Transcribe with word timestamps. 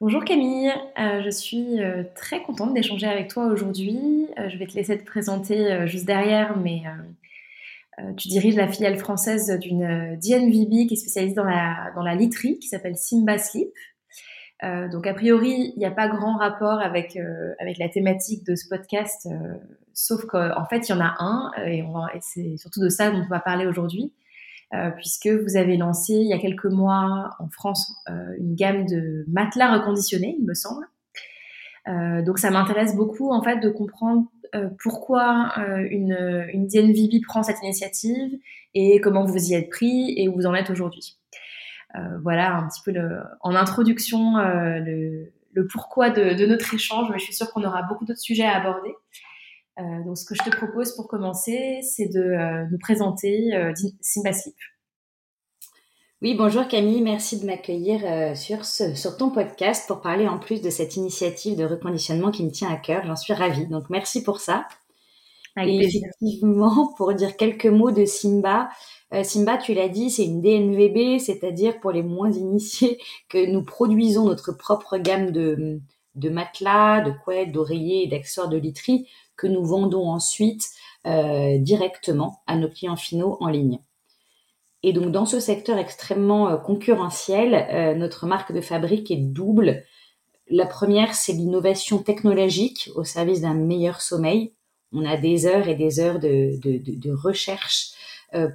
Bonjour 0.00 0.24
Camille, 0.24 0.72
euh, 0.98 1.22
je 1.24 1.30
suis 1.30 1.80
euh, 1.80 2.02
très 2.16 2.42
contente 2.42 2.74
d'échanger 2.74 3.06
avec 3.06 3.28
toi 3.28 3.46
aujourd'hui. 3.46 4.26
Euh, 4.38 4.48
je 4.48 4.58
vais 4.58 4.66
te 4.66 4.74
laisser 4.74 4.98
te 4.98 5.04
présenter 5.04 5.86
juste 5.86 6.04
derrière, 6.04 6.58
mais 6.58 6.82
tu 8.16 8.26
diriges 8.26 8.56
la 8.56 8.66
filiale 8.66 8.98
française 8.98 9.56
d'une 9.60 10.18
DNVB 10.20 10.88
qui 10.88 10.94
est 10.94 10.96
spécialisée 10.96 11.36
dans 11.36 11.44
la, 11.44 11.92
dans 11.94 12.02
literie, 12.02 12.58
qui 12.58 12.66
s'appelle 12.66 12.96
Simba 12.96 13.38
Sleep. 13.38 13.72
donc 14.62 15.06
a 15.06 15.14
priori, 15.14 15.72
il 15.76 15.78
n'y 15.78 15.86
a 15.86 15.92
pas 15.92 16.08
grand 16.08 16.36
rapport 16.38 16.80
avec, 16.80 17.16
la 17.78 17.88
thématique 17.88 18.44
de 18.44 18.56
ce 18.56 18.68
podcast, 18.68 19.28
sauf 19.92 20.26
qu'en 20.26 20.64
fait, 20.68 20.88
il 20.88 20.92
y 20.92 20.94
en 20.96 21.00
a 21.00 21.14
un, 21.20 21.52
et 21.64 21.84
c'est 22.20 22.56
surtout 22.56 22.80
de 22.80 22.88
ça 22.88 23.12
dont 23.12 23.22
on 23.24 23.28
va 23.28 23.38
parler 23.38 23.64
aujourd'hui. 23.64 24.12
Euh, 24.74 24.90
puisque 24.90 25.28
vous 25.28 25.56
avez 25.56 25.76
lancé 25.76 26.14
il 26.14 26.26
y 26.26 26.32
a 26.32 26.38
quelques 26.38 26.64
mois 26.64 27.30
en 27.38 27.48
France 27.48 27.92
euh, 28.08 28.34
une 28.38 28.54
gamme 28.54 28.86
de 28.86 29.24
matelas 29.28 29.78
reconditionnés, 29.78 30.36
il 30.38 30.44
me 30.44 30.54
semble. 30.54 30.86
Euh, 31.86 32.22
donc 32.22 32.38
ça 32.38 32.50
m'intéresse 32.50 32.96
beaucoup 32.96 33.30
en 33.30 33.42
fait 33.42 33.60
de 33.60 33.68
comprendre 33.68 34.26
pourquoi 34.78 35.52
une, 35.90 36.46
une 36.52 36.68
DNVB 36.68 37.24
prend 37.26 37.42
cette 37.42 37.60
initiative 37.64 38.38
et 38.72 39.00
comment 39.00 39.24
vous 39.24 39.50
y 39.50 39.54
êtes 39.54 39.68
pris 39.68 40.14
et 40.16 40.28
où 40.28 40.34
vous 40.36 40.46
en 40.46 40.54
êtes 40.54 40.70
aujourd'hui. 40.70 41.18
voilà 42.22 42.54
un 42.58 42.68
petit 42.68 42.80
peu 42.84 42.94
en 43.40 43.56
introduction 43.56 44.36
le, 44.36 45.32
le, 45.54 45.66
pourquoi 45.66 46.10
de, 46.10 46.34
de, 46.34 46.46
notre 46.46 46.72
échange, 46.72 47.08
mais 47.10 47.18
je 47.18 47.24
suis 47.24 47.34
sûre 47.34 47.50
qu'on 47.50 47.64
aura 47.64 47.82
beaucoup 47.82 48.04
d'autres 48.04 48.20
sujets 48.20 48.44
à 48.44 48.60
aborder. 48.60 48.94
Euh, 49.80 50.04
donc, 50.04 50.16
ce 50.16 50.24
que 50.24 50.34
je 50.34 50.42
te 50.42 50.54
propose 50.54 50.94
pour 50.94 51.08
commencer, 51.08 51.80
c'est 51.82 52.06
de 52.06 52.20
euh, 52.20 52.66
nous 52.70 52.78
présenter 52.78 53.54
euh, 53.54 53.72
Simba 54.00 54.32
Sleep. 54.32 54.54
Oui, 56.22 56.34
bonjour 56.34 56.66
Camille, 56.68 57.02
merci 57.02 57.38
de 57.38 57.44
m'accueillir 57.44 58.34
sur, 58.34 58.64
sur 58.64 59.16
ton 59.18 59.28
podcast 59.28 59.86
pour 59.86 60.00
parler 60.00 60.26
en 60.26 60.38
plus 60.38 60.62
de 60.62 60.70
cette 60.70 60.96
initiative 60.96 61.54
de 61.58 61.66
reconditionnement 61.66 62.30
qui 62.30 62.44
me 62.44 62.50
tient 62.50 62.70
à 62.70 62.76
cœur. 62.76 63.04
J'en 63.04 63.16
suis 63.16 63.34
ravie, 63.34 63.66
donc 63.66 63.90
merci 63.90 64.22
pour 64.22 64.40
ça. 64.40 64.66
Et 65.60 65.80
effectivement, 65.80 66.94
pour 66.96 67.12
dire 67.12 67.36
quelques 67.36 67.66
mots 67.66 67.90
de 67.90 68.06
Simba, 68.06 68.70
Simba, 69.22 69.58
tu 69.58 69.74
l'as 69.74 69.90
dit, 69.90 70.08
c'est 70.08 70.24
une 70.24 70.40
DNVB, 70.40 71.18
c'est-à-dire 71.18 71.78
pour 71.80 71.92
les 71.92 72.02
moins 72.02 72.32
initiés, 72.32 72.98
que 73.28 73.44
nous 73.44 73.62
produisons 73.62 74.24
notre 74.24 74.52
propre 74.52 74.96
gamme 74.96 75.30
de, 75.30 75.78
de 76.14 76.30
matelas, 76.30 77.02
de 77.02 77.10
couettes, 77.10 77.52
d'oreillers 77.52 78.04
et 78.04 78.06
d'accessoires 78.06 78.48
de 78.48 78.56
literie 78.56 79.06
que 79.36 79.46
nous 79.46 79.64
vendons 79.64 80.08
ensuite 80.08 80.70
euh, 81.06 81.58
directement 81.58 82.42
à 82.46 82.56
nos 82.56 82.70
clients 82.70 82.96
finaux 82.96 83.36
en 83.40 83.48
ligne. 83.48 83.78
Et 84.82 84.92
donc 84.92 85.12
dans 85.12 85.26
ce 85.26 85.38
secteur 85.38 85.76
extrêmement 85.76 86.48
euh, 86.48 86.56
concurrentiel, 86.56 87.54
euh, 87.54 87.94
notre 87.94 88.26
marque 88.26 88.52
de 88.52 88.60
fabrique 88.60 89.10
est 89.10 89.18
double. 89.18 89.84
La 90.48 90.66
première, 90.66 91.14
c'est 91.14 91.32
l'innovation 91.32 91.98
technologique 91.98 92.90
au 92.94 93.04
service 93.04 93.40
d'un 93.42 93.54
meilleur 93.54 94.00
sommeil. 94.00 94.54
On 94.92 95.04
a 95.04 95.16
des 95.16 95.46
heures 95.46 95.68
et 95.68 95.74
des 95.74 96.00
heures 96.00 96.20
de, 96.20 97.10
recherche 97.12 97.90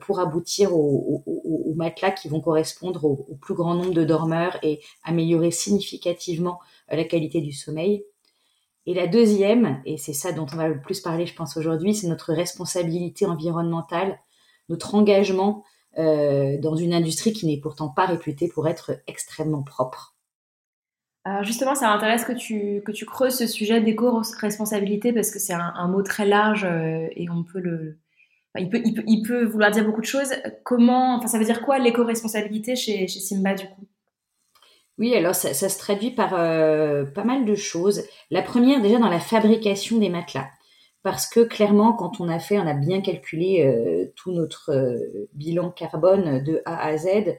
pour 0.02 0.20
aboutir 0.20 0.76
aux 0.76 1.24
au, 1.26 1.74
matelas 1.76 2.12
qui 2.12 2.28
vont 2.28 2.42
correspondre 2.42 3.06
au, 3.06 3.26
au, 3.30 3.36
plus 3.36 3.54
grand 3.54 3.76
nombre 3.76 3.94
de 3.94 4.04
dormeurs 4.04 4.58
et 4.62 4.82
améliorer 5.04 5.52
significativement 5.52 6.60
la 6.90 7.04
qualité 7.04 7.42
du 7.42 7.54
sommeil. 7.54 8.04
Et 8.90 8.96
la 8.96 9.06
deuxième, 9.06 9.84
et 9.86 9.98
c'est 9.98 10.14
ça 10.14 10.32
dont 10.32 10.48
on 10.52 10.56
va 10.56 10.68
le 10.68 10.82
plus 10.82 11.00
parler, 11.00 11.28
je 11.28 11.36
pense, 11.36 11.56
aujourd'hui, 11.58 11.94
c'est 11.94 12.08
notre 12.08 12.34
responsabilité 12.34 13.28
environnementale, 13.28 14.18
notre 14.68 14.96
engagement 14.96 15.64
euh, 16.00 16.58
dans 16.58 16.76
une 16.76 16.96
industrie 16.96 17.32
qui 17.32 17.46
n'est 17.46 17.60
pourtant 17.60 17.90
pas 17.90 18.08
réputée 18.08 18.48
pour 18.48 18.68
être 18.68 18.94
extrêmement 19.06 19.62
propre. 19.62 20.16
Alors 21.24 21.44
justement, 21.44 21.76
ça 21.76 21.90
m'intéresse 21.90 22.26
que 22.26 22.34
tu, 22.34 22.82
que 22.84 22.92
tu 22.92 23.06
creuses 23.06 23.38
ce 23.38 23.46
sujet 23.46 23.80
d'éco-responsabilité 23.80 25.14
parce 25.14 25.30
que 25.30 25.38
c'est 25.38 25.54
un, 25.54 25.88
mot 25.88 26.02
très 26.02 26.26
large 26.26 26.64
euh, 26.66 27.10
et 27.16 27.30
on 27.30 27.44
peut 27.44 27.60
le... 27.60 28.00
il, 28.58 28.70
peut, 28.72 28.82
il, 28.84 29.22
peut, 29.22 29.46
vouloir 29.46 29.70
dire 29.70 29.86
beaucoup 29.86 30.02
de 30.02 30.08
choses. 30.08 30.34
Comment, 30.64 31.18
enfin, 31.18 31.28
ça 31.28 31.38
veut 31.38 31.46
dire 31.46 31.62
quoi 31.62 31.78
l'éco-responsabilité 31.78 32.76
chez, 32.76 33.08
chez 33.08 33.20
Simba 33.20 33.54
du 33.54 33.68
coup? 33.68 33.88
Oui, 35.00 35.16
alors 35.16 35.34
ça, 35.34 35.54
se 35.54 35.80
traduit 35.80 36.12
par 36.12 36.34
euh, 36.34 37.06
pas 37.06 37.24
mal 37.24 37.46
de 37.46 37.56
choses. 37.56 38.04
La 38.30 38.42
première, 38.42 38.82
déjà 38.82 39.00
dans 39.00 39.10
la 39.10 39.22
fabrication 39.22 39.98
des 39.98 40.10
matelas. 40.10 40.50
Parce 41.04 41.26
que 41.26 41.40
clairement, 41.40 41.94
quand 41.94 42.20
on 42.20 42.28
a 42.28 42.38
fait, 42.38 42.60
on 42.60 42.68
a 42.68 42.74
bien 42.74 43.00
calculé 43.00 43.64
euh, 43.66 44.12
tout 44.18 44.34
notre 44.34 44.72
euh, 44.74 45.30
bilan 45.34 45.72
carbone 45.72 46.44
de 46.44 46.62
A 46.66 46.86
à 46.86 46.98
Z, 46.98 47.38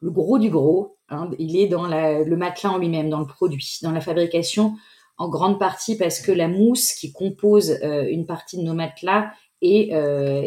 le 0.00 0.10
gros 0.10 0.40
du 0.40 0.50
gros, 0.50 0.98
hein, 1.08 1.30
il 1.38 1.56
est 1.56 1.68
dans 1.68 1.86
le 1.86 2.36
matelas 2.36 2.70
en 2.70 2.78
lui-même, 2.78 3.08
dans 3.08 3.20
le 3.20 3.26
produit, 3.26 3.78
dans 3.82 3.92
la 3.92 4.00
fabrication, 4.00 4.74
en 5.16 5.28
grande 5.28 5.60
partie 5.60 5.96
parce 5.96 6.20
que 6.20 6.32
la 6.32 6.48
mousse 6.48 6.92
qui 6.92 7.12
compose 7.12 7.78
une 7.82 8.26
partie 8.26 8.58
de 8.58 8.62
nos 8.62 8.74
matelas 8.74 9.30
est 9.62 9.90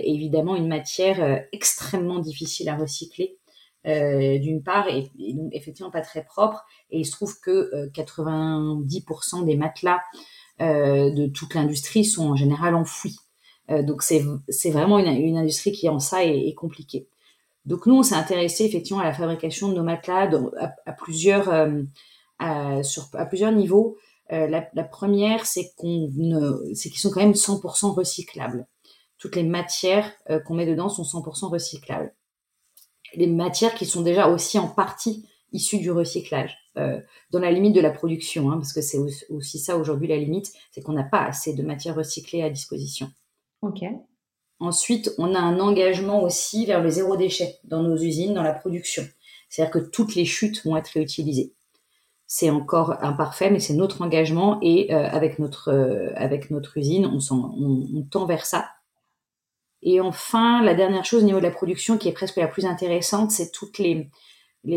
évidemment 0.05 0.55
une 0.55 0.67
matière 0.67 1.45
extrêmement 1.51 2.19
difficile 2.19 2.69
à 2.69 2.75
recycler 2.75 3.38
euh, 3.38 3.38
d'une 3.85 4.61
part, 4.61 4.87
et, 4.87 5.09
donc 5.33 5.53
effectivement 5.53 5.91
pas 5.91 6.01
très 6.01 6.23
propre. 6.23 6.65
Et 6.89 6.99
il 6.99 7.05
se 7.05 7.11
trouve 7.11 7.39
que 7.39 7.89
90% 7.91 9.41
euh, 9.41 9.45
des 9.45 9.55
matelas 9.55 10.01
euh, 10.61 11.11
de 11.11 11.27
toute 11.27 11.53
l'industrie 11.53 12.03
sont 12.03 12.29
en 12.29 12.35
général 12.35 12.75
enfouis. 12.75 13.17
donc 13.69 14.03
c'est 14.03 14.71
vraiment 14.71 14.99
une, 14.99 15.37
industrie 15.37 15.71
qui 15.71 15.87
en 15.89 15.99
ça 15.99 16.23
est, 16.25 16.53
compliquée. 16.55 17.07
Donc 17.65 17.85
nous, 17.85 17.95
on 17.95 18.03
s'est 18.03 18.15
intéressé 18.15 18.65
effectivement 18.65 19.01
à 19.01 19.05
la 19.05 19.13
fabrication 19.13 19.69
de 19.69 19.75
nos 19.75 19.83
matelas 19.83 20.29
à, 20.85 20.93
plusieurs, 20.93 21.45
sur, 22.83 23.09
à 23.13 23.25
plusieurs 23.25 23.51
niveaux. 23.51 23.97
la, 24.29 24.83
première, 24.83 25.45
c'est 25.45 25.71
qu'on 25.77 26.09
c'est 26.73 26.89
qu'ils 26.89 26.99
sont 26.99 27.11
quand 27.11 27.21
même 27.21 27.33
100% 27.33 27.93
recyclables. 27.93 28.67
Toutes 29.17 29.35
les 29.35 29.43
matières 29.43 30.11
qu'on 30.45 30.55
met 30.55 30.65
dedans 30.65 30.89
sont 30.89 31.03
100% 31.03 31.49
recyclables 31.49 32.13
les 33.15 33.27
matières 33.27 33.75
qui 33.75 33.85
sont 33.85 34.01
déjà 34.01 34.27
aussi 34.27 34.59
en 34.59 34.67
partie 34.67 35.25
issues 35.51 35.79
du 35.79 35.91
recyclage, 35.91 36.57
euh, 36.77 36.99
dans 37.31 37.39
la 37.39 37.51
limite 37.51 37.75
de 37.75 37.81
la 37.81 37.89
production, 37.91 38.51
hein, 38.51 38.57
parce 38.57 38.73
que 38.73 38.81
c'est 38.81 38.99
aussi 39.29 39.59
ça 39.59 39.77
aujourd'hui 39.77 40.07
la 40.07 40.17
limite, 40.17 40.51
c'est 40.71 40.81
qu'on 40.81 40.93
n'a 40.93 41.03
pas 41.03 41.23
assez 41.23 41.53
de 41.53 41.63
matières 41.63 41.95
recyclées 41.95 42.43
à 42.43 42.49
disposition. 42.49 43.09
Ok. 43.61 43.83
Ensuite, 44.59 45.11
on 45.17 45.33
a 45.35 45.39
un 45.39 45.59
engagement 45.59 46.21
aussi 46.21 46.65
vers 46.65 46.83
le 46.83 46.89
zéro 46.89 47.15
déchet 47.15 47.57
dans 47.63 47.81
nos 47.81 47.97
usines, 47.97 48.33
dans 48.33 48.43
la 48.43 48.53
production. 48.53 49.03
C'est-à-dire 49.49 49.71
que 49.71 49.89
toutes 49.89 50.15
les 50.15 50.25
chutes 50.25 50.63
vont 50.65 50.77
être 50.77 50.89
réutilisées. 50.89 51.53
C'est 52.27 52.51
encore 52.51 53.03
imparfait, 53.03 53.49
mais 53.49 53.59
c'est 53.59 53.73
notre 53.73 54.03
engagement 54.03 54.59
et 54.61 54.93
euh, 54.93 55.09
avec 55.09 55.39
notre 55.39 55.69
euh, 55.69 56.11
avec 56.15 56.51
notre 56.51 56.77
usine, 56.77 57.07
on, 57.07 57.19
on, 57.31 57.87
on 57.95 58.03
tend 58.03 58.25
vers 58.25 58.45
ça. 58.45 58.69
Et 59.81 60.01
enfin, 60.01 60.61
la 60.63 60.73
dernière 60.73 61.05
chose 61.05 61.23
au 61.23 61.25
niveau 61.25 61.39
de 61.39 61.45
la 61.45 61.51
production 61.51 61.97
qui 61.97 62.09
est 62.09 62.13
presque 62.13 62.37
la 62.37 62.47
plus 62.47 62.65
intéressante, 62.65 63.31
c'est 63.31 63.51
toutes 63.51 63.77
les, 63.77 64.09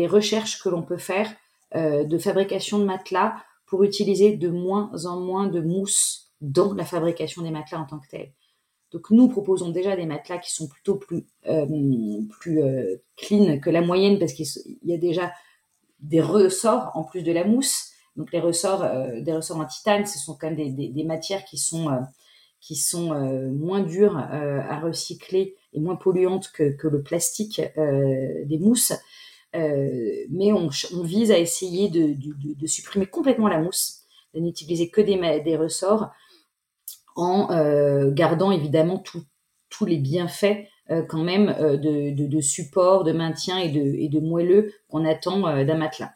recherches 0.07 0.61
que 0.61 0.69
l'on 0.69 0.83
peut 0.83 0.97
faire 0.97 1.29
euh, 1.75 2.03
de 2.03 2.17
fabrication 2.17 2.79
de 2.79 2.85
matelas 2.85 3.35
pour 3.65 3.83
utiliser 3.83 4.37
de 4.37 4.49
moins 4.49 4.91
en 5.05 5.19
moins 5.19 5.47
de 5.47 5.59
mousse 5.59 6.31
dans 6.41 6.73
la 6.73 6.85
fabrication 6.85 7.41
des 7.41 7.51
matelas 7.51 7.79
en 7.79 7.85
tant 7.85 7.99
que 7.99 8.07
tel. 8.07 8.31
Donc 8.93 9.09
nous 9.09 9.27
proposons 9.27 9.69
déjà 9.69 9.95
des 9.95 10.05
matelas 10.05 10.37
qui 10.37 10.53
sont 10.53 10.67
plutôt 10.67 10.95
plus, 10.95 11.25
euh, 11.47 11.65
plus 12.39 12.61
euh, 12.61 12.97
clean 13.17 13.59
que 13.59 13.71
la 13.71 13.81
moyenne 13.81 14.19
parce 14.19 14.33
qu'il 14.33 14.45
y 14.83 14.93
a 14.93 14.97
déjà 14.97 15.33
des 15.99 16.21
ressorts 16.21 16.91
en 16.93 17.03
plus 17.03 17.23
de 17.23 17.31
la 17.31 17.43
mousse. 17.43 17.89
Donc 18.15 18.31
les 18.31 18.39
ressorts, 18.39 18.83
euh, 18.83 19.19
des 19.21 19.33
ressorts 19.33 19.57
en 19.57 19.65
titane, 19.65 20.05
ce 20.05 20.19
sont 20.19 20.37
quand 20.39 20.51
même 20.51 20.75
des, 20.75 21.03
matières 21.03 21.43
qui 21.45 21.57
sont 21.57 21.89
qui 22.63 22.77
sont 22.77 23.11
euh, 23.11 23.51
moins 23.51 23.81
dures 23.81 24.17
euh, 24.17 24.61
à 24.69 24.79
recycler 24.79 25.57
et 25.73 25.81
moins 25.81 25.97
polluantes 25.97 26.49
que, 26.53 26.87
le 26.87 27.03
plastique 27.03 27.61
euh, 27.77 28.45
des 28.45 28.57
mousses. 28.57 28.93
mais 29.53 30.53
on, 30.53 30.69
vise 31.03 31.31
à 31.31 31.37
essayer 31.37 31.89
de, 31.89 32.65
supprimer 32.65 33.05
complètement 33.05 33.49
la 33.49 33.59
mousse, 33.59 34.03
de 34.33 34.39
n'utiliser 34.39 34.89
que 34.89 35.01
des, 35.01 35.41
des, 35.41 35.57
ressorts, 35.57 36.11
en 37.15 37.47
gardant 38.11 38.51
évidemment 38.51 39.03
tous 39.69 39.85
les 39.85 39.97
bienfaits 39.97 40.65
quand 41.09 41.23
même 41.23 41.47
de, 41.47 42.27
de, 42.27 42.41
support, 42.41 43.03
de 43.03 43.11
maintien 43.11 43.59
et 43.59 43.69
de, 43.69 43.81
et 43.81 44.09
de 44.09 44.19
moelleux 44.19 44.73
qu'on 44.87 45.05
attend 45.05 45.41
d'un 45.63 45.77
matelas. 45.77 46.13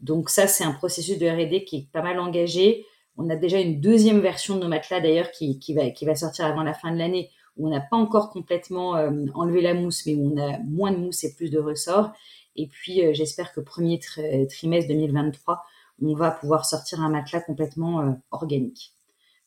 Donc 0.00 0.28
ça, 0.28 0.46
c'est 0.46 0.64
un 0.64 0.72
processus 0.72 1.18
de 1.18 1.26
R&D 1.26 1.64
qui 1.64 1.76
est 1.76 1.88
pas 1.92 2.02
mal 2.02 2.18
engagé. 2.18 2.84
On 3.16 3.30
a 3.30 3.36
déjà 3.36 3.60
une 3.60 3.80
deuxième 3.80 4.20
version 4.20 4.56
de 4.56 4.60
nos 4.60 4.68
matelas 4.68 5.00
d'ailleurs 5.00 5.30
qui, 5.30 5.58
va, 5.74 5.90
qui 5.90 6.04
va 6.04 6.14
sortir 6.14 6.46
avant 6.46 6.62
la 6.62 6.74
fin 6.74 6.92
de 6.92 6.98
l'année, 6.98 7.30
où 7.56 7.68
on 7.68 7.70
n'a 7.70 7.80
pas 7.80 7.96
encore 7.96 8.30
complètement 8.30 8.96
euh, 8.96 9.10
enlevé 9.34 9.60
la 9.60 9.74
mousse, 9.74 10.04
mais 10.06 10.14
où 10.14 10.32
on 10.34 10.42
a 10.42 10.58
moins 10.58 10.90
de 10.90 10.96
mousse 10.96 11.22
et 11.24 11.34
plus 11.34 11.50
de 11.50 11.58
ressorts. 11.58 12.12
Et 12.56 12.66
puis 12.66 13.04
euh, 13.04 13.12
j'espère 13.12 13.52
que 13.52 13.60
premier 13.60 14.00
trimestre 14.48 14.88
2023, 14.88 15.62
on 16.02 16.14
va 16.14 16.32
pouvoir 16.32 16.66
sortir 16.66 17.00
un 17.00 17.08
matelas 17.08 17.40
complètement 17.40 18.00
euh, 18.00 18.10
organique. 18.32 18.92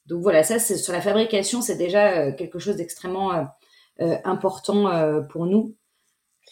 Donc 0.05 0.21
voilà, 0.21 0.43
ça 0.43 0.59
c'est 0.59 0.77
sur 0.77 0.93
la 0.93 1.01
fabrication, 1.01 1.61
c'est 1.61 1.75
déjà 1.75 2.31
quelque 2.31 2.59
chose 2.59 2.77
d'extrêmement 2.77 3.45
important 3.99 4.89
pour 5.27 5.47
nous. 5.47 5.75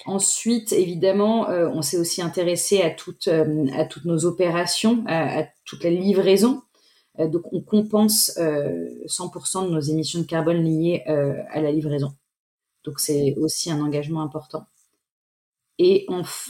Ensuite, 0.05 0.73
évidemment, 0.73 1.47
on 1.47 1.81
s'est 1.81 1.97
aussi 1.97 2.21
intéressé 2.21 2.81
à 2.81 2.89
toutes, 2.89 3.29
à 3.29 3.85
toutes 3.85 4.03
nos 4.03 4.25
opérations, 4.25 5.05
à 5.07 5.45
toute 5.63 5.85
la 5.85 5.89
livraison. 5.89 6.63
Donc, 7.19 7.51
on 7.53 7.61
compense 7.61 8.31
100% 8.37 9.67
de 9.67 9.69
nos 9.71 9.79
émissions 9.79 10.19
de 10.19 10.25
carbone 10.25 10.63
liées 10.63 11.03
à 11.05 11.61
la 11.61 11.71
livraison. 11.71 12.13
Donc, 12.83 12.99
c'est 12.99 13.35
aussi 13.37 13.71
un 13.71 13.81
engagement 13.81 14.21
important. 14.21 14.67
Et 15.77 16.07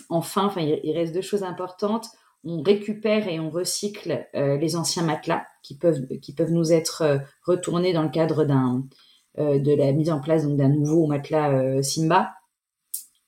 enfin, 0.09 0.49
il 0.57 0.91
reste 0.91 1.13
deux 1.13 1.21
choses 1.21 1.43
importantes. 1.43 2.07
On 2.43 2.61
récupère 2.61 3.27
et 3.27 3.39
on 3.39 3.49
recycle 3.49 4.27
euh, 4.35 4.57
les 4.57 4.75
anciens 4.75 5.03
matelas 5.03 5.45
qui 5.63 5.75
peuvent, 5.75 6.05
qui 6.21 6.33
peuvent 6.33 6.51
nous 6.51 6.71
être 6.71 7.01
euh, 7.01 7.17
retournés 7.43 7.91
dans 7.91 8.03
le 8.03 8.09
cadre 8.09 8.45
d'un, 8.45 8.85
euh, 9.39 9.57
de 9.57 9.73
la 9.73 9.91
mise 9.93 10.11
en 10.11 10.19
place 10.19 10.47
d'un 10.47 10.69
nouveau 10.69 11.07
matelas 11.07 11.81
Simba. 11.81 12.33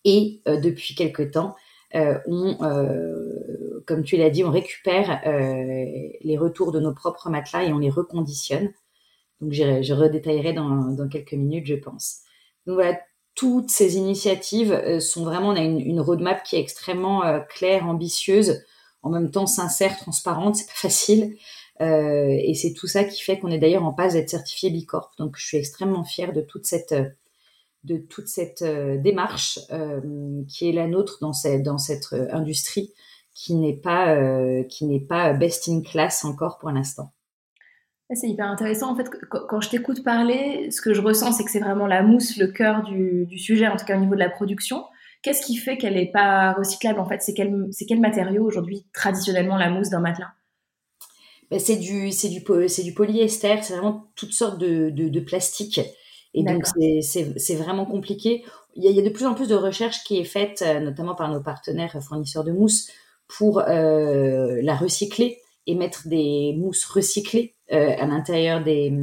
Et 0.03 0.41
depuis 0.45 0.95
quelque 0.95 1.23
temps, 1.23 1.55
on, 1.93 2.55
comme 3.87 4.03
tu 4.03 4.17
l'as 4.17 4.29
dit, 4.29 4.43
on 4.43 4.51
récupère 4.51 5.21
les 5.25 6.37
retours 6.37 6.71
de 6.71 6.79
nos 6.79 6.93
propres 6.93 7.29
matelas 7.29 7.63
et 7.63 7.73
on 7.73 7.79
les 7.79 7.89
reconditionne. 7.89 8.71
Donc, 9.41 9.53
je 9.53 9.93
redétaillerai 9.93 10.53
dans, 10.53 10.91
dans 10.91 11.07
quelques 11.07 11.33
minutes, 11.33 11.65
je 11.65 11.75
pense. 11.75 12.21
Donc 12.67 12.75
voilà, 12.75 12.99
toutes 13.37 13.69
ces 13.69 13.97
initiatives 13.97 14.73
euh, 14.73 14.99
sont 14.99 15.23
vraiment, 15.23 15.49
on 15.49 15.55
a 15.55 15.61
une, 15.61 16.01
roadmap 16.01 16.43
qui 16.43 16.57
est 16.57 16.59
extrêmement 16.59 17.23
euh, 17.23 17.39
claire, 17.39 17.85
ambitieuse, 17.85 18.63
en 19.03 19.11
même 19.11 19.29
temps 19.29 19.45
sincère, 19.45 19.95
transparente, 19.97 20.57
c'est 20.57 20.65
pas 20.65 20.73
facile. 20.73 21.37
Euh, 21.79 22.29
et 22.29 22.55
c'est 22.55 22.73
tout 22.73 22.87
ça 22.87 23.03
qui 23.03 23.21
fait 23.21 23.37
qu'on 23.37 23.51
est 23.51 23.59
d'ailleurs 23.59 23.85
en 23.85 23.93
passe 23.93 24.13
d'être 24.13 24.29
certifié 24.29 24.71
Bicorp. 24.71 25.11
Donc 25.19 25.37
je 25.37 25.45
suis 25.45 25.57
extrêmement 25.57 26.03
fière 26.03 26.33
de 26.33 26.41
toute 26.41 26.65
cette, 26.65 26.95
de 27.83 27.97
toute 27.97 28.27
cette 28.27 28.63
démarche 28.63 29.59
qui 30.49 30.67
est 30.67 30.71
la 30.71 30.87
nôtre 30.87 31.19
dans 31.21 31.33
cette, 31.33 31.61
dans 31.61 31.77
cette 31.77 32.13
industrie 32.31 32.91
qui 33.37 33.53
n'est 33.53 33.75
pas, 33.75 34.17
qui 34.63 34.85
n'est 34.85 34.99
pas 34.99 35.31
best 35.33 35.69
in 35.69 35.81
class 35.81 36.25
encore 36.25 36.57
pour 36.57 36.71
l'instant. 36.71 37.13
C'est 38.15 38.29
hyper 38.29 38.47
intéressant. 38.47 38.91
En 38.91 38.95
fait, 38.95 39.11
quand 39.29 39.61
je 39.61 39.69
t'écoute 39.69 40.03
parler, 40.03 40.71
ce 40.71 40.81
que 40.81 40.93
je 40.93 41.01
ressens, 41.01 41.33
c'est 41.33 41.43
que 41.43 41.51
c'est 41.51 41.59
vraiment 41.59 41.85
la 41.85 42.01
mousse, 42.01 42.37
le 42.37 42.47
cœur 42.47 42.83
du, 42.83 43.37
sujet, 43.37 43.67
en 43.67 43.75
tout 43.75 43.85
cas 43.85 43.95
au 43.95 43.99
niveau 43.99 44.15
de 44.15 44.19
la 44.19 44.29
production. 44.29 44.85
Qu'est-ce 45.21 45.45
qui 45.45 45.55
fait 45.55 45.77
qu'elle 45.77 45.93
n'est 45.93 46.09
pas 46.11 46.53
recyclable 46.53 46.99
En 46.99 47.05
fait, 47.07 47.21
c'est 47.21 47.33
quel, 47.35 47.69
quel 47.87 47.99
matériau 47.99 48.43
aujourd'hui, 48.43 48.87
traditionnellement, 48.91 49.57
la 49.57 49.69
mousse 49.69 49.89
d'un 49.89 49.99
matelas? 49.99 50.31
Ben, 51.51 51.59
C'est 51.59 51.75
du, 51.75 52.09
du, 52.09 52.83
du 52.83 52.93
polyester, 52.93 53.57
c'est 53.61 53.73
vraiment 53.73 54.05
toutes 54.15 54.33
sortes 54.33 54.57
de, 54.57 54.89
de, 54.89 55.19
plastique. 55.19 55.79
Et 56.33 56.43
donc, 56.43 56.65
c'est 57.01 57.55
vraiment 57.55 57.85
compliqué. 57.85 58.43
Il 58.75 58.89
y, 58.89 58.99
a, 58.99 59.03
de 59.03 59.09
plus 59.09 59.25
en 59.25 59.35
plus 59.35 59.47
de 59.47 59.55
recherches 59.55 60.03
qui 60.03 60.17
est 60.17 60.23
faite, 60.23 60.63
euh, 60.65 60.79
notamment 60.79 61.15
par 61.15 61.29
nos 61.29 61.41
partenaires 61.41 61.97
fournisseurs 62.01 62.43
de 62.43 62.51
mousse, 62.51 62.89
pour 63.27 63.59
euh, 63.59 64.61
la 64.61 64.75
recycler 64.75 65.39
et 65.65 65.75
mettre 65.75 66.07
des 66.07 66.55
mousses 66.57 66.85
recyclées 66.85 67.55
euh, 67.71 67.95
à 67.97 68.05
l'intérieur 68.05 68.63
des, 68.63 68.93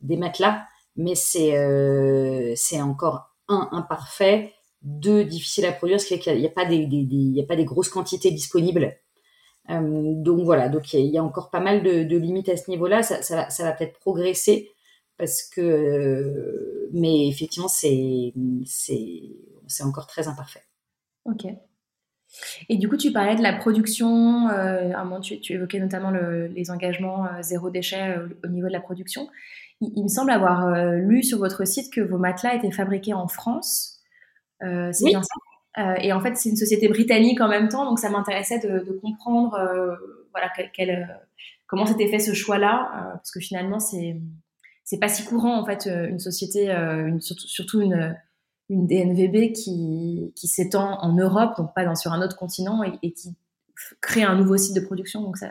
des 0.00 0.16
matelas, 0.16 0.66
mais 0.96 1.14
c'est 1.14 1.56
euh, 1.56 2.54
encore 2.82 3.30
un 3.48 3.68
imparfait, 3.72 4.52
deux 4.82 5.24
difficile 5.24 5.64
à 5.64 5.72
produire, 5.72 6.00
ce 6.00 6.06
qui 6.06 6.14
fait 6.14 6.20
qu'il 6.20 6.38
n'y 6.38 6.46
a, 6.46 6.50
pas 6.50 6.66
des, 6.66 6.76
il 6.76 7.40
a 7.40 7.46
pas 7.46 7.56
des 7.56 7.64
grosses 7.64 7.88
quantités 7.88 8.30
disponibles. 8.30 8.94
Euh, 9.70 10.12
donc 10.16 10.44
voilà, 10.44 10.68
donc 10.68 10.92
il 10.92 11.06
y, 11.06 11.16
a 11.16 11.24
encore 11.24 11.50
pas 11.50 11.60
mal 11.60 11.82
de, 11.82 12.04
de 12.04 12.16
limites 12.18 12.50
à 12.50 12.56
ce 12.58 12.70
niveau-là. 12.70 13.02
Ça, 13.02 13.22
ça, 13.22 13.36
va, 13.36 13.50
ça 13.50 13.64
va 13.64 13.72
peut-être 13.72 13.98
progresser 13.98 14.70
parce 15.16 15.42
que, 15.42 16.90
mais 16.92 17.28
effectivement, 17.28 17.68
c'est 17.68 18.34
encore 19.82 20.06
très 20.06 20.28
imparfait. 20.28 20.64
Ok. 21.24 21.46
Et 22.68 22.76
du 22.76 22.88
coup, 22.88 22.96
tu 22.96 23.12
parlais 23.12 23.36
de 23.36 23.42
la 23.42 23.52
production, 23.52 24.48
euh, 24.48 24.92
à 24.92 25.00
un 25.00 25.04
moment, 25.04 25.20
tu, 25.20 25.38
évoquais 25.52 25.78
notamment 25.78 26.10
les 26.10 26.70
engagements 26.70 27.26
euh, 27.26 27.42
zéro 27.42 27.70
déchet 27.70 28.16
euh, 28.16 28.28
au 28.44 28.48
niveau 28.48 28.68
de 28.68 28.72
la 28.72 28.80
production. 28.80 29.28
Il, 29.80 30.02
me 30.02 30.08
semble 30.08 30.30
avoir 30.30 30.70
lu 30.94 31.22
sur 31.22 31.38
votre 31.38 31.66
site 31.66 31.92
que 31.92 32.00
vos 32.00 32.16
matelas 32.16 32.54
étaient 32.54 32.70
fabriqués 32.70 33.12
en 33.12 33.28
France. 33.28 34.00
c'est 34.60 35.04
bien 35.04 35.20
ça 35.22 35.96
Et 35.98 36.12
en 36.12 36.20
fait, 36.20 36.36
c'est 36.36 36.48
une 36.48 36.56
société 36.56 36.88
britannique 36.88 37.40
en 37.40 37.48
même 37.48 37.68
temps, 37.68 37.84
donc 37.84 37.98
ça 37.98 38.08
m'intéressait 38.08 38.60
de, 38.60 38.98
comprendre 39.02 39.58
voilà, 40.30 40.50
comment 41.66 41.84
s'était 41.84 42.06
fait 42.06 42.20
ce 42.20 42.32
choix-là, 42.32 43.10
parce 43.14 43.30
que 43.30 43.40
finalement, 43.40 43.78
c'est 43.78 44.16
c'est 44.84 44.98
pas 44.98 45.08
si 45.08 45.24
courant 45.24 45.58
en 45.58 45.66
fait 45.66 45.86
une 45.86 46.20
société, 46.20 46.70
une, 46.70 47.20
surtout, 47.20 47.48
surtout 47.48 47.80
une 47.82 48.16
une 48.70 48.86
DNVB 48.86 49.52
qui, 49.52 50.32
s'étend 50.36 51.00
en 51.00 51.14
Europe, 51.14 51.52
donc 51.58 51.74
pas 51.74 51.84
dans, 51.84 51.94
sur 51.94 52.12
un 52.12 52.22
autre 52.22 52.36
continent, 52.36 52.82
et, 53.02 53.12
qui 53.12 53.34
crée 54.00 54.22
un 54.22 54.36
nouveau 54.36 54.56
site 54.56 54.74
de 54.74 54.80
production. 54.80 55.22
Donc 55.22 55.36
ça, 55.36 55.50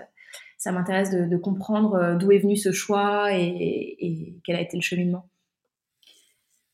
ça 0.57 0.71
m'intéresse 0.71 1.12
de, 1.12 1.38
comprendre 1.38 1.95
euh, 1.95 2.15
d'où 2.15 2.31
est 2.31 2.39
venu 2.39 2.56
ce 2.56 2.71
choix 2.71 3.33
et, 3.33 4.36
quel 4.45 4.56
a 4.56 4.62
été 4.62 4.77
le 4.77 4.81
cheminement. 4.81 5.27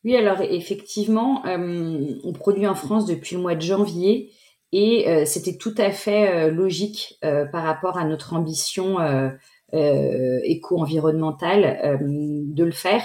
Oui, 0.05 0.15
alors 0.15 0.41
effectivement, 0.41 1.45
euh, 1.45 2.15
on 2.23 2.31
produit 2.31 2.67
en 2.67 2.75
France 2.75 3.05
depuis 3.05 3.35
le 3.35 3.41
mois 3.41 3.55
de 3.55 3.61
janvier 3.61 4.31
et 4.71 5.09
euh, 5.09 5.25
c'était 5.25 5.57
tout 5.57 5.75
à 5.77 5.91
fait 5.91 6.49
logique 6.51 7.19
par 7.21 7.63
rapport 7.63 7.97
à 7.97 8.05
notre 8.05 8.33
ambition 8.33 8.97
éco-environnementale 9.73 11.99
de 11.99 12.63
le 12.63 12.71
faire, 12.71 13.03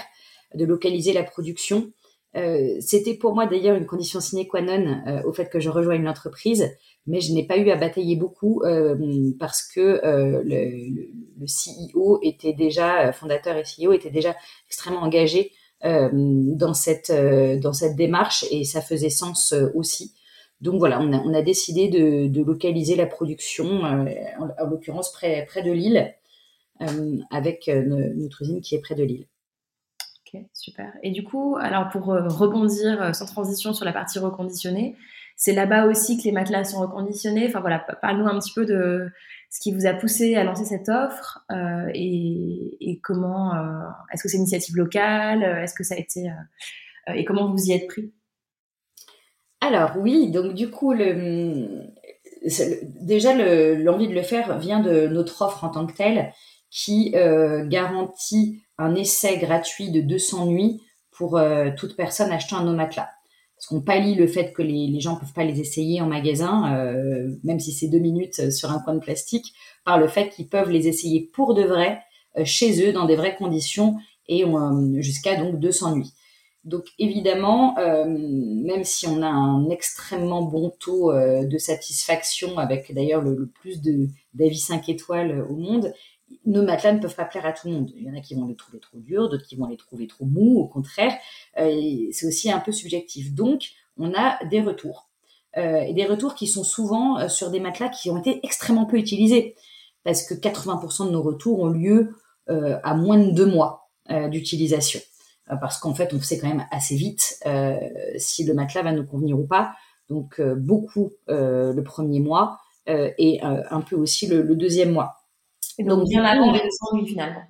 de 0.53 0.63
localiser 0.63 1.11
la 1.11 1.23
production. 1.23 1.91
Euh, 2.35 2.75
c'était 2.81 3.13
pour 3.13 3.33
moi 3.33 3.45
d'ailleurs 3.45 3.77
une 3.77 3.85
condition 3.85 4.19
sine 4.19 4.45
qua 4.45 4.61
non 4.61 5.01
euh, 5.07 5.21
au 5.23 5.31
fait 5.31 5.49
que 5.49 5.59
je 5.59 5.69
rejoigne 5.69 6.03
l'entreprise, 6.03 6.69
mais 7.07 7.21
je 7.21 7.31
n'ai 7.31 7.47
pas 7.47 7.57
eu 7.57 7.69
à 7.69 7.77
batailler 7.77 8.17
beaucoup 8.17 8.61
euh, 8.63 8.95
parce 9.39 9.63
que 9.63 10.01
le, 10.03 11.07
le, 11.39 11.45
CEO 11.45 12.19
était 12.23 12.53
déjà, 12.53 13.13
fondateur 13.13 13.55
et 13.55 13.63
CEO, 13.63 13.93
était 13.93 14.09
déjà 14.09 14.35
extrêmement 14.67 15.01
engagé 15.01 15.51
dans, 15.83 16.73
cette, 16.73 17.11
dans 17.11 17.73
cette 17.73 17.95
démarche 17.95 18.43
et 18.49 18.63
ça 18.63 18.81
faisait 18.81 19.11
sens 19.11 19.53
aussi. 19.75 20.15
Donc 20.59 20.79
voilà, 20.79 20.99
on 20.99 21.13
a, 21.13 21.19
on 21.19 21.33
a 21.33 21.43
décidé 21.43 21.89
de, 21.89 22.27
de, 22.27 22.43
localiser 22.43 22.95
la 22.95 23.05
production, 23.05 23.83
en, 23.83 24.07
en 24.39 24.65
l'occurrence 24.67 25.11
près, 25.11 25.45
près 25.45 25.61
de 25.61 25.71
Lille, 25.71 26.15
avec 27.29 27.67
notre 27.67 28.41
usine 28.41 28.61
qui 28.61 28.73
est 28.73 28.81
près 28.81 28.95
de 28.95 29.03
Lille 29.03 29.27
super. 30.53 30.91
Et 31.03 31.11
du 31.11 31.23
coup, 31.23 31.55
alors 31.59 31.89
pour 31.89 32.11
euh, 32.11 32.27
rebondir 32.27 33.01
euh, 33.01 33.13
sans 33.13 33.25
transition 33.25 33.73
sur 33.73 33.85
la 33.85 33.93
partie 33.93 34.19
reconditionnée, 34.19 34.95
c'est 35.35 35.53
là-bas 35.53 35.85
aussi 35.85 36.17
que 36.17 36.23
les 36.23 36.31
matelas 36.31 36.63
sont 36.63 36.79
reconditionnés. 36.79 37.47
Enfin 37.47 37.59
voilà, 37.59 37.79
parle-nous 37.79 38.27
un 38.27 38.39
petit 38.39 38.53
peu 38.53 38.65
de 38.65 39.09
ce 39.49 39.59
qui 39.59 39.73
vous 39.73 39.85
a 39.85 39.93
poussé 39.93 40.35
à 40.35 40.43
lancer 40.43 40.65
cette 40.65 40.89
offre 40.89 41.45
euh, 41.51 41.89
et, 41.93 42.99
comment. 43.03 43.53
est-ce 44.11 44.23
que 44.23 44.29
c'est 44.29 44.37
une 44.37 44.43
initiative 44.43 44.75
locale 44.75 45.43
Est-ce 45.43 45.73
que 45.73 45.83
ça 45.83 45.95
a 45.95 45.97
été 45.97 46.31
et 47.13 47.23
comment 47.25 47.51
vous 47.51 47.65
y 47.65 47.73
êtes 47.73 47.87
pris? 47.87 48.13
Alors 49.61 49.97
oui, 49.97 50.31
donc 50.31 50.53
du 50.53 50.69
coup 50.69 50.93
déjà 53.01 53.33
l'envie 53.75 54.07
de 54.07 54.13
le 54.13 54.23
faire 54.23 54.57
vient 54.57 54.79
de 54.79 55.07
notre 55.07 55.41
offre 55.41 55.63
en 55.63 55.69
tant 55.69 55.85
que 55.85 55.93
telle 55.93 56.31
qui 56.69 57.11
garantit 57.11 58.64
un 58.77 58.95
essai 58.95 59.37
gratuit 59.37 59.91
de 59.91 60.01
200 60.01 60.47
nuits 60.47 60.81
pour 61.11 61.37
euh, 61.37 61.69
toute 61.77 61.95
personne 61.95 62.31
achetant 62.31 62.57
un 62.57 62.73
matelas. 62.73 63.09
Parce 63.55 63.67
qu'on 63.67 63.81
pallie 63.81 64.15
le 64.15 64.27
fait 64.27 64.51
que 64.51 64.61
les, 64.61 64.99
gens 64.99 65.15
peuvent 65.15 65.33
pas 65.33 65.45
les 65.45 65.61
essayer 65.61 66.01
en 66.01 66.07
magasin, 66.07 66.75
euh, 66.75 67.29
même 67.43 67.59
si 67.59 67.71
c'est 67.71 67.87
deux 67.87 67.99
minutes 67.99 68.39
euh, 68.39 68.51
sur 68.51 68.69
un 68.69 68.79
coin 68.79 68.95
de 68.95 68.99
plastique, 68.99 69.53
par 69.85 69.97
le 69.97 70.07
fait 70.07 70.29
qu'ils 70.29 70.49
peuvent 70.49 70.69
les 70.69 70.87
essayer 70.87 71.29
pour 71.33 71.53
de 71.53 71.63
vrai 71.63 72.01
chez 72.43 72.85
eux 72.85 72.91
dans 72.91 73.05
des 73.05 73.15
vraies 73.15 73.37
conditions 73.37 73.95
et 74.27 74.43
jusqu'à 74.95 75.37
donc 75.37 75.57
200 75.57 75.95
nuits. 75.95 76.11
Donc 76.65 76.83
évidemment, 76.99 77.75
même 77.77 78.83
si 78.83 79.07
on 79.07 79.21
a 79.21 79.29
un 79.29 79.69
extrêmement 79.69 80.41
bon 80.41 80.73
taux 80.77 81.13
de 81.13 81.57
satisfaction, 81.57 82.57
avec 82.57 82.93
d'ailleurs 82.93 83.21
le, 83.21 83.35
le, 83.35 83.47
plus 83.47 83.79
d'avis 84.33 84.59
5 84.59 84.89
étoiles 84.89 85.45
au 85.49 85.55
monde, 85.55 85.93
nos 86.45 86.63
matelas 86.63 86.93
ne 86.93 86.99
peuvent 86.99 87.15
pas 87.15 87.25
plaire 87.25 87.45
à 87.45 87.53
tout 87.53 87.67
le 87.67 87.73
monde. 87.73 87.91
Il 87.95 88.03
y 88.03 88.09
en 88.09 88.15
a 88.15 88.21
qui 88.21 88.35
vont 88.35 88.45
les 88.45 88.55
trouver 88.55 88.79
trop 88.79 88.99
durs, 88.99 89.29
d'autres 89.29 89.45
qui 89.45 89.55
vont 89.55 89.67
les 89.67 89.77
trouver 89.77 90.07
trop 90.07 90.25
mous, 90.25 90.59
au 90.59 90.67
contraire. 90.67 91.13
Euh, 91.59 92.07
c'est 92.11 92.27
aussi 92.27 92.51
un 92.51 92.59
peu 92.59 92.71
subjectif. 92.71 93.33
Donc, 93.33 93.69
on 93.97 94.13
a 94.13 94.43
des 94.45 94.61
retours. 94.61 95.09
Euh, 95.57 95.79
et 95.79 95.93
des 95.93 96.05
retours 96.05 96.35
qui 96.35 96.47
sont 96.47 96.63
souvent 96.63 97.17
euh, 97.17 97.29
sur 97.29 97.49
des 97.49 97.59
matelas 97.59 97.89
qui 97.89 98.09
ont 98.09 98.17
été 98.17 98.39
extrêmement 98.43 98.85
peu 98.85 98.97
utilisés. 98.97 99.55
Parce 100.03 100.23
que 100.23 100.33
80% 100.33 101.07
de 101.07 101.11
nos 101.11 101.21
retours 101.21 101.59
ont 101.59 101.69
lieu 101.69 102.15
à 102.47 102.93
moins 102.93 103.17
de 103.17 103.31
deux 103.31 103.47
mois 103.47 103.89
d'utilisation. 104.29 104.99
parce 105.47 105.79
qu'en 105.79 105.95
fait, 105.95 106.13
on 106.13 106.21
sait 106.21 106.37
quand 106.37 106.47
même 106.47 106.67
assez 106.69 106.95
vite 106.95 107.43
si 108.17 108.43
le 108.43 108.53
matelas 108.53 108.83
va 108.83 108.91
nous 108.91 109.03
convenir 109.03 109.39
ou 109.39 109.47
pas. 109.47 109.73
Donc, 110.07 110.39
beaucoup 110.39 111.13
le 111.27 111.81
premier 111.81 112.19
mois 112.19 112.59
et 112.85 113.41
un 113.41 113.81
peu 113.81 113.95
aussi 113.95 114.27
le 114.27 114.55
deuxième 114.55 114.91
mois. 114.91 115.15
Donc, 115.83 116.07
bien 116.07 116.23
avant 116.23 116.51
les 116.51 116.59
200 116.59 117.05
finalement. 117.05 117.43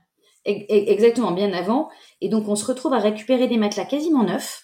Exactement, 0.45 1.31
bien 1.31 1.53
avant. 1.53 1.89
Et 2.21 2.29
donc, 2.29 2.47
on 2.47 2.55
se 2.55 2.65
retrouve 2.65 2.93
à 2.93 2.99
récupérer 2.99 3.47
des 3.47 3.57
matelas 3.57 3.85
quasiment 3.85 4.23
neufs, 4.23 4.63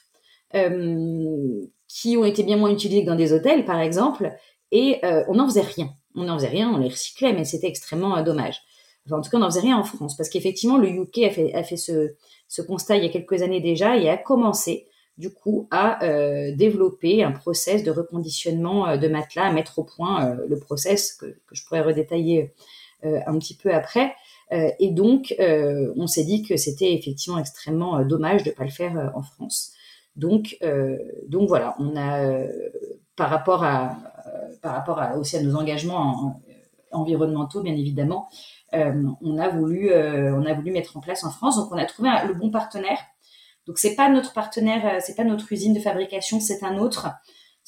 euh, 0.53 1.65
qui 1.87 2.17
ont 2.17 2.25
été 2.25 2.43
bien 2.43 2.57
moins 2.57 2.71
utilisés 2.71 3.03
que 3.03 3.09
dans 3.09 3.15
des 3.15 3.33
hôtels, 3.33 3.65
par 3.65 3.79
exemple, 3.79 4.31
et 4.71 5.01
on 5.27 5.35
n'en 5.35 5.47
faisait 5.47 5.61
rien. 5.61 5.89
On 6.15 6.23
n'en 6.23 6.37
faisait 6.37 6.49
rien, 6.49 6.71
on 6.73 6.77
les 6.77 6.89
recyclait, 6.89 7.33
mais 7.33 7.45
c'était 7.45 7.67
extrêmement 7.67 8.21
dommage. 8.21 8.61
Enfin, 9.05 9.17
en 9.17 9.21
tout 9.21 9.29
cas, 9.29 9.37
on 9.37 9.41
n'en 9.41 9.49
faisait 9.49 9.61
rien 9.61 9.77
en 9.77 9.83
France, 9.83 10.15
parce 10.15 10.29
qu'effectivement, 10.29 10.77
le 10.77 10.87
UK 10.87 11.17
a 11.19 11.29
fait, 11.31 11.53
a 11.53 11.63
fait 11.63 11.77
ce, 11.77 12.15
ce 12.47 12.61
constat 12.61 12.97
il 12.97 13.03
y 13.03 13.07
a 13.07 13.09
quelques 13.09 13.41
années 13.41 13.61
déjà 13.61 13.97
et 13.97 14.09
a 14.09 14.17
commencé 14.17 14.87
du 15.17 15.33
coup 15.33 15.67
à 15.71 16.03
euh, 16.03 16.53
développer 16.55 17.23
un 17.23 17.31
process 17.31 17.83
de 17.83 17.91
reconditionnement 17.91 18.87
euh, 18.87 18.97
de 18.97 19.07
matelas, 19.07 19.45
à 19.45 19.51
mettre 19.53 19.79
au 19.79 19.83
point 19.83 20.25
euh, 20.25 20.35
le 20.49 20.59
process 20.59 21.13
que, 21.13 21.27
que, 21.27 21.53
je 21.53 21.65
pourrais 21.65 21.81
redétailler 21.81 22.53
un 23.03 23.37
petit 23.39 23.55
peu 23.55 23.73
après. 23.73 24.15
et 24.51 24.91
donc, 24.91 25.35
on 25.39 26.07
s'est 26.07 26.23
dit 26.23 26.43
que 26.43 26.57
c'était 26.57 26.93
effectivement 26.93 27.39
extrêmement 27.39 28.03
dommage 28.03 28.43
de 28.43 28.49
ne 28.49 28.55
pas 28.55 28.63
le 28.63 28.69
faire 28.69 29.11
en 29.15 29.21
France. 29.21 29.73
Donc, 30.15 30.57
donc 31.27 31.47
voilà, 31.47 31.75
on 31.79 31.95
a 31.97 32.45
par 33.15 33.29
rapport 33.29 33.63
à 33.63 33.97
par 34.61 34.73
rapport 34.73 35.01
aussi 35.17 35.37
à 35.37 35.41
nos 35.41 35.55
engagements 35.55 36.41
environnementaux, 36.91 37.61
bien 37.61 37.73
évidemment, 37.73 38.27
on 38.73 39.37
a 39.37 39.49
voulu 39.49 39.91
on 39.93 40.45
a 40.45 40.53
voulu 40.53 40.71
mettre 40.71 40.97
en 40.97 40.99
place 40.99 41.23
en 41.23 41.31
France. 41.31 41.55
Donc, 41.57 41.71
on 41.71 41.77
a 41.77 41.85
trouvé 41.85 42.09
le 42.27 42.33
bon 42.33 42.51
partenaire 42.51 42.99
donc 43.67 43.77
c'est 43.77 43.95
pas 43.95 44.09
notre 44.09 44.33
partenaire, 44.33 44.85
euh, 44.85 44.99
c'est 44.99 45.15
pas 45.15 45.23
notre 45.23 45.51
usine 45.51 45.73
de 45.73 45.79
fabrication, 45.79 46.39
c'est 46.39 46.63
un 46.63 46.77
autre. 46.77 47.07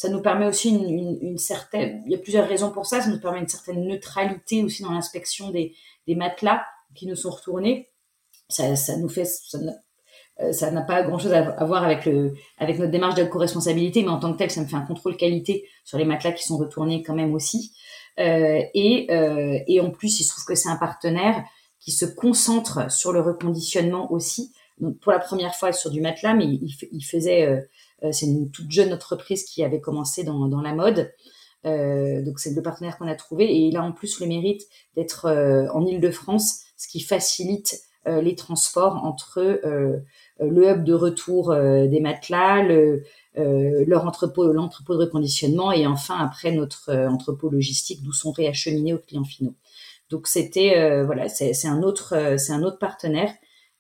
Ça 0.04 0.10
nous 0.10 0.22
permet 0.22 0.48
aussi 0.48 0.68
une, 0.70 1.38
certaine, 1.38 2.04
il 2.06 2.12
y 2.12 2.16
a 2.16 2.18
plusieurs 2.18 2.46
raisons 2.46 2.72
pour 2.72 2.86
ça. 2.86 3.00
Ça 3.00 3.10
nous 3.10 3.22
permet 3.22 3.40
une 3.40 3.48
certaine 3.48 3.88
neutralité 3.88 4.62
aussi 4.62 4.84
dans 4.84 4.92
l'inspection 4.92 5.50
des, 5.50 5.74
matelas 6.10 6.62
qui 6.94 7.08
nous 7.08 7.16
sont 7.16 7.30
retournés. 7.30 7.90
Ça, 8.50 8.98
nous 8.98 9.08
fait, 9.08 9.26
euh, 10.42 10.52
ça 10.52 10.72
n'a 10.72 10.82
pas 10.82 11.04
grand 11.04 11.20
chose 11.20 11.32
à, 11.32 11.64
voir 11.64 11.86
avec 11.86 12.04
le 12.04 12.34
avec 12.58 12.80
notre 12.80 12.92
démarche 12.92 13.16
d'éco-responsabilité, 13.16 14.04
mais 14.04 14.10
en 14.10 14.20
tant 14.20 14.34
que 14.34 14.40
tel, 14.40 14.52
ça 14.52 14.60
me 14.60 14.66
fait 14.66 14.76
un 14.76 14.86
contrôle 14.86 15.16
qualité 15.16 15.70
sur 15.86 15.98
les 15.98 16.04
matelas 16.04 16.34
qui 16.34 16.44
sont 16.44 16.58
retournés 16.58 17.02
quand 17.02 17.16
même 17.16 17.34
aussi. 17.34 17.72
Euh, 18.20 18.62
et, 18.74 19.08
et 19.70 19.80
en 19.80 19.90
plus, 19.90 20.20
il 20.20 20.26
se 20.26 20.34
trouve 20.34 20.44
que 20.44 20.56
c'est 20.56 20.68
un 20.68 20.76
partenaire 20.76 21.46
qui 21.80 21.94
se 21.94 22.04
concentre 22.04 22.92
sur 22.92 23.14
le 23.14 23.22
reconditionnement 23.22 24.12
aussi 24.12 24.52
pour 25.02 25.12
la 25.12 25.20
première 25.20 25.56
fois 25.56 25.72
sur 25.72 25.92
du 25.92 26.02
matelas, 26.02 26.34
mais 26.34 26.46
il, 26.46 27.04
faisait, 27.04 27.46
euh, 27.46 27.56
euh, 27.56 27.62
c'est 28.12 28.26
une 28.26 28.52
toute 28.52 28.72
jeune 28.72 28.94
entreprise 28.94 29.44
qui 29.44 29.64
avait 29.64 29.82
commencé 29.82 30.24
dans, 30.24 30.62
la 30.62 30.74
mode. 30.74 31.14
Euh, 31.66 32.22
donc 32.22 32.40
c'est 32.40 32.54
le 32.54 32.62
partenaire 32.62 32.98
qu'on 32.98 33.08
a 33.08 33.16
trouvé 33.16 33.46
et 33.46 33.60
il 33.60 33.78
a 33.78 33.84
en 33.84 33.94
plus 33.94 34.20
le 34.20 34.28
mérite 34.28 34.64
d'être 34.96 35.30
en 35.74 35.86
Île-de-France, 35.86 36.62
ce 36.78 36.88
qui 36.88 37.00
facilite 37.00 37.82
les 38.06 38.36
transports 38.36 39.06
entre 39.06 39.62
le 40.40 40.70
hub 40.70 40.84
de 40.84 40.94
retour 40.94 41.56
des 41.56 42.02
matelas, 42.02 42.64
le, 42.64 43.04
leur 43.36 44.06
entrepôt, 44.06 44.52
l'entrepôt 44.52 44.96
de 44.96 45.06
reconditionnement 45.06 45.72
et 45.72 45.88
enfin 45.88 46.18
après 46.20 46.52
notre 46.52 46.92
entrepôt 46.92 47.50
logistique 47.50 48.04
d'où 48.04 48.12
sont 48.12 48.32
réacheminés 48.32 48.94
aux 48.94 49.00
clients 49.00 49.24
finaux. 49.24 49.56
Donc 50.10 50.28
c'était 50.28 51.02
voilà, 51.06 51.30
c'est 51.30 51.68
un 51.68 51.82
autre 51.82 52.36
c'est 52.38 52.52
un 52.52 52.64
autre 52.64 52.78
partenaire 52.78 53.32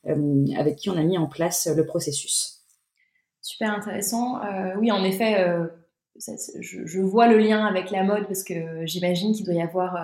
euh, 0.08 0.46
avec 0.58 0.76
qui 0.78 0.90
on 0.90 0.98
a 0.98 1.04
mis 1.04 1.18
en 1.18 1.28
place 1.28 1.68
le 1.74 1.86
processus. 1.86 2.63
Super 3.44 3.74
intéressant. 3.74 4.42
Euh, 4.42 4.74
oui, 4.80 4.90
en 4.90 5.04
effet, 5.04 5.44
euh, 5.44 5.68
je, 6.16 7.02
vois 7.02 7.28
le 7.28 7.38
lien 7.38 7.66
avec 7.66 7.92
la 7.92 8.04
mode 8.04 8.26
parce 8.26 8.42
que 8.42 8.86
j'imagine 8.86 9.34
qu'il 9.34 9.46
doit 9.46 9.54
y 9.54 9.62
avoir 9.62 9.98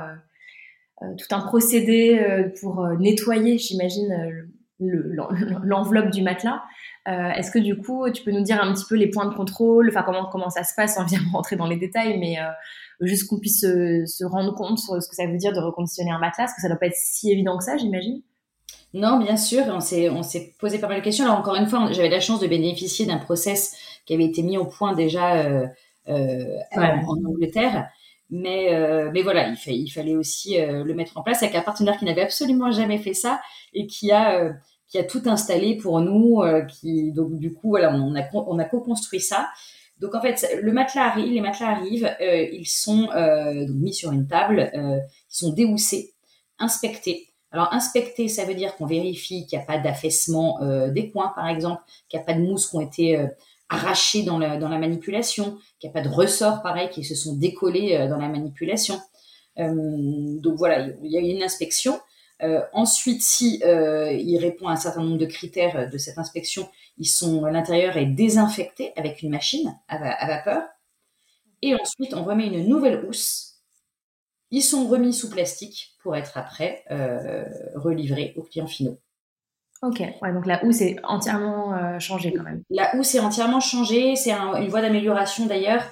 tout 0.99 1.27
un 1.33 1.39
procédé 1.39 2.51
pour 2.59 2.85
nettoyer, 2.99 3.57
j'imagine, 3.57 4.49
l'enveloppe 4.79 6.09
du 6.09 6.21
matelas. 6.21 6.61
Est-ce 7.05 7.51
que 7.51 7.59
du 7.59 7.77
coup, 7.77 8.11
tu 8.11 8.23
peux 8.23 8.31
nous 8.31 8.43
dire 8.43 8.61
un 8.61 8.73
petit 8.73 8.83
peu 8.89 8.95
les 8.95 9.07
points 9.07 9.27
de 9.27 9.33
contrôle, 9.33 9.87
enfin 9.87 10.03
comment 10.03 10.25
comment 10.25 10.49
ça 10.49 10.65
se 10.65 10.73
passe, 10.75 10.95
sans 10.95 11.05
bien 11.05 11.19
rentrer 11.31 11.55
dans 11.55 11.67
les 11.67 11.77
détails, 11.77 12.19
mais 12.19 12.35
juste 12.99 13.29
qu'on 13.29 13.39
puisse 13.39 13.61
se, 13.61 14.25
rendre 14.25 14.53
compte 14.53 14.79
sur 14.79 15.01
ce 15.01 15.07
que 15.07 15.15
ça 15.15 15.27
veut 15.27 15.37
dire 15.37 15.53
de 15.53 15.59
reconditionner 15.59 16.11
un 16.11 16.19
matelas, 16.19 16.45
parce 16.45 16.55
que 16.55 16.61
ça 16.61 16.67
doit 16.67 16.77
pas 16.77 16.87
être 16.87 16.97
si 16.97 17.31
évident 17.31 17.57
que 17.57 17.63
ça, 17.63 17.77
j'imagine. 17.77 18.21
Non, 18.93 19.19
bien 19.19 19.37
sûr, 19.37 19.63
on 19.67 19.79
s'est, 19.79 20.09
on 20.09 20.23
s'est 20.23 20.55
posé 20.59 20.79
pas 20.79 20.87
mal 20.87 20.99
de 20.99 21.03
questions. 21.03 21.25
Alors 21.25 21.37
encore 21.37 21.55
une 21.55 21.67
fois, 21.67 21.91
j'avais 21.91 22.09
la 22.09 22.19
chance 22.19 22.39
de 22.39 22.47
bénéficier 22.47 23.05
d'un 23.05 23.17
process 23.17 23.75
qui 24.05 24.13
avait 24.15 24.25
été 24.25 24.41
mis 24.41 24.57
au 24.57 24.65
point 24.65 24.93
déjà 24.93 25.43
euh, 25.43 25.67
euh, 26.07 26.57
en, 26.75 27.23
Angleterre. 27.23 27.87
Mais, 28.31 28.73
euh, 28.73 29.11
mais 29.13 29.21
voilà, 29.21 29.49
il, 29.49 29.73
il 29.73 29.89
fallait 29.89 30.15
aussi 30.15 30.57
le 30.59 30.93
mettre 30.93 31.17
en 31.17 31.23
place 31.23 31.43
avec 31.43 31.55
un 31.55 31.61
partenaire 31.61 31.97
qui 31.97 32.05
n'avait 32.05 32.21
absolument 32.21 32.71
jamais 32.71 32.97
fait 32.97 33.13
ça 33.13 33.41
et 33.73 33.85
qui 33.85 34.11
a, 34.11 34.53
qui 34.87 34.97
a 34.97 35.03
tout 35.03 35.21
installé 35.25 35.77
pour 35.77 36.01
nous. 36.01 36.41
qui, 36.67 37.11
donc 37.11 37.37
du 37.37 37.53
coup, 37.53 37.69
voilà, 37.69 37.93
on 37.93 38.15
a, 38.15 38.23
on 38.33 38.57
a 38.57 38.63
co-construit 38.65 39.21
ça. 39.21 39.49
Donc 39.99 40.15
en 40.15 40.21
fait, 40.21 40.47
le 40.61 40.71
matelas 40.71 41.05
arrive, 41.05 41.33
les 41.33 41.41
matelas 41.41 41.69
arrivent, 41.69 42.15
ils 42.21 42.67
sont 42.67 43.03
donc 43.05 43.75
mis 43.75 43.93
sur 43.93 44.11
une 44.11 44.27
table, 44.27 44.71
ils 44.73 45.01
sont 45.27 45.53
déhoussés, 45.53 46.13
inspectés 46.59 47.28
alors 47.51 47.73
inspecter, 47.73 48.27
ça 48.27 48.45
veut 48.45 48.53
dire 48.53 48.75
qu'on 48.75 48.85
vérifie 48.85 49.45
qu'il 49.45 49.57
n'y 49.57 49.63
a 49.63 49.65
pas 49.65 49.79
d'affaissement 49.79 50.61
euh, 50.61 50.89
des 50.89 51.09
coins, 51.09 51.31
par 51.35 51.47
exemple, 51.47 51.81
qu'il 52.07 52.19
n'y 52.19 52.23
a 52.23 52.25
pas 52.25 52.33
de 52.33 52.41
mousses 52.41 52.67
qui 52.67 52.75
ont 52.75 52.81
été 52.81 53.17
euh, 53.17 53.27
arrachées 53.69 54.23
dans 54.23 54.37
la, 54.37 54.57
dans 54.57 54.69
la 54.69 54.77
manipulation, 54.77 55.57
qu'il 55.79 55.89
n'y 55.89 55.97
a 55.97 56.01
pas 56.01 56.07
de 56.07 56.13
ressorts, 56.13 56.61
pareil, 56.61 56.89
qui 56.89 57.03
se 57.03 57.15
sont 57.15 57.35
décollés 57.35 57.95
euh, 57.95 58.07
dans 58.07 58.17
la 58.17 58.29
manipulation. 58.29 58.99
donc 59.57 60.55
voilà, 60.57 60.87
il 61.03 61.11
y 61.11 61.17
a 61.17 61.21
une 61.21 61.43
inspection. 61.43 61.99
ensuite, 62.71 63.21
si 63.21 63.59
il 63.61 64.37
répond 64.39 64.67
à 64.67 64.71
un 64.71 64.77
certain 64.77 65.03
nombre 65.03 65.17
de 65.17 65.25
critères 65.25 65.89
de 65.89 65.97
cette 65.97 66.17
inspection, 66.17 66.69
ils 66.97 67.09
sont 67.09 67.43
l'intérieur 67.45 67.97
est 67.97 68.05
désinfecté 68.05 68.93
avec 68.95 69.21
une 69.21 69.31
machine 69.31 69.77
à 69.89 70.27
vapeur. 70.27 70.63
Et 71.61 71.75
ensuite, 71.75 72.13
on 72.13 72.23
remet 72.23 72.47
une 72.47 72.69
nouvelle 72.69 73.03
housse 73.05 73.48
ils 74.51 74.61
sont 74.61 74.87
remis 74.87 75.13
sous 75.13 75.29
plastique 75.29 75.95
pour 76.01 76.15
être 76.15 76.37
après 76.37 76.83
euh, 76.91 77.45
relivrés 77.75 78.33
aux 78.35 78.43
clients 78.43 78.67
finaux. 78.67 78.99
Ok, 79.81 80.01
ouais, 80.21 80.33
donc 80.33 80.45
la 80.45 80.63
housse 80.65 80.81
est 80.81 80.97
entièrement 81.03 81.73
euh, 81.73 81.99
changée 81.99 82.33
quand 82.33 82.43
même. 82.43 82.63
La 82.69 82.93
housse 82.95 83.15
est 83.15 83.19
entièrement 83.19 83.61
changée, 83.61 84.15
c'est 84.17 84.31
une 84.31 84.67
voie 84.67 84.81
d'amélioration 84.81 85.45
d'ailleurs. 85.45 85.83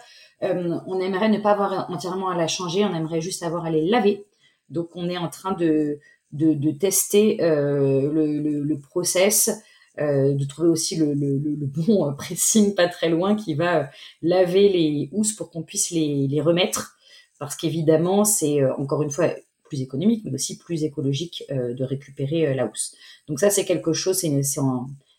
Euh, 0.43 0.77
on 0.87 0.99
aimerait 0.99 1.29
ne 1.29 1.39
pas 1.39 1.51
avoir 1.51 1.89
entièrement 1.89 2.29
à 2.29 2.35
la 2.35 2.47
changer, 2.47 2.83
on 2.83 2.93
aimerait 2.93 3.21
juste 3.21 3.43
avoir 3.43 3.65
à 3.65 3.71
les 3.71 3.87
laver. 3.87 4.25
Donc 4.69 4.89
on 4.95 5.09
est 5.09 5.17
en 5.17 5.29
train 5.29 5.53
de, 5.53 5.99
de, 6.33 6.53
de 6.53 6.71
tester 6.71 7.41
euh, 7.41 8.11
le, 8.11 8.39
le, 8.39 8.63
le, 8.63 8.79
process, 8.79 9.49
de 9.97 10.45
trouver 10.45 10.67
aussi 10.67 10.97
le, 10.97 11.13
le, 11.13 11.55
bon 11.65 12.13
pressing 12.13 12.75
pas 12.75 12.89
très 12.89 13.09
loin 13.09 13.35
qui 13.35 13.55
va 13.55 13.89
laver 14.21 14.67
les 14.67 15.09
housses 15.13 15.33
pour 15.33 15.49
qu'on 15.49 15.63
puisse 15.63 15.91
les, 15.91 16.27
les 16.27 16.41
remettre 16.41 16.96
parce 17.39 17.55
qu'évidemment, 17.55 18.23
c'est 18.23 18.61
euh, 18.61 18.73
encore 18.75 19.03
une 19.03 19.11
fois 19.11 19.29
plus 19.65 19.81
économique, 19.81 20.23
mais 20.25 20.33
aussi 20.33 20.57
plus 20.57 20.83
écologique 20.83 21.43
euh, 21.51 21.73
de 21.73 21.83
récupérer 21.83 22.47
euh, 22.47 22.53
la 22.53 22.65
housse. 22.65 22.95
Donc 23.27 23.39
ça, 23.39 23.49
c'est 23.49 23.65
quelque 23.65 23.93
chose, 23.93 24.23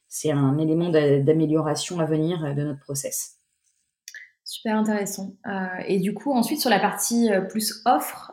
c'est 0.09 0.31
un, 0.31 0.59
élément 0.59 0.89
d'amélioration 0.89 2.01
à 2.01 2.07
venir 2.07 2.55
de 2.55 2.63
notre 2.63 2.81
process. 2.81 3.35
Super 4.45 4.79
intéressant. 4.79 5.35
et 5.87 6.01
du 6.01 6.15
coup, 6.15 6.33
ensuite, 6.33 6.59
sur 6.59 6.71
la 6.71 6.81
partie 6.81 7.29
plus 7.51 7.83
offre, 7.85 8.33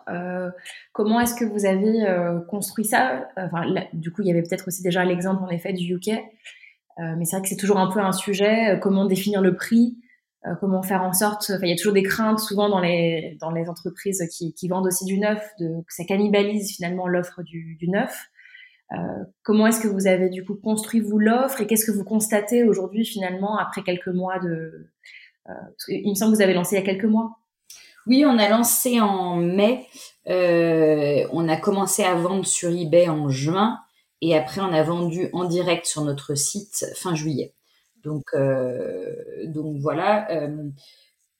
comment 0.93 1.19
est-ce 1.19 1.35
que 1.35 1.43
vous 1.43 1.65
avez 1.65 2.05
construit 2.47 2.85
ça? 2.85 3.27
Enfin, 3.35 3.65
Du 3.91 4.13
coup, 4.13 4.21
il 4.21 4.29
y 4.29 4.31
avait 4.31 4.41
peut-être 4.41 4.69
aussi 4.69 4.81
déjà 4.81 5.03
l'exemple, 5.03 5.43
en 5.43 5.49
effet, 5.49 5.73
du 5.73 5.93
UK. 5.93 6.11
mais 6.97 7.25
c'est 7.25 7.35
vrai 7.35 7.41
que 7.41 7.49
c'est 7.49 7.57
toujours 7.57 7.79
un 7.79 7.91
peu 7.91 7.99
un 7.99 8.13
sujet. 8.13 8.79
comment 8.81 9.03
définir 9.03 9.41
le 9.41 9.57
prix? 9.57 9.97
Comment 10.59 10.83
faire 10.83 11.03
en 11.03 11.13
sorte, 11.13 11.51
il 11.61 11.69
y 11.69 11.71
a 11.71 11.75
toujours 11.75 11.93
des 11.93 12.03
craintes 12.03 12.39
souvent 12.39 12.69
dans 12.69 12.79
les, 12.79 13.37
entreprises 13.67 14.23
qui, 14.29 14.67
vendent 14.67 14.87
aussi 14.87 15.05
du 15.05 15.17
neuf, 15.17 15.41
que 15.57 15.65
ça 15.89 16.03
cannibalise 16.03 16.75
finalement 16.75 17.07
l'offre 17.07 17.41
du, 17.43 17.77
neuf. 17.87 18.29
Euh, 18.91 18.97
comment 19.43 19.65
est-ce 19.67 19.81
que 19.81 19.87
vous 19.87 20.07
avez 20.07 20.29
du 20.29 20.45
coup 20.45 20.55
construit 20.55 20.99
vous 20.99 21.17
l'offre 21.17 21.61
et 21.61 21.67
qu'est-ce 21.67 21.85
que 21.85 21.91
vous 21.91 22.03
constatez 22.03 22.63
aujourd'hui 22.63 23.03
finalement 23.03 23.57
après 23.57 23.81
quelques 23.81 24.09
mois 24.09 24.37
de... 24.39 24.87
Euh, 25.49 25.53
il 25.87 26.09
me 26.09 26.15
semble 26.15 26.33
que 26.33 26.37
vous 26.37 26.43
avez 26.43 26.53
lancé 26.53 26.75
il 26.75 26.79
y 26.79 26.81
a 26.83 26.85
quelques 26.85 27.05
mois. 27.05 27.39
Oui, 28.05 28.23
on 28.25 28.37
a 28.37 28.47
lancé 28.47 29.01
en 29.01 29.37
mai. 29.37 29.87
Euh, 30.29 31.27
on 31.31 31.47
a 31.49 31.57
commencé 31.57 32.03
à 32.03 32.13
vendre 32.13 32.45
sur 32.45 32.69
eBay 32.69 33.09
en 33.09 33.29
juin 33.29 33.79
et 34.21 34.37
après 34.37 34.61
on 34.61 34.73
a 34.73 34.83
vendu 34.83 35.29
en 35.33 35.45
direct 35.45 35.85
sur 35.85 36.03
notre 36.03 36.35
site 36.35 36.85
fin 36.95 37.15
juillet. 37.15 37.54
Donc, 38.05 38.23
euh, 38.35 39.13
donc 39.47 39.77
voilà. 39.81 40.31
Euh, 40.31 40.69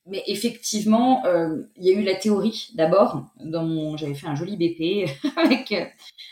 mais 0.07 0.23
effectivement, 0.27 1.25
euh, 1.25 1.63
il 1.77 1.85
y 1.85 1.89
a 1.89 1.93
eu 1.93 2.03
la 2.03 2.15
théorie 2.15 2.69
d'abord. 2.75 3.23
J'avais 3.95 4.13
fait 4.13 4.27
un 4.27 4.35
joli 4.35 4.57
BP 4.57 5.09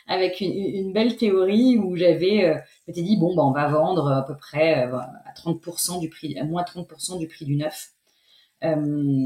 avec 0.08 0.42
une, 0.42 0.94
belle 0.94 1.16
théorie 1.16 1.78
où 1.78 1.96
j'avais, 1.96 2.62
dit 2.88 3.18
bon 3.18 3.36
bah 3.36 3.44
on 3.44 3.52
va 3.52 3.68
vendre 3.70 4.12
à 4.12 4.25
peu 4.25 4.36
près 4.38 4.74
à 4.74 5.34
30% 5.36 6.00
du 6.00 6.10
prix, 6.10 6.38
à 6.38 6.44
moins 6.44 6.63
30% 6.63 7.18
du 7.18 7.28
prix 7.28 7.46
du 7.46 7.56
neuf. 7.56 7.94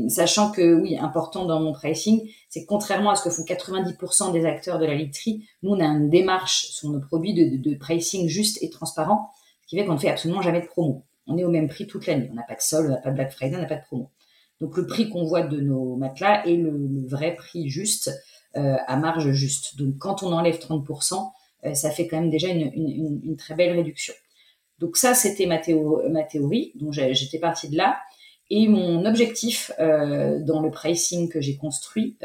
sachant 0.07 0.51
que 0.51 0.75
oui, 0.75 0.97
important 0.97 1.45
dans 1.45 1.59
mon 1.59 1.73
pricing, 1.73 2.29
c'est 2.47 2.61
que 2.61 2.67
contrairement 2.67 3.09
à 3.09 3.15
ce 3.15 3.25
que 3.25 3.29
font 3.29 3.43
90% 3.43 4.31
des 4.31 4.45
acteurs 4.45 4.79
de 4.79 4.85
la 4.85 4.95
literie, 4.95 5.45
nous 5.61 5.71
on 5.71 5.79
a 5.81 5.85
une 5.85 6.09
démarche 6.09 6.67
sur 6.67 6.89
nos 6.89 7.01
produits 7.01 7.33
de 7.33 7.75
pricing 7.75 8.29
juste 8.29 8.63
et 8.63 8.69
transparent 8.69 9.29
qui 9.67 9.77
fait 9.77 9.85
qu'on 9.85 9.93
ne 9.93 9.99
fait 9.99 10.09
absolument 10.09 10.41
jamais 10.41 10.61
de 10.61 10.65
promo. 10.65 11.05
on 11.27 11.37
est 11.37 11.43
au 11.43 11.51
même 11.51 11.67
prix 11.67 11.85
toute 11.87 12.07
l'année. 12.07 12.29
On 12.31 12.35
n'a 12.35 12.43
pas 12.43 12.55
de 12.55 12.61
sol, 12.61 12.87
on 12.87 12.89
n'a 12.89 12.97
pas 12.97 13.11
de 13.11 13.15
Black 13.15 13.31
Friday, 13.31 13.57
on 13.57 13.61
n'a 13.61 13.67
pas 13.67 13.75
de 13.75 13.83
promo. 13.83 14.09
Donc 14.61 14.75
le 14.77 14.87
prix 14.87 15.09
qu'on 15.09 15.23
voit 15.23 15.43
de 15.43 15.59
nos 15.59 15.95
matelas 15.95 16.45
est 16.45 16.55
le, 16.55 17.07
vrai 17.07 17.35
prix 17.35 17.69
juste, 17.69 18.11
euh, 18.55 18.75
à 18.87 18.97
marge 18.97 19.31
juste. 19.31 19.77
Donc 19.77 19.97
quand 19.99 20.23
on 20.23 20.31
enlève 20.31 20.57
30%, 20.57 21.31
euh, 21.65 21.73
ça 21.73 21.91
fait 21.91 22.07
quand 22.07 22.19
même 22.19 22.29
déjà 22.29 22.47
une, 22.47 23.35
très 23.37 23.55
belle 23.55 23.75
réduction. 23.75 24.13
Donc 24.79 24.97
ça, 24.97 25.13
c'était 25.13 25.45
ma, 25.47 25.57
théorie, 25.57 26.71
donc 26.75 26.93
j'étais 26.93 27.39
partie 27.39 27.69
de 27.69 27.77
là. 27.77 27.97
Et 28.49 28.67
mon 28.67 29.05
objectif 29.05 29.71
euh, 29.79 30.39
dans 30.43 30.61
le 30.61 30.71
pricing 30.71 31.29
que 31.29 31.41
j'ai 31.41 31.57
construit, 31.57 32.17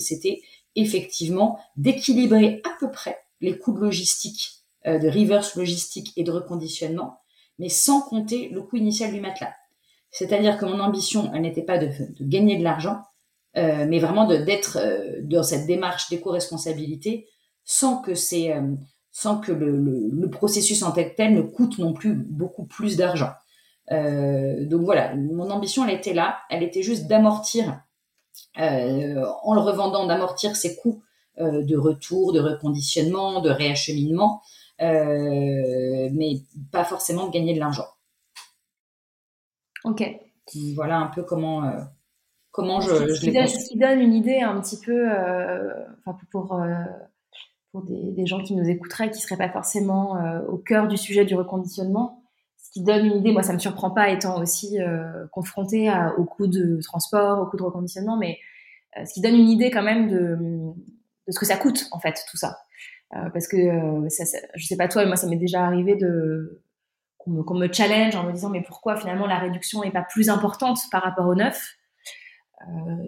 c'était 0.00 0.40
effectivement 0.76 1.58
d'équilibrer 1.76 2.60
à 2.64 2.70
peu 2.78 2.90
près 2.90 3.18
les 3.40 3.58
coûts 3.58 3.72
de 3.72 3.80
logistique, 3.80 4.57
de 4.84 5.08
reverse 5.08 5.56
logistique 5.56 6.12
et 6.16 6.24
de 6.24 6.30
reconditionnement, 6.30 7.20
mais 7.58 7.68
sans 7.68 8.00
compter 8.02 8.48
le 8.50 8.62
coût 8.62 8.76
initial 8.76 9.12
du 9.12 9.20
matelas. 9.20 9.54
C'est-à-dire 10.10 10.58
que 10.58 10.64
mon 10.64 10.80
ambition, 10.80 11.30
elle 11.34 11.42
n'était 11.42 11.62
pas 11.62 11.78
de, 11.78 11.90
gagner 12.20 12.56
de 12.56 12.64
l'argent, 12.64 13.02
euh, 13.56 13.86
mais 13.88 13.98
vraiment 13.98 14.26
d'être 14.26 14.78
euh, 14.80 15.20
dans 15.22 15.42
cette 15.42 15.66
démarche 15.66 16.08
d'éco-responsabilité 16.10 17.28
sans 17.64 18.00
que 18.00 18.12
euh, 18.12 18.74
sans 19.10 19.38
que 19.38 19.52
le, 19.52 20.30
processus 20.30 20.82
en 20.82 20.92
tant 20.92 21.04
que 21.04 21.14
tel 21.14 21.34
ne 21.34 21.42
coûte 21.42 21.78
non 21.78 21.92
plus 21.92 22.14
beaucoup 22.14 22.64
plus 22.64 22.96
d'argent. 22.96 23.32
donc 23.90 24.82
voilà, 24.82 25.14
mon 25.16 25.50
ambition, 25.50 25.86
elle 25.86 25.94
était 25.94 26.14
là, 26.14 26.38
elle 26.50 26.62
était 26.62 26.82
juste 26.82 27.08
d'amortir, 27.08 27.82
en 28.56 29.54
le 29.54 29.60
revendant, 29.60 30.06
d'amortir 30.06 30.54
ces 30.54 30.76
coûts 30.76 31.02
de 31.40 31.76
retour, 31.76 32.32
de 32.32 32.38
reconditionnement, 32.38 33.40
de 33.40 33.50
réacheminement, 33.50 34.40
mais 34.80 36.42
pas 36.72 36.84
forcément 36.84 37.28
gagner 37.28 37.54
de 37.54 37.60
l'argent. 37.60 37.86
Ok. 39.84 40.02
Voilà 40.74 40.98
un 40.98 41.06
peu 41.08 41.22
comment, 41.22 41.64
euh, 41.64 41.80
comment 42.50 42.80
je, 42.80 42.88
je 42.88 43.30
l'ai 43.30 43.46
Ce 43.46 43.68
qui 43.68 43.78
donne 43.78 44.00
une 44.00 44.14
idée 44.14 44.40
un 44.40 44.60
petit 44.60 44.78
peu, 44.80 45.10
euh, 45.10 45.72
pour, 46.30 46.54
euh, 46.54 46.74
pour 47.72 47.82
des, 47.84 48.26
gens 48.26 48.42
qui 48.42 48.54
nous 48.54 48.68
écouteraient, 48.68 49.10
qui 49.10 49.18
ne 49.18 49.22
seraient 49.22 49.36
pas 49.36 49.50
forcément 49.50 50.16
au 50.48 50.56
cœur 50.56 50.88
du 50.88 50.96
sujet 50.96 51.24
du 51.24 51.34
reconditionnement. 51.34 52.22
Ce 52.56 52.70
qui 52.70 52.82
donne 52.82 53.06
une 53.06 53.16
idée, 53.16 53.32
moi 53.32 53.42
ça 53.42 53.50
ne 53.52 53.54
me 53.54 53.60
surprend 53.60 53.90
pas 53.90 54.10
étant 54.10 54.40
aussi 54.40 54.78
confrontée 55.32 55.90
au 56.16 56.24
coût 56.24 56.46
de 56.46 56.80
transport, 56.82 57.40
au 57.40 57.46
coût 57.46 57.56
de 57.56 57.62
reconditionnement, 57.62 58.16
mais 58.16 58.38
ce 59.04 59.12
qui 59.12 59.20
donne 59.20 59.34
une 59.34 59.48
idée 59.48 59.70
quand 59.70 59.82
même 59.82 60.08
de, 60.08 60.36
de 61.26 61.32
ce 61.32 61.38
que 61.38 61.46
ça 61.46 61.56
coûte 61.56 61.86
en 61.92 62.00
fait 62.00 62.24
tout 62.30 62.36
ça. 62.36 62.58
Parce 63.10 63.48
que 63.48 64.08
ça, 64.08 64.24
je 64.54 64.66
sais 64.66 64.76
pas 64.76 64.88
toi, 64.88 65.02
mais 65.02 65.08
moi 65.08 65.16
ça 65.16 65.26
m'est 65.26 65.36
déjà 65.36 65.64
arrivé 65.64 65.96
de 65.96 66.62
qu'on 67.18 67.54
me, 67.54 67.72
challenge 67.72 68.16
en 68.16 68.24
me 68.24 68.32
disant 68.32 68.50
mais 68.50 68.62
pourquoi 68.62 68.96
finalement 68.96 69.26
la 69.26 69.38
réduction 69.38 69.82
n'est 69.82 69.90
pas 69.90 70.02
plus 70.02 70.28
importante 70.30 70.78
par 70.90 71.02
rapport 71.02 71.26
au 71.26 71.34
neuf? 71.34 71.76
Euh, 72.62 73.04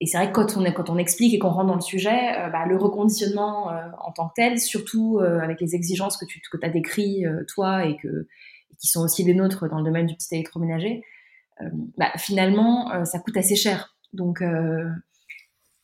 et 0.00 0.06
c'est 0.06 0.18
vrai 0.18 0.28
que 0.28 0.32
quand 0.32 0.56
on, 0.56 0.72
quand 0.72 0.90
on 0.90 0.98
explique 0.98 1.34
et 1.34 1.38
qu'on 1.38 1.50
rentre 1.50 1.68
dans 1.68 1.74
le 1.74 1.80
sujet, 1.80 2.36
euh, 2.38 2.50
bah, 2.50 2.66
le 2.66 2.76
reconditionnement 2.76 3.70
euh, 3.70 3.88
en 4.04 4.12
tant 4.12 4.28
que 4.28 4.34
tel, 4.36 4.58
surtout 4.58 5.20
avec 5.20 5.60
les 5.60 5.74
exigences 5.74 6.16
que 6.16 6.26
tu 6.26 6.40
que 6.40 6.58
as 6.62 6.68
décrites 6.68 7.26
toi 7.48 7.86
et, 7.86 7.96
que, 7.96 8.26
qui 8.78 8.88
sont 8.88 9.02
aussi 9.02 9.24
les 9.24 9.34
nôtres 9.34 9.68
dans 9.68 9.78
le 9.78 9.84
domaine 9.84 10.06
du 10.06 10.14
petit 10.14 10.34
électroménager, 10.34 11.02
bah, 11.96 12.10
finalement, 12.16 13.04
ça 13.04 13.18
coûte 13.20 13.36
assez 13.36 13.56
cher. 13.56 13.96
Donc, 14.12 14.42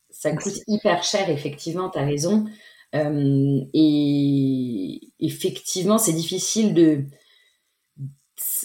ça 0.09 0.35
coûte 0.35 0.59
hyper 0.67 1.03
cher, 1.03 1.29
effectivement, 1.29 1.89
tu 1.89 1.97
as 1.97 2.03
raison. 2.03 2.45
Et 2.93 4.99
effectivement, 5.19 5.97
c'est 5.97 6.13
difficile 6.13 6.73
de, 6.73 7.05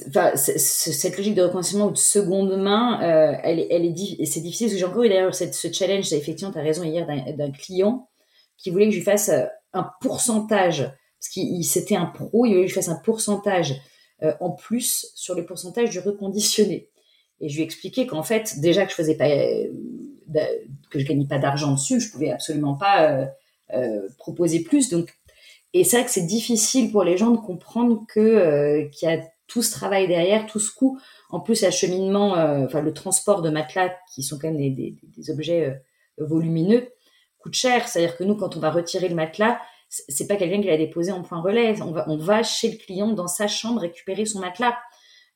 enfin, 0.09 0.33
cette 0.37 1.17
logique 1.17 1.35
de 1.35 1.43
reconditionnement 1.43 1.89
ou 1.89 1.93
de 1.93 1.97
seconde 1.97 2.57
main, 2.57 3.01
euh, 3.03 3.37
elle, 3.43 3.67
elle 3.71 3.85
est, 3.85 4.25
c'est 4.25 4.41
difficile 4.41 4.67
parce 4.67 4.75
que 4.75 4.79
j'ai 4.79 4.85
encore 4.85 5.05
eu 5.05 5.09
d'ailleurs 5.09 5.35
ce 5.35 5.73
challenge, 5.73 6.13
effectivement, 6.13 6.53
tu 6.53 6.59
as 6.59 6.63
raison 6.63 6.83
hier, 6.83 7.07
d'un 7.07 7.51
client 7.51 8.09
qui 8.57 8.71
voulait 8.71 8.87
que 8.87 8.93
je 8.93 8.99
lui 8.99 9.05
fasse 9.05 9.29
euh, 9.29 9.45
un 9.73 9.91
pourcentage, 10.01 10.81
parce 10.81 11.29
qu'il 11.31 11.65
c'était 11.65 11.97
un 11.97 12.07
pro, 12.07 12.47
il 12.47 12.55
voulait 12.55 12.65
que 12.65 12.71
je 12.71 12.75
fasse 12.75 12.89
un 12.89 12.97
pourcentage 12.97 13.75
euh, 14.23 14.33
en 14.41 14.51
plus 14.51 15.11
sur 15.15 15.35
le 15.35 15.45
pourcentage 15.45 15.91
du 15.91 15.99
reconditionné. 15.99 16.89
Et 17.41 17.49
je 17.49 17.55
lui 17.55 17.63
ai 17.63 17.65
expliqué 17.65 18.07
qu'en 18.07 18.23
fait, 18.23 18.61
déjà 18.61 18.87
que 18.87 18.91
je 18.91 18.97
faisais 18.97 19.17
pas, 19.17 19.29
que 19.29 20.99
je 20.99 21.05
gagnais 21.05 21.27
pas 21.27 21.39
d'argent 21.39 21.73
dessus, 21.73 22.01
je 22.01 22.11
pouvais 22.11 22.31
absolument 22.31 22.77
pas 22.77 23.29
proposer 24.19 24.63
plus. 24.63 24.91
Donc, 24.91 25.15
et 25.73 25.85
c'est 25.85 25.97
vrai 25.97 26.07
que 26.07 26.13
c'est 26.13 26.27
difficile 26.27 26.93
pour 26.93 27.05
les 27.05 27.17
gens 27.17 27.31
de 27.31 27.39
comprendre 27.39 28.05
que 28.09 28.89
qu'il 28.91 29.09
y 29.09 29.13
a 29.13 29.21
tout 29.47 29.63
ce 29.63 29.73
travail 29.73 30.09
derrière, 30.09 30.47
tout 30.47 30.59
ce 30.59 30.73
coût. 30.73 30.99
En 31.31 31.41
plus, 31.41 31.63
l'acheminement, 31.63 32.37
euh, 32.37 32.65
enfin 32.65 32.81
le 32.81 32.93
transport 32.93 33.43
de 33.43 33.51
matelas, 33.51 33.95
qui 34.13 34.23
sont 34.23 34.39
quand 34.39 34.51
même 34.51 34.75
des, 34.75 34.97
objets 35.31 35.67
euh, 35.67 36.25
volumineux, 36.25 36.89
coûte 37.39 37.55
cher. 37.55 37.89
C'est-à-dire 37.89 38.17
que 38.17 38.25
nous, 38.25 38.37
quand 38.37 38.57
on 38.57 38.61
va 38.61 38.71
retirer 38.71 39.09
le 39.09 39.15
matelas, 39.15 39.61
c'est 39.89 40.27
pas 40.27 40.37
quelqu'un 40.37 40.61
qui 40.61 40.67
l'a 40.67 40.77
déposé 40.77 41.13
en 41.13 41.23
point 41.23 41.41
relais. 41.41 41.81
On 41.83 41.93
va, 41.93 42.09
on 42.09 42.17
va 42.17 42.43
chez 42.43 42.71
le 42.71 42.77
client 42.77 43.13
dans 43.13 43.29
sa 43.29 43.47
chambre 43.47 43.81
récupérer 43.81 44.27
son 44.27 44.41
matelas. 44.41 44.77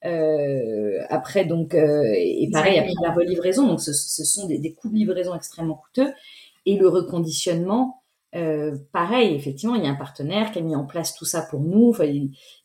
Euh, 0.05 0.99
après, 1.09 1.45
donc, 1.45 1.75
et 1.75 2.49
pareil, 2.53 2.79
après 2.79 2.93
la 3.03 3.13
relivraison, 3.13 3.67
donc 3.69 3.81
ce, 3.81 3.93
sont 3.93 4.47
des, 4.47 4.59
des 4.59 4.73
coûts 4.75 4.89
de 4.89 4.95
livraison 4.95 5.35
extrêmement 5.35 5.77
coûteux. 5.77 6.13
Et 6.67 6.77
le 6.77 6.89
reconditionnement, 6.89 8.00
euh, 8.35 8.77
pareil, 8.93 9.35
effectivement, 9.35 9.75
il 9.75 9.85
y 9.85 9.87
a 9.87 9.91
un 9.91 9.97
partenaire 9.97 10.53
qui 10.53 10.61
a 10.61 10.63
mis 10.63 10.77
en 10.77 10.87
place 10.87 11.15
tout 11.15 11.25
ça 11.25 11.43
pour 11.43 11.61
nous. 11.61 11.91
Enfin, 11.91 12.07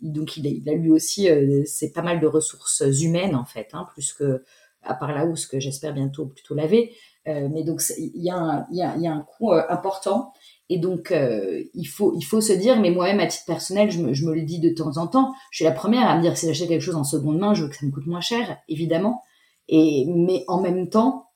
donc, 0.02 0.38
il 0.38 0.48
a, 0.48 0.50
il 0.50 0.70
a, 0.70 0.74
lui 0.74 0.92
aussi, 0.92 1.30
euh, 1.30 1.64
c'est 1.66 1.92
pas 1.92 2.04
mal 2.04 2.20
de 2.20 2.28
ressources 2.28 2.84
humaines 3.02 3.36
en 3.36 3.46
fait, 3.46 3.70
hein, 3.74 3.88
plus 3.94 4.14
que 4.14 4.44
à 4.84 4.94
part 4.94 5.12
la 5.14 5.26
housse 5.26 5.48
que 5.48 5.60
j'espère 5.60 5.94
bientôt 5.94 6.28
plutôt 6.28 6.54
laver. 6.54 6.94
Euh, 7.28 7.50
mais 7.52 7.64
donc, 7.64 7.82
il 7.98 8.24
y, 8.24 8.30
a 8.30 8.38
un, 8.38 8.68
il, 8.72 8.78
y 8.78 8.98
il 8.98 9.02
y 9.02 9.08
a 9.08 9.12
un 9.12 9.22
coût 9.22 9.52
euh, 9.52 9.64
important. 9.70 10.32
Et 10.70 10.78
donc, 10.78 11.12
euh, 11.12 11.64
il 11.74 11.86
faut, 11.86 12.14
il 12.16 12.24
faut 12.24 12.42
se 12.42 12.54
dire, 12.54 12.80
mais 12.80 12.92
moi-même 12.92 13.20
à 13.20 13.28
titre 13.28 13.46
personnel, 13.46 13.92
je 13.92 14.00
me, 14.00 14.14
je 14.14 14.26
me, 14.26 14.34
le 14.34 14.44
dis 14.44 14.60
de 14.60 14.70
temps 14.70 14.98
en 14.98 15.08
temps. 15.08 15.34
Je 15.52 15.58
suis 15.58 15.66
la 15.66 15.72
première 15.72 16.08
à 16.08 16.18
me 16.18 16.22
dire 16.22 16.38
si 16.38 16.48
j'achète 16.48 16.68
quelque 16.68 16.82
chose 16.82 16.96
en 16.96 17.04
seconde 17.04 17.40
main, 17.40 17.54
je 17.54 17.64
veux 17.64 17.70
que 17.70 17.76
ça 17.76 17.86
me 17.86 17.92
coûte 17.92 18.08
moins 18.08 18.22
cher, 18.22 18.58
évidemment. 18.68 19.24
Et 19.68 20.06
mais 20.08 20.44
en 20.48 20.62
même 20.62 20.90
temps, 20.90 21.30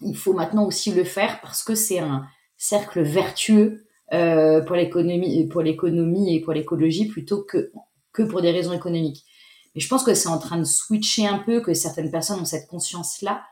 il 0.00 0.16
faut 0.16 0.32
maintenant 0.32 0.64
aussi 0.66 0.92
le 0.92 1.04
faire 1.04 1.40
parce 1.42 1.62
que 1.62 1.74
c'est 1.74 1.98
un 1.98 2.26
cercle 2.56 3.02
vertueux 3.02 3.86
euh, 4.12 4.60
pour 4.62 4.76
l'économie, 4.76 5.46
pour 5.48 5.62
l'économie 5.62 6.34
et 6.34 6.40
pour 6.40 6.52
l'écologie 6.52 7.06
plutôt 7.06 7.42
que 7.42 7.72
que 8.12 8.22
pour 8.22 8.40
des 8.40 8.50
raisons 8.50 8.72
économiques. 8.72 9.24
Mais 9.74 9.80
je 9.80 9.88
pense 9.88 10.02
que 10.02 10.14
c'est 10.14 10.28
en 10.28 10.38
train 10.38 10.58
de 10.58 10.64
switcher 10.64 11.26
un 11.26 11.38
peu, 11.38 11.60
que 11.60 11.74
certaines 11.74 12.10
personnes 12.10 12.40
ont 12.40 12.46
cette 12.46 12.66
conscience-là, 12.66 13.42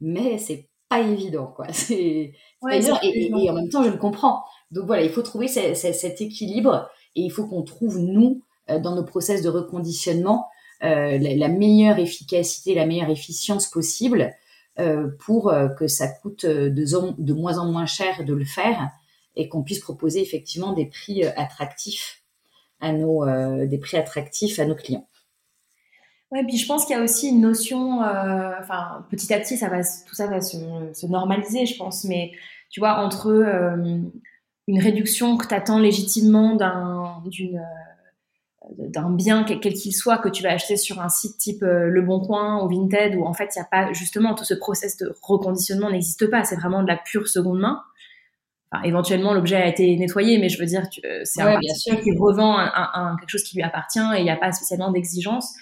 mais 0.00 0.38
c'est 0.38 0.68
pas 0.88 1.00
évident, 1.00 1.46
quoi. 1.46 1.66
C'est 1.72 2.32
et, 2.70 3.50
en 3.50 3.52
même 3.52 3.68
temps, 3.68 3.82
je 3.82 3.90
le 3.90 3.98
comprends. 3.98 4.42
Donc 4.70 4.86
voilà, 4.86 5.02
il 5.02 5.10
faut 5.10 5.22
trouver 5.22 5.48
cet 5.48 6.20
équilibre 6.20 6.88
et 7.14 7.20
il 7.20 7.30
faut 7.30 7.46
qu'on 7.46 7.62
trouve 7.62 7.98
nous 7.98 8.42
euh, 8.70 8.78
dans 8.78 8.94
nos 8.94 9.04
process 9.04 9.42
de 9.42 9.50
reconditionnement 9.50 10.46
euh, 10.82 11.18
la, 11.18 11.48
meilleure 11.48 11.98
efficacité, 11.98 12.74
la 12.74 12.86
meilleure 12.86 13.10
efficience 13.10 13.68
possible 13.68 14.32
pour 15.20 15.50
euh, 15.50 15.68
que 15.68 15.86
ça 15.86 16.08
coûte 16.08 16.44
euh, 16.44 16.68
de, 16.70 17.32
moins 17.32 17.58
en 17.58 17.70
moins 17.70 17.86
cher 17.86 18.24
de 18.24 18.34
le 18.34 18.44
faire 18.44 18.90
et 19.36 19.48
qu'on 19.48 19.62
puisse 19.62 19.80
proposer 19.80 20.20
effectivement 20.20 20.72
des 20.72 20.86
prix 20.86 21.24
attractifs 21.24 22.22
à 22.80 22.92
nos, 22.92 23.24
des 23.66 23.78
prix 23.78 23.96
attractifs 23.96 24.58
à 24.58 24.64
nos 24.64 24.74
clients. 24.74 25.08
Ouais, 26.30 26.44
puis 26.44 26.56
je 26.56 26.66
pense 26.66 26.84
qu'il 26.84 26.96
y 26.96 26.98
a 26.98 27.02
aussi 27.02 27.28
une 27.30 27.40
notion, 27.40 27.98
petit 29.10 29.32
à 29.32 29.40
petit, 29.40 29.56
ça 29.56 29.68
va, 29.68 29.78
tout 29.78 30.14
ça 30.14 30.26
va 30.26 30.40
se, 30.40 31.06
normaliser, 31.06 31.66
je 31.66 31.76
pense, 31.76 32.04
mais 32.04 32.30
tu 32.70 32.78
vois, 32.78 33.04
entre 33.04 33.28
une 34.68 34.78
réduction 34.80 35.36
que 35.36 35.48
tu 35.48 35.54
attends 35.54 35.78
légitimement 35.78 36.54
d'une 37.24 37.60
d'un 38.78 39.10
bien 39.10 39.44
quel 39.44 39.74
qu'il 39.74 39.92
soit 39.92 40.18
que 40.18 40.28
tu 40.28 40.42
vas 40.42 40.50
acheter 40.50 40.76
sur 40.76 41.00
un 41.00 41.08
site 41.08 41.38
type 41.38 41.62
euh, 41.62 41.88
Le 41.88 42.02
Bon 42.02 42.20
Coin 42.20 42.64
ou 42.64 42.68
Vinted 42.68 43.14
où 43.16 43.24
en 43.24 43.34
fait 43.34 43.50
il 43.54 43.58
n'y 43.58 43.62
a 43.62 43.68
pas 43.70 43.92
justement 43.92 44.34
tout 44.34 44.44
ce 44.44 44.54
process 44.54 44.96
de 44.96 45.14
reconditionnement 45.22 45.90
n'existe 45.90 46.30
pas. 46.30 46.44
C'est 46.44 46.56
vraiment 46.56 46.82
de 46.82 46.88
la 46.88 46.96
pure 46.96 47.28
seconde 47.28 47.60
main. 47.60 47.82
Enfin, 48.72 48.82
éventuellement 48.84 49.34
l'objet 49.34 49.56
a 49.56 49.68
été 49.68 49.96
nettoyé 49.96 50.38
mais 50.38 50.48
je 50.48 50.58
veux 50.58 50.66
dire 50.66 50.82
euh, 51.04 51.20
c'est 51.24 51.42
un 51.42 51.58
bien 51.58 51.74
qui 51.74 52.16
revend 52.16 52.58
un, 52.58 53.16
quelque 53.20 53.30
chose 53.30 53.42
qui 53.42 53.56
lui 53.56 53.62
appartient 53.62 54.00
et 54.16 54.20
il 54.20 54.24
n'y 54.24 54.30
a 54.30 54.36
pas 54.36 54.52
spécialement 54.52 54.90
d'exigence 54.90 55.52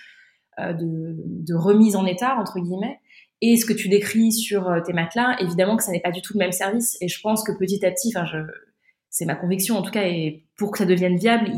euh, 0.61 0.73
de, 0.73 1.17
de, 1.17 1.55
remise 1.55 1.97
en 1.97 2.07
état 2.07 2.37
entre 2.39 2.61
guillemets. 2.61 3.01
Et 3.41 3.57
ce 3.57 3.67
que 3.67 3.73
tu 3.73 3.89
décris 3.89 4.33
sur 4.33 4.73
tes 4.85 4.93
matelas 4.93 5.37
évidemment 5.41 5.77
que 5.77 5.83
ça 5.83 5.91
n'est 5.91 6.01
pas 6.01 6.13
du 6.13 6.23
tout 6.23 6.35
le 6.35 6.39
même 6.39 6.53
service. 6.53 6.97
Et 7.01 7.09
je 7.09 7.21
pense 7.21 7.43
que 7.43 7.53
petit 7.53 7.85
à 7.85 7.91
petit 7.91 8.13
enfin 8.15 8.25
je 8.27 8.39
c'est 9.13 9.27
ma 9.27 9.35
conviction 9.35 9.77
en 9.77 9.83
tout 9.83 9.91
cas, 9.91 10.07
et 10.09 10.43
pour 10.57 10.73
que 10.73 10.79
ça 10.79 10.87
devienne 10.87 11.17
viable, 11.17 11.51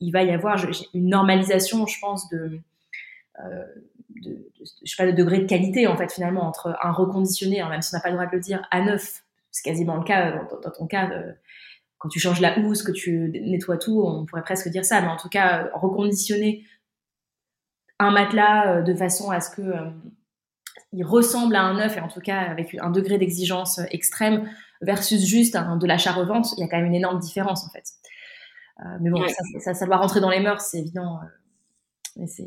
il, 0.00 0.10
va 0.10 0.24
y 0.24 0.30
avoir 0.30 0.62
une 0.92 1.08
normalisation, 1.08 1.86
je 1.86 1.98
pense, 2.00 2.28
de, 2.30 2.58
euh, 3.38 3.64
de, 4.22 4.50
sais 4.84 4.96
pas, 4.98 5.06
de 5.06 5.16
degré 5.16 5.38
de 5.38 5.46
qualité 5.46 5.86
en 5.86 5.96
fait 5.96 6.12
finalement 6.12 6.42
entre 6.42 6.76
un 6.82 6.90
reconditionné, 6.90 7.60
hein, 7.60 7.68
même 7.68 7.80
si 7.80 7.94
on 7.94 7.96
n'a 7.96 8.02
pas 8.02 8.08
le 8.08 8.16
droit 8.16 8.26
de 8.26 8.34
le 8.34 8.40
dire, 8.40 8.66
à 8.72 8.82
neuf, 8.82 9.22
c'est 9.52 9.62
quasiment 9.62 9.96
le 9.96 10.02
cas 10.02 10.44
dans, 10.50 10.70
ton 10.70 10.86
cas. 10.88 11.08
Euh, 11.12 11.32
quand 11.98 12.08
tu 12.08 12.18
changes 12.18 12.40
la 12.40 12.58
housse, 12.58 12.82
que 12.82 12.92
tu 12.92 13.30
nettoies 13.40 13.78
tout, 13.78 14.02
on 14.04 14.26
pourrait 14.26 14.42
presque 14.42 14.68
dire 14.68 14.84
ça, 14.84 15.00
mais 15.00 15.08
en 15.08 15.16
tout 15.16 15.30
cas, 15.30 15.70
reconditionné 15.74 16.64
un 18.00 18.10
matelas 18.10 18.82
de 18.82 18.94
façon 18.94 19.30
à 19.30 19.40
ce 19.40 19.54
que 19.54 19.62
il 20.92 21.04
ressemble 21.04 21.54
à 21.54 21.62
un 21.62 21.78
œuf 21.78 21.96
et 21.96 22.00
en 22.00 22.08
tout 22.08 22.20
cas 22.20 22.40
avec 22.40 22.76
un 22.80 22.90
degré 22.90 23.16
d'exigence 23.16 23.80
extrême 23.90 24.50
versus 24.82 25.24
juste 25.24 25.56
de 25.56 25.86
l'achat-revente, 25.86 26.52
il 26.56 26.60
y 26.60 26.64
a 26.64 26.68
quand 26.68 26.76
même 26.76 26.86
une 26.86 26.94
énorme 26.94 27.18
différence 27.18 27.64
en 27.66 27.70
fait. 27.70 27.84
mais 29.00 29.10
bon, 29.10 29.24
ça, 29.60 29.74
ça, 29.74 29.86
doit 29.86 29.96
rentrer 29.96 30.20
dans 30.20 30.30
les 30.30 30.40
mœurs, 30.40 30.60
c'est 30.60 30.78
évident. 30.78 31.20
mais 32.16 32.26
c'est, 32.26 32.46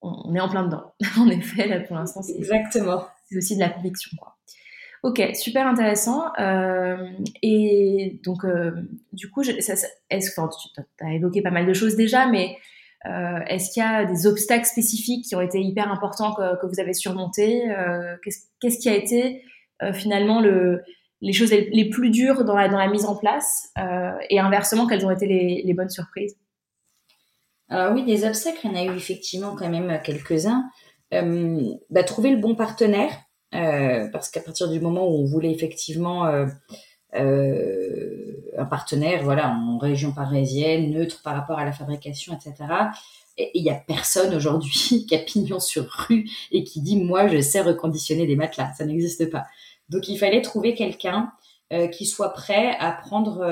on, 0.00 0.34
est 0.34 0.40
en 0.40 0.48
plein 0.48 0.64
dedans. 0.64 0.94
en 1.18 1.28
effet, 1.28 1.66
là 1.66 1.80
pour 1.80 1.96
l'instant, 1.96 2.22
c'est 2.22 2.36
exactement. 2.36 3.06
C'est 3.28 3.38
aussi 3.38 3.54
de 3.54 3.60
la 3.60 3.70
conviction, 3.70 4.10
quoi. 4.18 4.34
Ok, 5.04 5.20
super 5.34 5.66
intéressant. 5.66 6.32
Euh, 6.40 6.96
et 7.42 8.20
donc, 8.24 8.42
euh, 8.46 8.70
du 9.12 9.30
coup, 9.30 9.42
est-ce 9.42 9.74
que 9.74 10.50
tu 10.96 11.04
as 11.04 11.12
évoqué 11.12 11.42
pas 11.42 11.50
mal 11.50 11.66
de 11.66 11.74
choses 11.74 11.94
déjà, 11.94 12.26
mais 12.26 12.56
euh, 13.04 13.38
est-ce 13.46 13.70
qu'il 13.70 13.82
y 13.82 13.86
a 13.86 14.06
des 14.06 14.26
obstacles 14.26 14.64
spécifiques 14.64 15.26
qui 15.26 15.36
ont 15.36 15.42
été 15.42 15.60
hyper 15.60 15.92
importants 15.92 16.32
que, 16.32 16.66
vous 16.66 16.80
avez 16.80 16.94
surmontés 16.94 17.64
Qu'est-ce 18.22 18.78
qui 18.78 18.88
a 18.88 18.94
été 18.94 19.42
finalement 19.92 20.40
le, 20.40 20.82
les 21.24 21.32
choses 21.32 21.50
les, 21.50 21.88
plus 21.88 22.10
dures 22.10 22.44
dans 22.44 22.54
la, 22.54 22.88
mise 22.88 23.04
en 23.04 23.16
place 23.16 23.72
Et 24.30 24.38
inversement, 24.38 24.86
quelles 24.86 25.04
ont 25.06 25.10
été 25.10 25.26
les, 25.26 25.74
bonnes 25.74 25.90
surprises 25.90 26.36
Alors 27.68 27.92
oui, 27.94 28.04
des 28.04 28.24
obstacles, 28.24 28.60
il 28.64 28.70
y 28.70 28.74
en 28.74 28.76
a 28.76 28.84
eu 28.84 28.96
effectivement 28.96 29.56
quand 29.56 29.68
même 29.68 30.00
quelques-uns. 30.04 30.70
Bah, 31.10 32.04
trouver 32.04 32.30
le 32.30 32.38
bon 32.38 32.54
partenaire. 32.54 33.10
Euh, 33.54 34.08
parce 34.10 34.30
qu'à 34.30 34.40
partir 34.40 34.68
du 34.68 34.80
moment 34.80 35.06
où 35.06 35.22
on 35.22 35.24
voulait 35.24 35.52
effectivement 35.52 36.26
euh, 36.26 36.46
euh, 37.14 38.32
un 38.58 38.64
partenaire, 38.64 39.22
voilà, 39.22 39.50
en 39.50 39.78
région 39.78 40.12
parisienne, 40.12 40.90
neutre 40.90 41.22
par 41.22 41.36
rapport 41.36 41.58
à 41.58 41.64
la 41.64 41.72
fabrication, 41.72 42.34
etc. 42.34 42.54
Et 43.36 43.50
il 43.54 43.64
y 43.64 43.70
a 43.70 43.74
personne 43.74 44.34
aujourd'hui 44.34 45.06
qui 45.08 45.14
a 45.14 45.18
pignon 45.18 45.60
sur 45.60 45.84
rue 45.88 46.28
et 46.50 46.64
qui 46.64 46.80
dit 46.80 46.96
moi 46.96 47.28
je 47.28 47.40
sais 47.40 47.60
reconditionner 47.60 48.26
des 48.26 48.36
matelas, 48.36 48.72
ça 48.76 48.84
n'existe 48.84 49.30
pas. 49.30 49.44
Donc 49.88 50.08
il 50.08 50.18
fallait 50.18 50.42
trouver 50.42 50.74
quelqu'un 50.74 51.32
qui 51.92 52.06
soit 52.06 52.32
prêt 52.32 52.76
à 52.78 52.92
prendre 52.92 53.42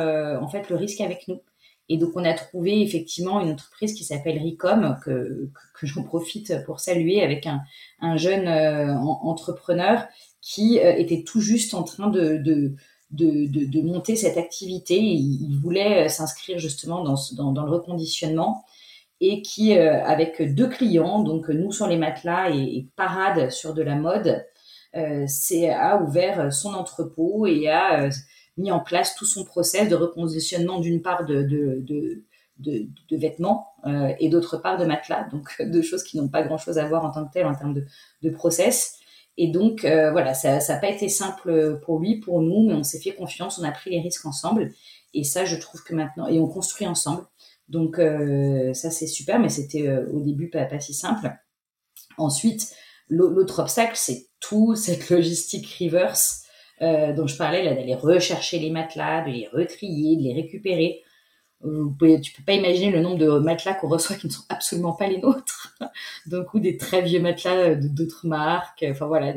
en 0.41 0.49
fait 0.49 0.69
le 0.69 0.77
risque 0.77 1.01
avec 1.01 1.27
nous. 1.29 1.41
Et 1.89 1.99
donc, 1.99 2.13
on 2.15 2.25
a 2.25 2.33
trouvé 2.33 2.81
effectivement 2.81 3.41
une 3.41 3.51
entreprise 3.51 3.93
qui 3.93 4.05
s'appelle 4.05 4.39
Ricom, 4.39 4.97
que, 5.05 5.51
que, 5.79 5.87
j'en 5.87 6.03
profite 6.03 6.65
pour 6.65 6.81
saluer, 6.81 7.23
avec 7.23 7.47
un, 7.47 7.61
un 8.01 8.17
jeune 8.17 8.49
euh, 8.49 8.95
entrepreneur 8.97 10.07
qui 10.41 10.79
euh, 10.79 10.95
était 10.97 11.23
tout 11.23 11.41
juste 11.41 11.75
en 11.75 11.83
train 11.83 12.09
de, 12.09 12.39
de, 12.39 12.75
de, 13.11 13.47
de, 13.47 13.83
monter 13.83 14.17
cette 14.17 14.39
activité. 14.39 14.99
Il, 14.99 15.59
voulait 15.61 16.07
euh, 16.07 16.09
s'inscrire 16.09 16.59
justement 16.59 17.05
dans, 17.05 17.17
dans, 17.37 17.53
dans, 17.53 17.65
le 17.65 17.73
reconditionnement 17.73 18.65
et 19.21 19.43
qui, 19.43 19.75
avec 19.75 20.43
deux 20.55 20.69
clients, 20.69 21.23
donc 21.23 21.49
nous 21.49 21.71
sur 21.71 21.87
les 21.87 21.97
matelas 21.97 22.51
et, 22.51 22.89
Parade 22.97 23.51
sur 23.51 23.73
de 23.73 23.83
la 23.83 23.95
mode, 23.95 24.27
euh, 24.27 24.41
a 24.95 26.03
ouvert 26.03 26.53
son 26.53 26.75
entrepôt 26.75 27.47
et 27.47 27.69
a 27.69 28.09
mis 28.57 28.71
en 28.71 28.81
place 28.81 29.15
tout 29.15 29.25
son 29.25 29.45
process 29.45 29.89
de 29.89 29.95
reconditionnement 29.95 30.81
d'une 30.81 31.03
part 31.03 31.25
de, 31.25 31.43
de, 31.43 31.83
de, 31.83 32.25
de, 32.59 33.17
vêtements 33.17 33.69
euh, 33.87 34.13
et 34.21 34.29
d'autre 34.29 34.59
part 34.59 34.77
de 34.77 34.85
matelas, 34.85 35.29
donc 35.31 35.51
deux 35.61 35.83
choses 35.83 36.03
qui 36.03 36.19
n'ont 36.19 36.29
pas 36.29 36.43
grand-chose 36.43 36.79
à 36.79 36.87
voir 36.87 37.05
en 37.05 37.11
tant 37.11 37.27
que 37.27 37.33
telles 37.33 37.47
en 37.47 37.55
termes 37.55 37.75
de, 37.75 37.85
de 38.23 38.31
process. 38.31 38.99
Et 39.39 39.51
donc 39.51 39.85
euh, 39.85 40.11
voilà, 40.11 40.35
ça 40.35 40.59
n'a 40.59 40.79
pas 40.79 40.91
été 40.91 41.09
simple 41.09 41.79
pour 41.85 41.99
lui, 41.99 42.21
pour 42.21 42.43
nous, 42.43 42.69
mais 42.69 42.75
on 42.75 42.83
s'est 42.83 43.01
fait 43.01 43.15
confiance, 43.15 43.59
on 43.59 43.65
a 43.65 43.73
pris 43.73 43.91
les 43.91 44.01
risques 44.01 44.27
ensemble. 44.27 44.71
Et 45.15 45.25
ça, 45.25 45.45
je 45.45 45.57
trouve 45.57 45.83
que 45.83 45.95
maintenant, 45.95 46.27
et 46.27 46.39
on 46.39 46.47
construit 46.47 46.87
ensemble. 46.87 47.25
Donc 47.69 47.99
euh, 47.99 48.75
ça, 48.75 48.91
c'est 48.91 49.07
super, 49.07 49.39
mais 49.39 49.49
c'était 49.49 49.89
euh, 49.89 50.07
au 50.13 50.21
début 50.21 50.51
pas, 50.51 50.65
pas 50.65 50.81
si 50.81 50.93
simple. 50.95 51.33
Ensuite, 52.19 52.75
l'autre 53.13 53.61
obstacle, 53.61 53.93
c'est 53.95 54.27
tout 54.41 54.75
cette 54.77 55.11
logistique 55.11 55.67
reverse 55.81 56.43
euh, 56.81 57.13
dont 57.13 57.27
je 57.27 57.37
parlais, 57.37 57.63
d'aller 57.63 57.95
rechercher 57.95 58.59
les 58.59 58.71
matelas, 58.71 59.25
de 59.25 59.31
les 59.31 59.49
retrier, 59.53 60.17
de 60.17 60.23
les 60.23 60.35
récupérer. 60.35 61.03
Vous 61.61 61.93
pouvez, 61.93 62.21
tu 62.21 62.33
peux 62.33 62.43
pas 62.43 62.55
imaginer 62.55 62.91
le 62.91 63.01
nombre 63.01 63.19
de 63.19 63.39
matelas 63.39 63.75
qu'on 63.75 63.89
reçoit 63.89 64.17
qui 64.17 64.27
ne 64.27 64.33
sont 64.33 64.43
absolument 64.49 64.95
pas 64.95 65.07
les 65.07 65.19
nôtres. 65.19 65.77
donc, 66.27 66.53
ou 66.55 66.59
des 66.59 66.77
très 66.77 67.03
vieux 67.03 67.21
matelas 67.21 67.77
d'autres 67.77 68.27
marques. 68.27 68.85
Enfin, 68.89 69.07
voilà, 69.07 69.33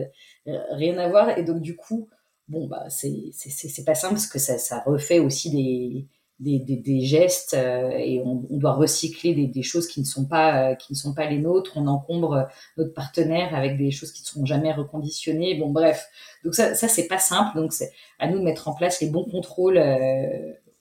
euh, 0.47 0.59
rien 0.71 0.97
à 0.97 1.07
voir. 1.07 1.37
Et 1.37 1.43
donc, 1.43 1.61
du 1.61 1.75
coup, 1.75 2.09
bon, 2.47 2.65
bah, 2.65 2.87
pas 2.87 3.95
simple 3.95 4.13
parce 4.15 4.27
que 4.27 4.39
ça, 4.39 4.57
ça 4.57 4.81
refait 4.87 5.19
aussi 5.19 5.51
des, 5.51 6.07
des, 6.39 6.59
des, 6.59 7.01
gestes 7.01 7.53
euh, 7.53 7.91
et 7.91 8.21
on, 8.21 8.45
on, 8.49 8.57
doit 8.57 8.73
recycler 8.73 9.33
des, 9.33 9.47
des, 9.47 9.63
choses 9.63 9.87
qui 9.87 10.01
ne 10.01 10.05
sont 10.05 10.25
pas 10.25 10.71
euh, 10.71 10.75
qui 10.75 10.91
ne 10.91 10.97
sont 10.97 11.13
pas 11.13 11.29
les 11.29 11.39
nôtres. 11.39 11.71
On 11.77 11.87
encombre 11.87 12.33
euh, 12.33 12.43
notre 12.77 12.93
partenaire 12.93 13.55
avec 13.55 13.77
des 13.77 13.91
choses 13.91 14.11
qui 14.11 14.21
ne 14.21 14.27
seront 14.27 14.45
jamais 14.45 14.73
reconditionnées. 14.73 15.55
Bon, 15.55 15.69
bref. 15.69 16.07
Donc 16.43 16.53
ça, 16.53 16.75
ça 16.75 16.89
c'est 16.89 17.07
pas 17.07 17.19
simple. 17.19 17.57
Donc 17.57 17.71
c'est 17.71 17.91
à 18.19 18.27
nous 18.27 18.39
de 18.39 18.43
mettre 18.43 18.67
en 18.67 18.73
place 18.73 18.99
les 18.99 19.07
bons 19.07 19.23
contrôles 19.23 19.81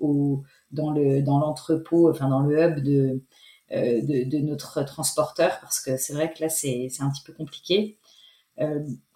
au, 0.01 0.43
dans 0.73 0.90
le 0.90 1.23
dans 1.23 1.38
l'entrepôt, 1.38 2.11
enfin 2.11 2.29
dans 2.29 2.40
le 2.40 2.61
hub 2.61 2.81
de, 2.81 3.23
de, 3.71 4.29
de 4.29 4.38
notre 4.38 4.83
transporteur 4.83 5.59
parce 5.61 5.79
que 5.81 5.97
c'est 5.97 6.14
vrai 6.14 6.33
que 6.33 6.43
là 6.43 6.49
c'est 6.49 6.88
c'est 6.90 7.03
un 7.03 7.11
petit 7.11 7.23
peu 7.25 7.33
compliqué. 7.33 7.97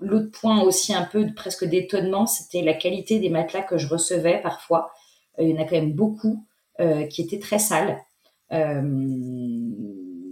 L'autre 0.01 0.31
point 0.31 0.63
aussi 0.63 0.95
un 0.95 1.05
peu 1.05 1.27
presque 1.35 1.65
d'étonnement, 1.65 2.27
c'était 2.27 2.63
la 2.63 2.75
qualité 2.75 3.19
des 3.19 3.29
matelas 3.29 3.63
que 3.63 3.77
je 3.77 3.89
recevais 3.89 4.41
parfois 4.41 4.93
il 5.41 5.51
y 5.51 5.55
en 5.55 5.63
a 5.63 5.65
quand 5.65 5.77
même 5.77 5.93
beaucoup 5.93 6.45
euh, 6.81 7.07
qui 7.07 7.23
étaient 7.23 7.41
très 7.41 7.59
sales. 7.59 7.99
Euh, 8.53 8.81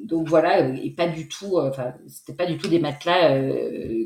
donc 0.05 0.29
voilà, 0.29 0.61
et 0.61 0.93
pas 0.93 1.09
du 1.09 1.29
tout, 1.29 1.59
euh, 1.59 1.71
enfin, 1.71 1.93
c'était 2.07 2.37
pas 2.37 2.47
du 2.47 2.57
tout 2.57 2.69
des 2.69 2.79
matelas 2.79 3.37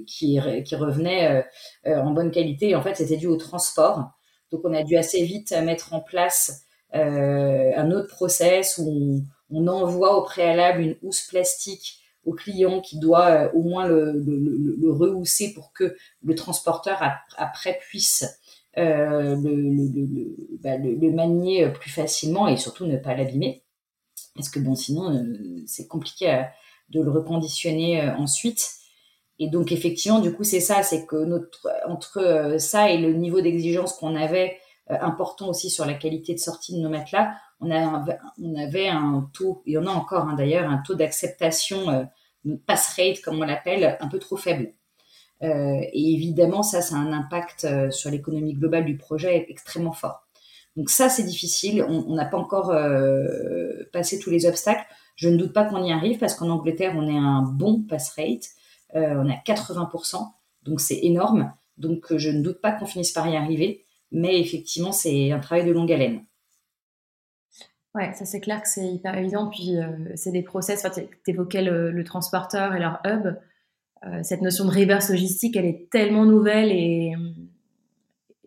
qui, 0.06 0.40
qui 0.64 0.74
revenaient 0.74 1.44
en 1.84 2.12
bonne 2.12 2.30
qualité. 2.30 2.74
En 2.74 2.80
fait, 2.80 2.94
c'était 2.94 3.18
dû 3.18 3.26
au 3.26 3.36
transport. 3.36 4.10
Donc 4.50 4.62
on 4.64 4.72
a 4.72 4.82
dû 4.82 4.96
assez 4.96 5.22
vite 5.22 5.52
mettre 5.62 5.92
en 5.92 6.00
place 6.00 6.62
un 6.94 7.90
autre 7.90 8.08
process 8.08 8.78
où 8.82 9.22
on, 9.50 9.66
envoie 9.66 10.16
au 10.16 10.22
préalable 10.22 10.80
une 10.80 10.96
housse 11.02 11.26
plastique 11.28 11.98
au 12.24 12.32
client 12.32 12.80
qui 12.80 12.98
doit 12.98 13.54
au 13.54 13.62
moins 13.62 13.86
le, 13.86 14.12
le, 14.12 14.76
le, 14.78 14.90
rehousser 14.90 15.52
pour 15.52 15.74
que 15.74 15.94
le 16.24 16.34
transporteur 16.34 17.02
après 17.36 17.78
puisse 17.82 18.39
euh, 18.80 19.36
bah, 20.62 20.76
le, 20.76 21.10
manier 21.12 21.68
plus 21.68 21.90
facilement 21.90 22.48
et 22.48 22.56
surtout 22.56 22.86
ne 22.86 22.96
pas 22.96 23.14
l'abîmer. 23.14 23.64
Parce 24.34 24.48
que 24.48 24.58
bon, 24.58 24.74
sinon, 24.74 25.12
euh, 25.12 25.62
c'est 25.66 25.86
compliqué 25.86 26.44
de 26.88 27.00
le 27.02 27.10
reconditionner 27.10 28.02
euh, 28.02 28.14
ensuite. 28.16 28.68
Et 29.38 29.48
donc, 29.48 29.72
effectivement, 29.72 30.20
du 30.20 30.32
coup, 30.32 30.44
c'est 30.44 30.60
ça, 30.60 30.82
c'est 30.82 31.06
que 31.06 31.16
notre, 31.16 31.68
entre 31.88 32.56
ça 32.58 32.90
et 32.90 32.98
le 32.98 33.14
niveau 33.14 33.40
d'exigence 33.40 33.94
qu'on 33.94 34.14
avait, 34.14 34.58
important 34.88 35.48
aussi 35.48 35.70
sur 35.70 35.86
la 35.86 35.94
qualité 35.94 36.34
de 36.34 36.40
sortie 36.40 36.74
de 36.76 36.82
nos 36.82 36.90
matelas, 36.90 37.32
on, 37.60 37.70
avait 37.70 38.88
un 38.88 39.30
taux, 39.32 39.62
et 39.64 39.78
on 39.78 39.86
a 39.86 39.90
encore 39.90 40.26
hein, 40.28 40.34
d'ailleurs, 40.34 40.68
un 40.68 40.78
taux 40.78 40.94
d'acceptation, 40.94 42.08
pass 42.66 42.96
rate, 42.96 43.22
comme 43.22 43.40
on 43.40 43.44
l'appelle, 43.44 43.96
un 44.00 44.08
peu 44.08 44.18
trop 44.18 44.36
faible. 44.36 44.74
Euh, 45.42 45.80
et 45.92 46.12
évidemment, 46.14 46.62
ça, 46.62 46.82
ça 46.82 46.96
a 46.96 46.98
un 46.98 47.12
impact 47.12 47.64
euh, 47.64 47.90
sur 47.90 48.10
l'économie 48.10 48.54
globale 48.54 48.84
du 48.84 48.96
projet 48.96 49.46
extrêmement 49.48 49.92
fort. 49.92 50.26
Donc 50.76 50.90
ça, 50.90 51.08
c'est 51.08 51.24
difficile. 51.24 51.82
On 51.82 52.14
n'a 52.14 52.26
pas 52.26 52.36
encore 52.36 52.70
euh, 52.70 53.84
passé 53.92 54.18
tous 54.18 54.30
les 54.30 54.46
obstacles. 54.46 54.84
Je 55.16 55.28
ne 55.28 55.36
doute 55.36 55.52
pas 55.52 55.64
qu'on 55.64 55.82
y 55.82 55.92
arrive 55.92 56.18
parce 56.18 56.34
qu'en 56.34 56.48
Angleterre, 56.50 56.92
on 56.96 57.08
est 57.08 57.18
un 57.18 57.42
bon 57.42 57.82
pass 57.82 58.14
rate. 58.16 58.48
on 58.94 59.28
est 59.28 59.34
à 59.34 59.42
80%, 59.44 60.26
donc 60.62 60.80
c'est 60.80 61.00
énorme. 61.02 61.52
Donc 61.76 62.14
je 62.16 62.30
ne 62.30 62.42
doute 62.42 62.60
pas 62.60 62.72
qu'on 62.72 62.86
finisse 62.86 63.12
par 63.12 63.28
y 63.28 63.36
arriver. 63.36 63.84
Mais 64.12 64.40
effectivement, 64.40 64.92
c'est 64.92 65.32
un 65.32 65.40
travail 65.40 65.66
de 65.66 65.72
longue 65.72 65.92
haleine. 65.92 66.24
Ouais, 67.94 68.12
ça 68.14 68.24
c'est 68.24 68.40
clair 68.40 68.62
que 68.62 68.68
c'est 68.68 68.86
hyper 68.86 69.18
évident. 69.18 69.48
Puis 69.48 69.74
c'est 70.14 70.32
des 70.32 70.42
process. 70.42 70.86
tu 70.94 71.30
évoquais 71.30 71.62
le, 71.62 72.04
transporteur 72.04 72.74
et 72.74 72.78
leur 72.78 73.00
hub. 73.04 73.36
Euh, 74.06 74.20
cette 74.22 74.40
notion 74.40 74.64
de 74.64 74.70
reverse 74.70 75.10
logistique, 75.10 75.56
elle 75.56 75.66
est 75.66 75.90
tellement 75.90 76.24
nouvelle 76.24 76.72
et, 76.72 77.12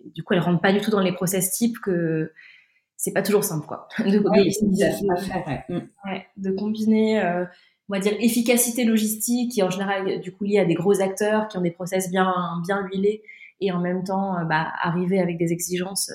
du 0.06 0.24
coup, 0.24 0.34
elle 0.34 0.40
rentre 0.40 0.62
pas 0.62 0.74
du 0.74 0.82
tout 0.82 0.90
dans 0.90 1.00
les 1.00 1.14
process 1.14 1.52
types 1.52 1.78
que 1.80 2.32
c'est 2.98 3.14
pas 3.14 3.22
toujours 3.22 3.44
simple, 3.44 3.68
quoi. 3.68 3.88
De, 6.38 6.52
combiner, 6.52 7.22
euh, 7.22 7.46
on 7.90 7.94
va 7.94 8.00
dire, 8.00 8.14
efficacité 8.20 8.86
logistique, 8.86 9.52
qui 9.52 9.62
en 9.62 9.70
général, 9.70 10.22
du 10.22 10.32
coup, 10.32 10.44
liée 10.44 10.60
à 10.60 10.66
des 10.66 10.74
gros 10.74 11.02
acteurs 11.02 11.48
qui 11.48 11.58
ont 11.58 11.62
des 11.62 11.72
process 11.72 12.10
bien, 12.10 12.34
bien 12.66 12.82
huilés, 12.88 13.22
et 13.62 13.72
en 13.72 13.80
même 13.80 14.04
temps, 14.04 14.38
euh, 14.38 14.46
bah, 14.46 14.72
arriver 14.82 15.20
avec 15.20 15.38
des 15.38 15.52
exigences 15.52 16.12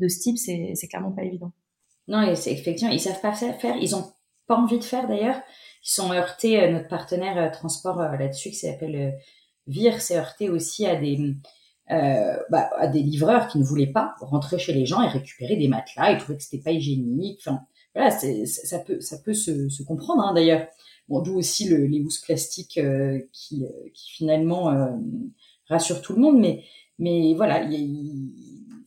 de 0.00 0.08
ce 0.08 0.18
type, 0.18 0.38
c'est 0.38 0.88
clairement 0.88 1.12
pas 1.12 1.22
évident. 1.22 1.52
Non, 2.08 2.34
c'est 2.34 2.52
effectivement, 2.52 2.92
ils 2.92 3.00
savent 3.00 3.20
pas 3.20 3.32
faire, 3.32 3.76
ils 3.80 3.94
ont 3.96 4.12
pas 4.46 4.56
envie 4.56 4.78
de 4.78 4.84
faire 4.84 5.08
d'ailleurs 5.08 5.40
qui 5.82 5.92
sont 5.92 6.12
heurtés, 6.12 6.60
euh, 6.60 6.70
notre 6.72 6.88
partenaire 6.88 7.38
euh, 7.38 7.50
transport 7.50 8.00
euh, 8.00 8.16
là-dessus 8.16 8.50
qui 8.50 8.56
s'appelle 8.56 9.18
Vir 9.68 10.00
s'est 10.00 10.16
heurté 10.16 10.50
aussi 10.50 10.86
à 10.86 10.96
des, 10.96 11.18
bah, 11.88 12.70
à 12.76 12.86
des 12.86 13.02
livreurs 13.02 13.48
qui 13.48 13.58
ne 13.58 13.64
voulaient 13.64 13.92
pas 13.92 14.14
rentrer 14.20 14.58
chez 14.58 14.72
les 14.72 14.86
gens 14.86 15.02
et 15.02 15.08
récupérer 15.08 15.56
des 15.56 15.66
matelas. 15.66 16.12
Ils 16.12 16.18
trouvaient 16.18 16.36
que 16.36 16.44
c'était 16.44 16.62
pas 16.62 16.70
hygiénique. 16.70 17.40
Enfin, 17.44 17.62
voilà, 17.94 18.10
ça 18.10 18.78
peut, 18.78 19.00
ça 19.00 19.18
peut 19.18 19.34
se, 19.34 19.68
se 19.68 19.82
comprendre 19.82 20.22
hein, 20.22 20.34
d'ailleurs. 20.34 20.68
Bon, 21.08 21.20
d'où 21.20 21.36
aussi 21.36 21.68
le, 21.68 21.84
les 21.86 22.00
housses 22.00 22.20
plastiques 22.20 22.80
qui, 23.32 23.64
qui 23.92 24.10
finalement 24.12 24.72
rassurent 25.68 26.00
tout 26.00 26.12
le 26.12 26.20
monde. 26.20 26.38
Mais, 26.38 26.62
mais 27.00 27.34
voilà, 27.34 27.68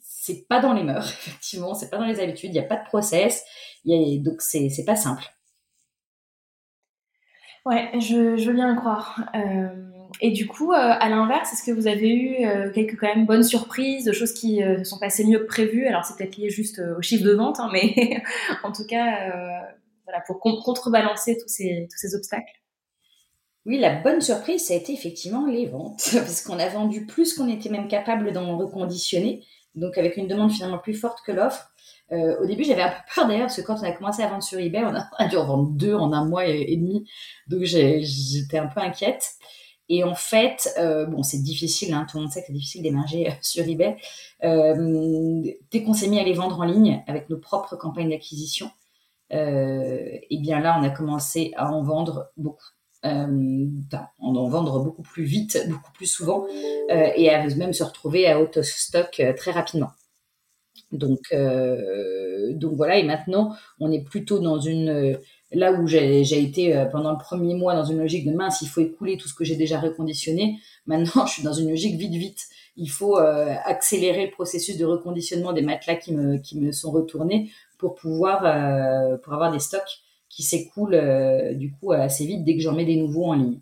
c'est 0.02 0.48
pas 0.48 0.62
dans 0.62 0.74
les 0.74 0.84
mœurs, 0.84 1.10
effectivement, 1.28 1.74
c'est 1.74 1.90
pas 1.90 1.98
dans 1.98 2.06
les 2.06 2.22
habitudes, 2.22 2.52
il 2.52 2.54
n'y 2.54 2.60
a 2.60 2.64
pas 2.64 2.78
de 2.78 2.86
process, 2.86 3.44
y 3.84 3.94
a, 3.94 4.22
donc 4.22 4.42
c'est 4.42 4.86
pas 4.86 4.96
simple. 4.96 5.24
Ouais, 7.66 7.92
je, 8.00 8.46
veux 8.46 8.54
bien 8.54 8.74
le 8.74 8.80
croire. 8.80 9.30
Euh, 9.36 9.68
et 10.22 10.32
du 10.32 10.48
coup, 10.48 10.72
euh, 10.72 10.76
à 10.78 11.10
l'inverse, 11.10 11.54
est-ce 11.54 11.64
que 11.64 11.72
vous 11.72 11.88
avez 11.88 12.10
eu 12.10 12.46
euh, 12.46 12.72
quelques 12.72 13.00
quand 13.00 13.14
même 13.14 13.26
bonnes 13.26 13.44
surprises, 13.44 14.06
de 14.06 14.12
choses 14.12 14.34
qui 14.34 14.62
sont 14.84 15.00
passées 15.00 15.26
mieux 15.26 15.40
que 15.40 15.46
prévu 15.46 15.86
Alors 15.88 16.06
c'est 16.06 16.16
peut-être 16.18 16.38
lié 16.38 16.50
juste 16.50 16.82
au 16.98 17.02
chiffre 17.02 17.26
de 17.26 17.34
vente, 17.34 17.60
hein, 17.60 17.70
mais 17.72 18.24
en 18.64 18.72
tout 18.72 18.86
cas, 18.88 19.32
voilà, 20.06 20.22
pour 20.26 20.40
contrebalancer 20.40 21.38
tous 21.38 21.48
ces, 21.48 21.88
tous 21.92 21.98
ces 21.98 22.16
obstacles. 22.16 22.60
Oui, 23.66 23.78
la 23.78 23.94
bonne 23.94 24.22
surprise, 24.22 24.66
ça 24.66 24.74
a 24.74 24.78
été 24.78 24.94
effectivement 24.94 25.46
les 25.46 25.68
ventes, 25.68 26.10
parce 26.14 26.42
qu'on 26.42 26.60
a 26.60 26.70
vendu 26.70 27.06
plus 27.06 27.34
qu'on 27.34 27.48
était 27.48 27.70
même 27.70 27.88
capable 27.88 28.32
d'en 28.32 28.58
reconditionner, 28.58 29.46
donc 29.76 29.98
avec 29.98 30.18
une 30.18 30.28
demande 30.28 30.52
finalement 30.52 30.80
plus 30.80 30.96
forte 30.96 31.20
que 31.26 31.32
l'offre. 31.32 31.72
Euh, 32.12 32.42
au 32.42 32.46
début, 32.46 32.64
j'avais 32.64 32.82
un 32.82 32.90
peu 32.90 33.02
peur 33.14 33.28
d'ailleurs, 33.28 33.48
parce 33.48 33.58
que 33.58 33.62
quand 33.62 33.80
on 33.80 33.84
a 33.84 33.92
commencé 33.92 34.24
à 34.24 34.28
vendre 34.28 34.44
sur 34.44 34.60
eBay, 34.60 34.84
on 34.84 34.96
a, 34.96 35.28
dû 35.28 35.38
en 35.38 35.46
vendre 35.46 35.70
deux 35.70 35.94
en 35.94 36.12
un 36.14 36.26
mois 36.26 36.46
et, 36.48 36.76
demi. 36.76 37.08
Donc, 37.48 37.64
j'étais 37.64 38.58
un 38.58 38.68
peu 38.68 38.82
inquiète. 38.82 39.36
Et 39.90 40.04
en 40.04 40.14
fait, 40.14 40.72
euh, 40.78 41.08
bon, 41.08 41.24
c'est 41.24 41.42
difficile, 41.42 41.94
hein, 41.94 42.06
tout 42.10 42.18
le 42.18 42.24
monde 42.24 42.32
sait 42.32 42.42
que 42.42 42.48
c'est 42.48 42.54
difficile 42.54 42.84
d'émerger 42.84 43.28
euh, 43.28 43.34
sur 43.42 43.68
eBay. 43.68 43.98
Euh, 44.44 45.44
dès 45.72 45.84
qu'on 45.84 45.94
s'est 45.94 46.08
mis 46.08 46.20
à 46.20 46.24
les 46.24 46.34
vendre 46.34 46.60
en 46.60 46.66
ligne 46.66 47.04
avec 47.08 47.30
nos 47.30 47.38
propres 47.38 47.76
campagnes 47.76 48.10
d'acquisition, 48.10 48.70
et 49.32 50.28
eh 50.28 50.38
bien 50.40 50.60
là, 50.60 50.76
on 50.80 50.84
a 50.84 50.90
commencé 50.90 51.54
à 51.56 51.72
en 51.72 51.84
vendre 51.84 52.32
beaucoup. 52.36 52.66
Euh, 53.06 53.68
on 54.20 54.36
en 54.36 54.50
vendre 54.50 54.80
beaucoup 54.80 55.04
plus 55.04 55.24
vite, 55.24 55.68
beaucoup 55.70 55.92
plus 55.92 56.08
souvent, 56.08 56.48
et 56.90 57.30
à 57.30 57.46
même 57.56 57.74
se 57.74 57.84
retrouver 57.84 58.28
à 58.28 58.40
of 58.42 58.64
stock 58.64 59.22
très 59.38 59.52
rapidement. 59.52 59.90
Donc, 60.92 61.20
euh, 61.34 62.54
donc 62.54 62.74
voilà, 62.74 62.98
et 62.98 63.04
maintenant, 63.04 63.56
on 63.80 63.92
est 63.92 64.02
plutôt 64.04 64.40
dans 64.40 64.60
une... 64.60 65.18
Là 65.52 65.72
où 65.74 65.88
j'ai 65.88 66.44
été 66.44 66.76
euh, 66.76 66.86
pendant 66.86 67.12
le 67.12 67.18
premier 67.18 67.56
mois 67.56 67.74
dans 67.74 67.84
une 67.84 67.98
logique 67.98 68.26
de 68.26 68.32
mince, 68.32 68.62
il 68.62 68.68
faut 68.68 68.82
écouler 68.82 69.18
tout 69.18 69.28
ce 69.28 69.34
que 69.34 69.44
j'ai 69.44 69.56
déjà 69.56 69.80
reconditionné. 69.80 70.60
Maintenant, 70.86 71.26
je 71.28 71.34
suis 71.34 71.44
dans 71.44 71.54
une 71.54 71.70
logique 71.70 71.96
vite, 71.96 72.14
vite. 72.14 72.48
Il 72.76 72.90
faut 72.90 73.18
euh, 73.18 73.56
accélérer 73.66 74.26
le 74.26 74.32
processus 74.32 74.78
de 74.78 74.86
reconditionnement 74.86 75.54
des 75.54 75.62
matelas 75.62 75.96
qui 75.96 76.14
me, 76.14 76.38
qui 76.38 76.60
me 76.60 76.72
sont 76.72 76.92
retournés 76.92 77.52
pour 77.78 77.96
pouvoir 77.96 78.42
pour 79.22 79.34
avoir 79.34 79.52
des 79.54 79.60
stocks 79.60 80.00
qui 80.28 80.44
s'écoulent 80.44 81.02
du 81.56 81.72
coup 81.72 81.94
assez 81.94 82.26
vite 82.26 82.44
dès 82.44 82.56
que 82.56 82.62
j'en 82.62 82.74
mets 82.74 82.84
des 82.84 82.98
nouveaux 82.98 83.28
en 83.28 83.36
ligne. 83.36 83.60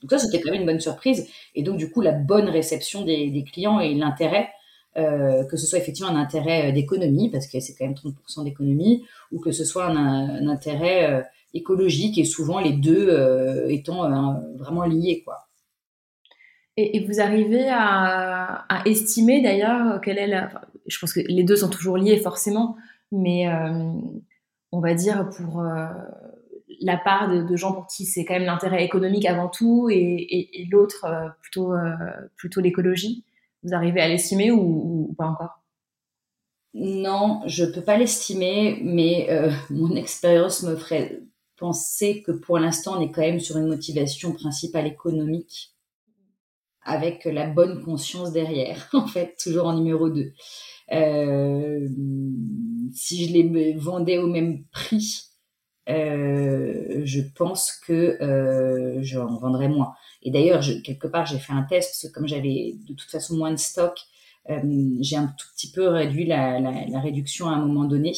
Donc 0.00 0.10
ça, 0.10 0.18
c'était 0.18 0.40
quand 0.40 0.50
même 0.50 0.60
une 0.60 0.66
bonne 0.66 0.80
surprise. 0.80 1.28
Et 1.54 1.62
donc, 1.62 1.76
du 1.76 1.90
coup, 1.90 2.00
la 2.00 2.12
bonne 2.12 2.48
réception 2.48 3.04
des, 3.04 3.30
des 3.30 3.44
clients 3.44 3.78
et 3.80 3.94
l'intérêt 3.94 4.48
euh, 4.96 5.44
que 5.44 5.58
ce 5.58 5.66
soit 5.66 5.78
effectivement 5.78 6.10
un 6.10 6.16
intérêt 6.16 6.70
euh, 6.70 6.72
d'économie, 6.72 7.30
parce 7.30 7.46
que 7.46 7.60
c'est 7.60 7.74
quand 7.74 7.84
même 7.84 7.94
30% 7.94 8.44
d'économie, 8.44 9.04
ou 9.30 9.38
que 9.40 9.52
ce 9.52 9.62
soit 9.62 9.86
un, 9.86 10.48
intérêt 10.48 11.12
euh, 11.12 11.22
écologique, 11.52 12.16
et 12.16 12.24
souvent 12.24 12.60
les 12.60 12.72
deux 12.72 13.66
étant 13.68 14.40
vraiment 14.56 14.84
liés. 14.84 15.22
Quoi. 15.24 15.48
Et, 16.78 17.04
vous 17.06 17.20
arrivez 17.20 17.68
à, 17.70 18.66
estimer 18.86 19.42
d'ailleurs 19.42 20.00
quelle 20.00 20.18
est 20.18 20.26
la... 20.26 20.62
Je 20.86 20.98
pense 20.98 21.12
que 21.12 21.20
les 21.20 21.44
deux 21.44 21.56
sont 21.56 21.70
toujours 21.70 21.98
liés 21.98 22.18
forcément, 22.18 22.76
mais 23.10 23.46
on 24.70 24.80
va 24.80 24.94
dire 24.94 25.30
pour 25.30 25.62
la 26.80 26.96
part 26.98 27.30
de, 27.30 27.56
gens 27.56 27.72
pour 27.72 27.86
qui 27.86 28.04
c'est 28.04 28.26
quand 28.26 28.34
même 28.34 28.44
l'intérêt 28.44 28.84
économique 28.84 29.24
avant 29.24 29.48
tout 29.48 29.88
et, 29.90 30.66
l'autre 30.70 31.06
plutôt, 31.40 31.72
plutôt 32.36 32.60
l'écologie? 32.60 33.25
Vous 33.66 33.74
arrivez 33.74 34.00
à 34.00 34.06
l'estimer 34.06 34.52
ou, 34.52 35.12
pas 35.18 35.26
encore? 35.26 35.60
Non, 36.72 37.42
je 37.46 37.64
ne 37.64 37.72
peux 37.72 37.82
pas 37.82 37.98
l'estimer, 37.98 38.78
mais 38.80 39.26
euh, 39.30 39.50
mon 39.70 39.96
expérience 39.96 40.62
me 40.62 40.76
ferait 40.76 41.20
penser 41.56 42.22
que 42.22 42.30
pour 42.30 42.58
l'instant, 42.60 42.96
on 42.96 43.00
est 43.00 43.10
quand 43.10 43.22
même 43.22 43.40
sur 43.40 43.56
une 43.56 43.66
motivation 43.66 44.32
principale 44.32 44.86
économique 44.86 45.74
avec 46.82 47.24
la 47.24 47.48
bonne 47.48 47.82
conscience 47.82 48.30
derrière, 48.30 48.88
en 48.92 49.08
fait, 49.08 49.36
toujours 49.42 49.66
en 49.66 49.76
numéro 49.76 50.10
2. 50.10 50.32
Euh, 50.92 51.88
si 52.94 53.26
je 53.26 53.32
les 53.32 53.74
vendais 53.74 54.18
au 54.18 54.28
même 54.28 54.62
prix, 54.70 55.24
euh, 55.88 57.02
je 57.04 57.20
pense 57.34 57.72
que 57.84 58.22
euh, 58.22 58.98
j'en 59.02 59.38
vendrais 59.38 59.68
moins. 59.68 59.94
Et 60.26 60.30
d'ailleurs, 60.32 60.60
quelque 60.82 61.06
part, 61.06 61.24
j'ai 61.24 61.38
fait 61.38 61.52
un 61.52 61.62
test 61.62 61.90
parce 61.92 62.02
que 62.02 62.12
comme 62.12 62.26
j'avais 62.26 62.74
de 62.84 62.94
toute 62.94 63.08
façon 63.08 63.36
moins 63.36 63.52
de 63.52 63.56
stock, 63.56 63.96
euh, 64.50 64.60
j'ai 65.00 65.16
un 65.16 65.28
tout 65.28 65.46
petit 65.54 65.70
peu 65.70 65.86
réduit 65.86 66.26
la, 66.26 66.58
réduction 67.00 67.46
à 67.46 67.52
un 67.52 67.64
moment 67.64 67.84
donné 67.84 68.12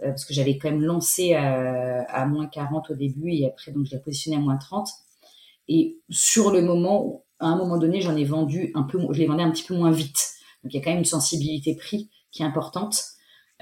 euh, 0.00 0.08
parce 0.08 0.24
que 0.24 0.32
j'avais 0.32 0.56
quand 0.56 0.70
même 0.70 0.80
lancé 0.80 1.34
à, 1.34 2.00
à, 2.08 2.24
moins 2.24 2.46
40 2.46 2.90
au 2.90 2.94
début 2.94 3.30
et 3.30 3.46
après 3.46 3.72
donc 3.72 3.84
je 3.84 3.90
l'ai 3.90 4.00
positionné 4.00 4.38
à 4.38 4.40
moins 4.40 4.56
30. 4.56 4.88
Et 5.68 5.98
sur 6.08 6.50
le 6.50 6.62
moment, 6.62 7.24
à 7.40 7.48
un 7.48 7.56
moment 7.56 7.76
donné, 7.76 8.00
j'en 8.00 8.16
ai 8.16 8.24
vendu 8.24 8.72
un 8.74 8.84
peu, 8.84 8.98
je 9.10 9.18
les 9.18 9.26
vendais 9.26 9.42
un 9.42 9.50
petit 9.50 9.64
peu 9.64 9.76
moins 9.76 9.90
vite. 9.90 10.32
Donc 10.62 10.72
il 10.72 10.78
y 10.78 10.80
a 10.80 10.82
quand 10.82 10.90
même 10.90 11.00
une 11.00 11.04
sensibilité 11.04 11.76
prix 11.76 12.08
qui 12.32 12.42
est 12.42 12.46
importante. 12.46 13.02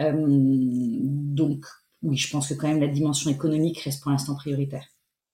Euh, 0.00 0.12
donc 0.16 1.66
oui, 2.02 2.16
je 2.16 2.30
pense 2.30 2.48
que 2.48 2.54
quand 2.54 2.68
même 2.68 2.80
la 2.80 2.86
dimension 2.86 3.28
économique 3.28 3.80
reste 3.80 4.04
pour 4.04 4.12
l'instant 4.12 4.36
prioritaire. 4.36 4.86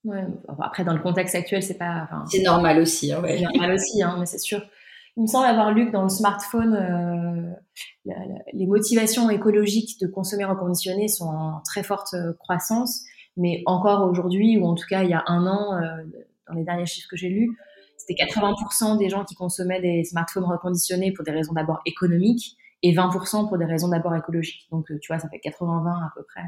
Ouais, 0.04 0.24
après, 0.60 0.84
dans 0.84 0.94
le 0.94 1.00
contexte 1.00 1.34
actuel, 1.34 1.62
c'est 1.62 1.76
pas. 1.76 2.08
c'est 2.30 2.42
normal 2.42 2.80
aussi. 2.80 3.12
Hein, 3.12 3.22
C'est 3.26 3.42
normal 3.42 3.72
aussi, 3.72 4.02
hein, 4.02 4.16
mais 4.18 4.26
c'est 4.26 4.38
sûr. 4.38 4.62
Il 5.16 5.22
me 5.22 5.26
semble 5.26 5.46
avoir 5.46 5.72
lu 5.72 5.88
que 5.88 5.92
dans 5.92 6.04
le 6.04 6.08
smartphone, 6.08 6.74
euh, 6.74 8.12
les 8.52 8.66
motivations 8.66 9.28
écologiques 9.30 10.00
de 10.00 10.06
consommer 10.06 10.44
reconditionné 10.44 11.08
sont 11.08 11.26
en 11.26 11.60
très 11.64 11.82
forte 11.82 12.14
euh, 12.14 12.32
croissance, 12.38 13.02
mais 13.36 13.62
encore 13.66 14.08
aujourd'hui, 14.08 14.58
ou 14.58 14.66
en 14.66 14.76
tout 14.76 14.86
cas 14.88 15.02
il 15.02 15.10
y 15.10 15.14
a 15.14 15.24
un 15.26 15.44
an, 15.48 15.74
euh, 15.74 16.04
dans 16.46 16.54
les 16.54 16.62
derniers 16.62 16.86
chiffres 16.86 17.08
que 17.10 17.16
j'ai 17.16 17.30
lus, 17.30 17.50
c'était 17.96 18.14
80% 18.14 18.96
des 18.96 19.08
gens 19.08 19.24
qui 19.24 19.34
consommaient 19.34 19.80
des 19.80 20.04
smartphones 20.04 20.44
reconditionnés 20.44 21.12
pour 21.12 21.24
des 21.24 21.32
raisons 21.32 21.52
d'abord 21.52 21.80
économiques 21.84 22.56
et 22.84 22.94
20% 22.94 23.48
pour 23.48 23.58
des 23.58 23.64
raisons 23.64 23.88
d'abord 23.88 24.14
écologiques. 24.14 24.68
Donc, 24.70 24.86
tu 24.86 25.12
vois, 25.12 25.18
ça 25.18 25.28
fait 25.28 25.40
80-20 25.44 25.88
à 25.88 26.12
peu 26.14 26.22
près. 26.22 26.42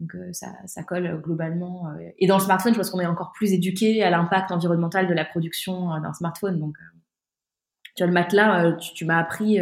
Donc 0.00 0.14
euh, 0.14 0.32
ça, 0.32 0.54
ça, 0.66 0.82
colle 0.84 1.20
globalement. 1.20 1.88
Euh. 1.88 2.10
Et 2.18 2.26
dans 2.26 2.38
le 2.38 2.42
smartphone, 2.42 2.72
je 2.72 2.78
pense 2.78 2.90
qu'on 2.90 3.00
est 3.00 3.06
encore 3.06 3.32
plus 3.32 3.52
éduqué 3.52 4.02
à 4.02 4.10
l'impact 4.10 4.52
environnemental 4.52 5.08
de 5.08 5.14
la 5.14 5.24
production 5.24 5.92
euh, 5.92 6.00
d'un 6.00 6.12
smartphone. 6.12 6.58
Donc, 6.60 6.76
tu 7.96 8.04
vois, 8.04 8.06
le 8.06 8.12
matelas, 8.12 8.72
tu, 8.94 9.04
m'as 9.04 9.18
appris 9.18 9.58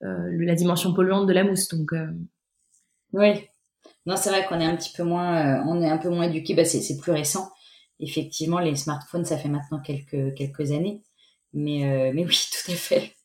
la 0.00 0.54
dimension 0.54 0.94
polluante 0.94 1.26
de 1.26 1.32
la 1.32 1.42
mousse. 1.42 1.68
Donc, 1.68 1.90
oui. 3.12 3.48
Non, 4.04 4.16
c'est 4.16 4.30
vrai 4.30 4.46
qu'on 4.46 4.60
est 4.60 4.64
un 4.64 4.76
petit 4.76 4.92
peu 4.96 5.02
moins, 5.02 5.64
on 5.66 5.82
est 5.82 5.90
un 5.90 5.98
peu 5.98 6.10
moins 6.10 6.28
éduqué. 6.28 6.54
Bah, 6.54 6.64
c'est 6.64 6.96
plus 6.96 7.10
récent. 7.10 7.50
Effectivement, 7.98 8.60
les 8.60 8.76
smartphones, 8.76 9.24
ça 9.24 9.36
fait 9.36 9.48
maintenant 9.48 9.80
quelques 9.80 10.34
quelques 10.34 10.70
années. 10.70 11.02
Mais 11.54 12.12
mais 12.14 12.24
oui, 12.24 12.38
tout 12.64 12.70
à 12.70 12.76
fait. 12.76 13.15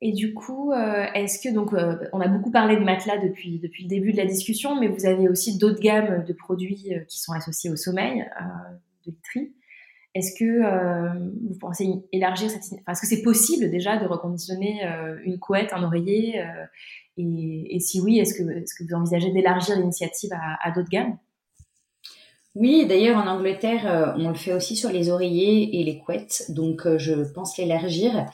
Et 0.00 0.12
du 0.12 0.34
coup, 0.34 0.72
euh, 0.72 1.06
est-ce 1.14 1.38
que 1.38 1.52
donc 1.52 1.72
euh, 1.72 1.96
on 2.12 2.20
a 2.20 2.28
beaucoup 2.28 2.50
parlé 2.50 2.76
de 2.76 2.82
matelas 2.82 3.18
depuis 3.18 3.58
depuis 3.58 3.84
le 3.84 3.88
début 3.88 4.12
de 4.12 4.16
la 4.16 4.26
discussion, 4.26 4.78
mais 4.78 4.88
vous 4.88 5.06
avez 5.06 5.28
aussi 5.28 5.56
d'autres 5.56 5.80
gammes 5.80 6.24
de 6.24 6.32
produits 6.32 6.92
euh, 6.92 7.00
qui 7.08 7.20
sont 7.20 7.32
associés 7.32 7.70
au 7.70 7.76
sommeil 7.76 8.26
de 9.06 9.12
literie. 9.12 9.54
Est-ce 10.14 10.38
que 10.38 11.48
vous 11.48 11.58
pensez 11.58 11.88
élargir 12.12 12.48
cette 12.48 12.62
enfin, 12.62 12.92
est-ce 12.92 13.00
que 13.00 13.06
c'est 13.06 13.22
possible 13.22 13.68
déjà 13.68 13.96
de 13.96 14.06
reconditionner 14.06 14.80
une 15.24 15.40
couette, 15.40 15.72
un 15.72 15.82
oreiller 15.82 16.40
et, 17.16 17.80
si 17.80 18.00
oui, 18.00 18.20
est-ce 18.20 18.34
que 18.34 18.48
est-ce 18.48 18.76
que 18.76 18.84
vous 18.84 18.94
envisagez 18.94 19.32
d'élargir 19.32 19.76
l'initiative 19.76 20.30
à, 20.32 20.56
à 20.62 20.70
d'autres 20.70 20.88
gammes? 20.88 21.18
Oui, 22.54 22.86
d'ailleurs 22.86 23.16
en 23.16 23.26
Angleterre, 23.26 24.14
on 24.16 24.28
le 24.28 24.36
fait 24.36 24.52
aussi 24.52 24.76
sur 24.76 24.90
les 24.90 25.10
oreillers 25.10 25.80
et 25.80 25.82
les 25.82 25.98
couettes, 25.98 26.44
donc 26.50 26.86
je 26.96 27.14
pense 27.32 27.58
l'élargir. 27.58 28.24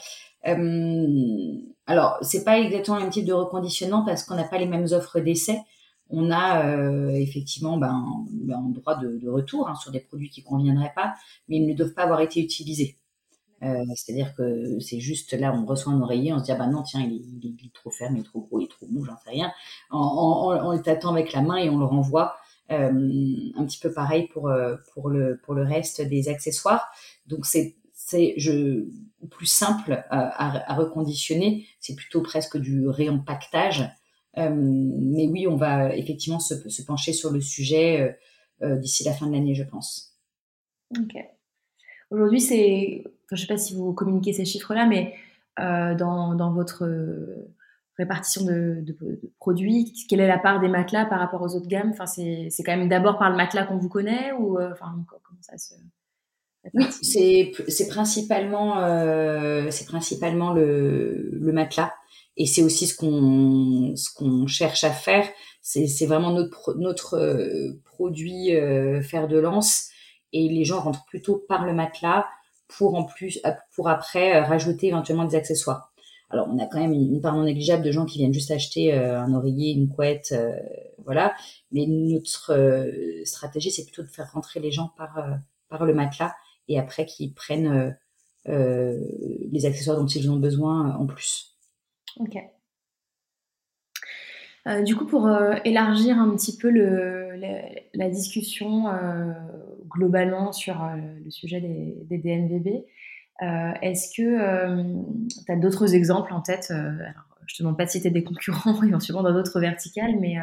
Euh, 0.46 1.57
alors, 1.87 2.18
c'est 2.22 2.44
pas 2.44 2.59
exactement 2.59 2.96
le 2.96 3.05
même 3.05 3.12
type 3.12 3.26
de 3.26 3.33
reconditionnement 3.33 4.05
parce 4.05 4.24
qu'on 4.24 4.37
n'a 4.37 4.44
pas 4.44 4.59
les 4.59 4.66
mêmes 4.66 4.87
offres 4.92 5.20
d'essai. 5.20 5.61
On 6.09 6.31
a 6.31 6.66
euh, 6.66 7.11
effectivement 7.11 7.76
ben, 7.76 8.05
ben, 8.33 8.57
un 8.57 8.70
droit 8.70 8.96
de, 8.96 9.29
retour 9.29 9.68
hein, 9.68 9.74
sur 9.76 9.92
des 9.92 10.00
produits 10.00 10.31
qui 10.31 10.42
conviendraient 10.42 10.92
pas, 10.94 11.14
mais 11.48 11.57
ils 11.57 11.66
ne 11.66 11.74
doivent 11.74 11.94
pas 11.94 12.03
avoir 12.03 12.20
été 12.20 12.40
utilisés. 12.40 12.96
Euh, 13.62 13.85
c'est-à-dire 13.94 14.35
que 14.35 14.81
c'est 14.81 15.00
juste 15.00 15.35
là, 15.35 15.53
on 15.55 15.66
reçoit 15.66 15.92
un 15.92 16.00
oreiller, 16.00 16.33
on 16.33 16.38
se 16.38 16.44
dit 16.44 16.53
ah 16.53 16.57
bah 16.57 16.66
non 16.66 16.83
tiens 16.83 17.03
il 17.03 17.57
est, 17.62 17.72
trop 17.74 17.90
ferme, 17.90 18.16
il 18.16 18.20
est 18.20 18.24
trop 18.24 18.40
gros, 18.40 18.59
il 18.59 18.64
est 18.64 18.68
trop 18.68 18.87
mou, 18.87 19.05
j'en 19.05 19.16
sais 19.18 19.31
rien. 19.31 19.53
On, 19.90 20.72
le 20.72 20.81
tâtant 20.81 21.11
avec 21.11 21.33
la 21.35 21.42
main 21.42 21.57
et 21.57 21.68
on 21.68 21.79
le 21.79 21.85
renvoie. 21.85 22.37
un 22.70 22.88
petit 23.66 23.79
peu 23.79 23.92
pareil 23.92 24.29
pour 24.29 24.50
pour 24.94 25.11
le 25.11 25.38
pour 25.44 25.55
le 25.55 25.62
reste 25.62 26.00
des 26.00 26.29
accessoires. 26.29 26.88
Donc 27.26 27.44
c'est 27.44 27.76
je 28.38 28.87
plus 29.29 29.47
simple 29.47 30.05
à, 30.11 30.75
reconditionner, 30.75 31.67
c'est 31.79 31.95
plutôt 31.95 32.23
presque 32.23 32.57
du 32.57 32.89
réempaquetage. 32.89 33.89
Euh, 34.39 34.51
mais 34.55 35.27
oui, 35.27 35.47
on 35.47 35.57
va 35.57 35.95
effectivement 35.95 36.41
se, 36.41 36.83
pencher 36.83 37.13
sur 37.13 37.31
le 37.31 37.41
sujet 37.41 38.19
d'ici 38.63 39.05
la 39.05 39.13
fin 39.13 39.27
de 39.27 39.33
l'année, 39.33 39.55
je 39.55 39.65
pense. 39.65 40.15
Ok. 40.99 41.15
Aujourd'hui, 42.11 42.41
c'est, 42.41 43.05
je 43.31 43.35
ne 43.35 43.37
sais 43.37 43.47
pas 43.47 43.57
si 43.57 43.75
vous 43.75 43.93
communiquez 43.95 44.33
ces 44.33 44.45
chiffres-là, 44.45 44.87
mais 44.87 45.15
dans, 45.59 46.35
dans, 46.35 46.53
votre 46.53 46.85
répartition 48.01 48.45
de, 48.45 48.85
produits 49.39 49.93
Quelle 50.09 50.21
est 50.21 50.29
la 50.29 50.39
part 50.39 50.61
des 50.61 50.69
matelas 50.69 51.05
par 51.05 51.21
rapport 51.21 51.43
aux 51.43 51.55
autres 51.55 51.69
gammes? 51.69 51.91
Enfin, 51.91 52.07
c'est, 52.07 52.51
quand 52.65 52.77
même 52.77 52.89
d'abord 52.89 53.19
par 53.19 53.31
le 53.31 53.37
matelas 53.37 53.65
qu'on 53.65 53.79
vous 53.79 53.89
connaît 53.89 54.33
ou 54.33 54.59
euh, 54.59 54.73
enfin, 54.73 55.05
comment 55.09 55.43
ça 55.43 55.57
se 55.59 55.75
oui, 56.75 56.85
c'est, 57.03 57.88
principalement, 57.88 58.79
euh, 58.81 59.68
c'est 59.70 59.87
principalement 59.87 60.53
le, 60.53 61.31
le, 61.33 61.53
matelas. 61.53 61.92
Et 62.37 62.46
c'est 62.46 62.62
aussi 62.62 62.87
ce 62.87 62.94
qu'on, 62.94 63.94
ce 63.96 64.12
qu'on 64.14 64.46
cherche 64.46 64.85
à 64.85 64.90
faire. 64.90 65.27
C'est, 65.62 66.07
vraiment 66.07 66.33
notre, 66.33 66.75
notre 66.79 67.14
euh, 67.14 67.81
produit 67.85 68.51
fer 69.03 69.29
de 69.29 69.38
lance. 69.38 69.88
Et 70.33 70.49
les 70.49 70.64
gens 70.64 70.81
rentrent 70.81 71.05
plutôt 71.07 71.44
par 71.49 71.64
le 71.66 71.73
matelas 71.73 72.27
pour 72.68 72.94
en 72.94 73.05
plus, 73.05 73.40
pour 73.75 73.88
après 73.88 74.40
rajouter 74.40 74.88
éventuellement 74.88 75.25
des 75.25 75.37
accessoires. 75.37 75.90
Alors, 76.31 76.49
on 76.49 76.59
a 76.61 76.66
quand 76.66 76.79
même 76.79 76.92
une, 76.92 77.20
part 77.20 77.35
non 77.35 77.42
négligeable 77.42 77.83
de 77.83 77.90
gens 77.90 78.07
qui 78.07 78.18
viennent 78.18 78.33
juste 78.33 78.53
acheter 78.53 78.94
euh, 78.94 79.20
un 79.20 79.35
oreiller, 79.35 79.73
une 79.73 79.88
couette, 79.88 80.33
euh, 80.33 80.57
voilà. 81.05 81.35
Mais 81.73 81.87
notre 81.88 82.53
euh, 82.53 83.25
stratégie, 83.25 83.73
c'est 83.73 83.85
plutôt 83.85 84.03
de 84.03 84.09
faire 84.09 84.31
rentrer 84.33 84.61
les 84.61 84.70
gens 84.70 84.92
par, 84.96 85.18
par 85.68 85.85
le 85.85 85.92
matelas 85.92 86.35
et 86.71 86.79
après 86.79 87.05
qu'ils 87.05 87.35
prennent 87.35 87.97
les 88.47 89.67
accessoires 89.67 89.99
dont 89.99 90.07
ils 90.07 90.31
ont 90.31 90.37
besoin 90.37 90.97
en 90.97 91.07
plus. 91.07 91.59
Ok. 92.19 92.37
du 94.85 94.97
coup, 94.97 95.05
pour 95.07 95.29
élargir 95.65 96.19
un 96.19 96.35
petit 96.35 96.57
peu 96.57 96.71
la, 96.71 98.09
discussion 98.09 98.85
globalement 99.89 100.53
sur 100.53 100.81
le 100.97 101.31
sujet 101.31 101.61
des, 101.61 101.97
des 102.09 102.19
DNVB, 102.19 102.85
euh, 103.43 103.73
est-ce 103.81 104.15
que 104.15 104.23
euh, 104.23 105.03
tu 105.47 105.53
as 105.53 105.57
d'autres 105.57 105.95
exemples 105.95 106.35
en 106.35 106.43
tête 106.43 106.69
euh, 106.71 106.93
Je 107.47 107.57
te 107.57 107.63
demande 107.63 107.79
pas 107.79 107.87
de 107.87 107.91
citer 107.91 108.11
des 108.11 108.23
concurrents 108.23 108.83
éventuellement 108.87 109.23
dans 109.23 109.33
d'autres 109.33 109.61
verticales, 109.61 110.17
mais 110.21 110.37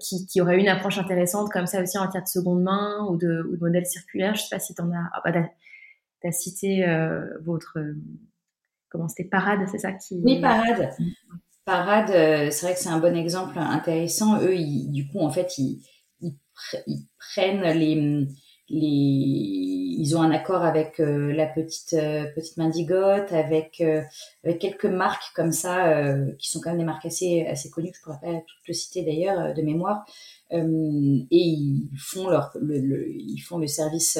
qui, 0.00 0.26
qui 0.26 0.40
auraient 0.40 0.58
une 0.58 0.68
approche 0.68 0.98
intéressante 0.98 1.50
comme 1.50 1.66
ça 1.66 1.82
aussi 1.82 1.98
en 1.98 2.08
cas 2.08 2.20
de 2.20 2.26
seconde 2.26 2.62
main 2.62 3.06
ou 3.08 3.16
de, 3.16 3.46
ou 3.50 3.56
de 3.56 3.60
modèle 3.60 3.86
circulaire. 3.86 4.34
Je 4.34 4.42
sais 4.42 4.48
pas 4.50 4.58
si 4.58 4.74
tu 4.74 4.82
en 4.82 4.90
as. 4.90 5.10
Ah, 5.12 5.20
bah, 5.24 5.32
tu 6.20 6.26
as, 6.26 6.32
cité 6.32 6.84
votre. 7.44 7.78
comment 8.88 9.08
c'était 9.08 9.28
Parade, 9.28 9.60
c'est 9.70 9.78
ça 9.78 9.92
qui... 9.92 10.20
Oui, 10.24 10.40
Parade. 10.40 10.90
Parade, 11.64 12.08
c'est 12.50 12.66
vrai 12.66 12.74
que 12.74 12.80
c'est 12.80 12.88
un 12.88 12.98
bon 12.98 13.16
exemple 13.16 13.58
intéressant. 13.58 14.40
Eux, 14.40 14.56
du 14.88 15.06
coup, 15.08 15.20
en 15.20 15.30
fait, 15.30 15.58
ils, 15.58 15.82
ils 16.86 17.06
prennent 17.18 17.62
les 17.78 18.26
les, 18.68 19.82
ils 19.98 20.16
ont 20.16 20.22
un 20.22 20.30
accord 20.30 20.62
avec 20.62 21.00
euh, 21.00 21.32
la 21.32 21.46
petite 21.46 21.94
euh, 21.94 22.26
petite 22.34 22.56
Mandigote, 22.56 23.32
avec 23.32 23.80
euh, 23.80 24.02
avec 24.44 24.60
quelques 24.60 24.86
marques 24.86 25.32
comme 25.34 25.52
ça 25.52 26.14
qui 26.38 26.50
sont 26.50 26.60
quand 26.60 26.70
même 26.70 26.78
des 26.78 26.84
marques 26.84 27.06
assez 27.06 27.46
assez 27.46 27.70
connues 27.70 27.92
je 27.94 28.02
pourrais 28.02 28.20
pas 28.20 28.32
toutes 28.32 28.68
le 28.68 28.74
citer 28.74 29.04
d'ailleurs 29.04 29.54
de 29.54 29.62
mémoire. 29.62 30.04
et 30.50 30.58
ils 31.30 31.88
font 31.98 32.28
leur 32.28 32.50
le, 32.60 33.08
ils 33.10 33.40
font 33.40 33.58
le 33.58 33.66
service. 33.66 34.18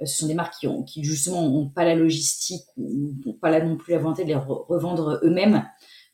ce 0.00 0.06
sont 0.06 0.26
des 0.26 0.34
marques 0.34 0.54
qui 0.60 0.68
ont 0.68 0.82
qui 0.82 1.04
justement 1.04 1.42
ont 1.42 1.68
pas 1.68 1.84
la 1.84 1.94
logistique 1.94 2.64
ou 2.76 3.14
n'ont 3.24 3.34
pas 3.34 3.50
là 3.50 3.64
non 3.64 3.76
plus 3.76 3.92
la 3.92 3.98
volonté 3.98 4.24
de 4.24 4.28
les 4.28 4.34
revendre 4.34 5.20
eux-mêmes. 5.22 5.64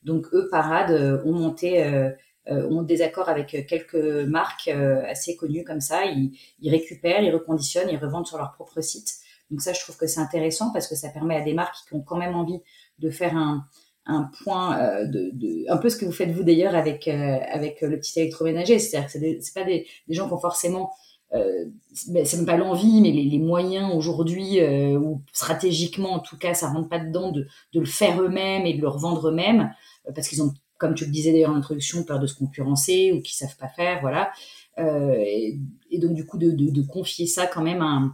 Donc 0.04 0.26
eux 0.32 0.48
parade 0.50 1.22
ont 1.24 1.32
monté 1.32 1.84
euh, 1.84 2.10
ont 2.48 2.82
des 2.82 3.02
accords 3.02 3.28
avec 3.28 3.66
quelques 3.66 3.94
marques 3.94 4.68
euh, 4.68 5.02
assez 5.06 5.36
connues 5.36 5.64
comme 5.64 5.80
ça. 5.80 6.04
Ils, 6.06 6.32
ils, 6.60 6.70
récupèrent, 6.70 7.22
ils 7.22 7.32
reconditionnent, 7.32 7.88
ils 7.88 7.98
revendent 7.98 8.26
sur 8.26 8.38
leur 8.38 8.52
propre 8.52 8.80
site. 8.80 9.14
Donc 9.50 9.60
ça, 9.60 9.72
je 9.72 9.80
trouve 9.80 9.96
que 9.96 10.06
c'est 10.06 10.20
intéressant 10.20 10.72
parce 10.72 10.88
que 10.88 10.94
ça 10.94 11.10
permet 11.10 11.36
à 11.36 11.42
des 11.42 11.54
marques 11.54 11.76
qui 11.86 11.94
ont 11.94 12.02
quand 12.02 12.16
même 12.16 12.34
envie 12.34 12.60
de 12.98 13.10
faire 13.10 13.36
un, 13.36 13.66
un 14.06 14.30
point 14.42 14.78
euh, 14.78 15.06
de, 15.06 15.30
de, 15.32 15.64
un 15.70 15.76
peu 15.76 15.88
ce 15.88 15.96
que 15.96 16.04
vous 16.04 16.12
faites 16.12 16.30
vous 16.30 16.42
d'ailleurs 16.42 16.74
avec 16.74 17.06
euh, 17.06 17.38
avec 17.48 17.82
le 17.82 17.98
petit 18.00 18.18
électroménager 18.18 18.78
c'est-à-dire 18.78 19.06
que 19.06 19.12
c'est 19.12 19.38
c'est 19.40 19.54
pas 19.54 19.64
des, 19.64 19.86
des, 20.08 20.14
gens 20.14 20.26
qui 20.26 20.34
ont 20.34 20.40
forcément 20.40 20.92
euh, 21.34 21.66
c'est 21.92 22.36
même 22.36 22.46
pas 22.46 22.56
l'envie 22.56 23.00
mais 23.00 23.12
les, 23.12 23.24
les 23.24 23.38
moyens 23.38 23.94
aujourd'hui 23.94 24.60
euh, 24.60 24.98
ou 24.98 25.22
stratégiquement 25.32 26.14
en 26.14 26.18
tout 26.18 26.36
cas 26.36 26.52
ça 26.54 26.68
rentre 26.68 26.88
pas 26.88 26.98
dedans 26.98 27.30
de, 27.30 27.46
de 27.72 27.80
le 27.80 27.86
faire 27.86 28.20
eux-mêmes 28.20 28.66
et 28.66 28.74
de 28.74 28.80
le 28.80 28.88
revendre 28.88 29.28
eux-mêmes 29.28 29.72
parce 30.14 30.26
qu'ils 30.26 30.42
ont 30.42 30.52
comme 30.82 30.96
tu 30.96 31.04
le 31.04 31.12
disais 31.12 31.30
d'ailleurs 31.30 31.52
en 31.52 31.54
introduction, 31.54 32.02
peur 32.02 32.18
de 32.18 32.26
se 32.26 32.34
concurrencer 32.34 33.12
ou 33.12 33.22
qui 33.22 33.36
savent 33.36 33.56
pas 33.56 33.68
faire, 33.68 34.00
voilà. 34.00 34.32
Euh, 34.80 35.14
et, 35.16 35.60
donc 35.98 36.14
du 36.14 36.26
coup 36.26 36.38
de, 36.38 36.82
confier 36.82 37.28
ça 37.28 37.46
quand 37.46 37.62
même 37.62 37.82
à 37.82 38.10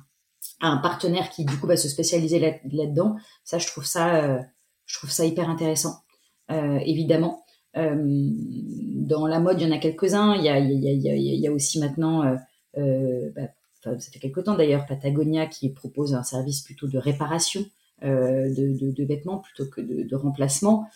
un, 0.60 0.76
partenaire 0.76 1.30
qui 1.30 1.46
du 1.46 1.56
coup 1.56 1.66
va 1.66 1.78
se 1.78 1.88
spécialiser 1.88 2.38
là-dedans, 2.40 3.16
ça 3.42 3.56
je 3.56 3.66
trouve 3.66 3.86
ça, 3.86 4.22
euh, 4.22 4.38
je 4.84 4.98
trouve 4.98 5.08
ça 5.10 5.24
hyper 5.24 5.48
intéressant, 5.48 6.02
euh, 6.50 6.78
évidemment. 6.84 7.42
dans 7.74 9.26
la 9.26 9.40
mode, 9.40 9.58
il 9.62 9.66
y 9.66 9.70
en 9.72 9.74
a 9.74 9.78
quelques-uns. 9.78 10.34
Il 10.36 10.44
y 10.44 11.46
a, 11.48 11.52
aussi 11.52 11.80
maintenant, 11.80 12.36
bah, 12.76 13.48
ça 13.82 14.10
fait 14.12 14.18
quelques 14.18 14.44
temps 14.44 14.56
d'ailleurs, 14.56 14.84
Patagonia 14.84 15.46
qui 15.46 15.70
propose 15.70 16.12
un 16.12 16.22
service 16.22 16.60
plutôt 16.60 16.86
de 16.86 16.98
réparation 16.98 17.64
de, 18.02 19.04
vêtements 19.06 19.38
plutôt 19.38 19.64
que 19.70 19.80
de 19.80 20.16
remplacement. 20.16 20.86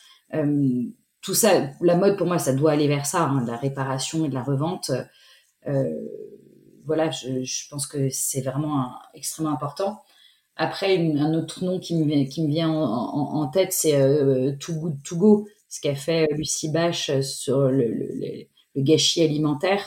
Euh, 1.23 1.27
tout 1.27 1.35
ça, 1.35 1.71
la 1.81 1.97
mode 1.97 2.17
pour 2.17 2.27
moi, 2.27 2.39
ça 2.39 2.53
doit 2.53 2.73
aller 2.73 2.89
vers 2.89 3.07
ça, 3.07 3.25
hein, 3.25 3.43
de 3.43 3.51
la 3.51 3.57
réparation 3.57 4.25
et 4.25 4.29
de 4.29 4.35
la 4.35 4.43
revente. 4.43 4.91
Euh, 5.67 6.09
voilà, 6.85 7.11
je, 7.11 7.43
je, 7.45 7.69
pense 7.69 7.87
que 7.87 8.09
c'est 8.11 8.43
vraiment 8.43 8.93
extrêmement 9.15 9.53
important. 9.53 10.03
Après, 10.57 10.99
un 10.99 11.35
autre 11.35 11.65
nom 11.65 11.79
qui 11.79 11.95
me, 11.95 12.25
qui 12.29 12.43
me 12.43 12.49
vient 12.49 12.71
en, 12.71 13.47
tête, 13.49 13.73
c'est 13.73 13.95
euh, 14.01 14.53
Too 14.61 14.75
Good 14.75 15.03
To 15.05 15.17
Go, 15.17 15.49
ce 15.69 15.81
qu'a 15.81 15.95
fait 15.95 16.27
Lucie 16.33 16.71
Bache 16.71 17.21
sur 17.21 17.71
le, 17.71 17.87
le, 17.87 18.47
le 18.75 18.83
gâchis 18.83 19.23
alimentaire. 19.23 19.83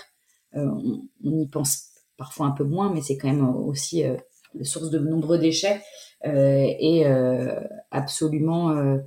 Euh, 0.55 0.65
on, 0.65 1.01
on, 1.23 1.39
y 1.39 1.47
pense 1.47 1.89
parfois 2.17 2.47
un 2.47 2.51
peu 2.51 2.63
moins, 2.63 2.91
mais 2.91 3.01
c'est 3.01 3.17
quand 3.17 3.27
même 3.27 3.45
aussi 3.45 4.03
euh, 4.03 4.15
la 4.55 4.63
source 4.63 4.89
de 4.89 4.99
nombreux 4.99 5.37
déchets 5.37 5.81
euh, 6.25 6.65
et 6.79 7.05
euh, 7.05 7.59
absolument 7.91 8.71
euh, 8.71 8.97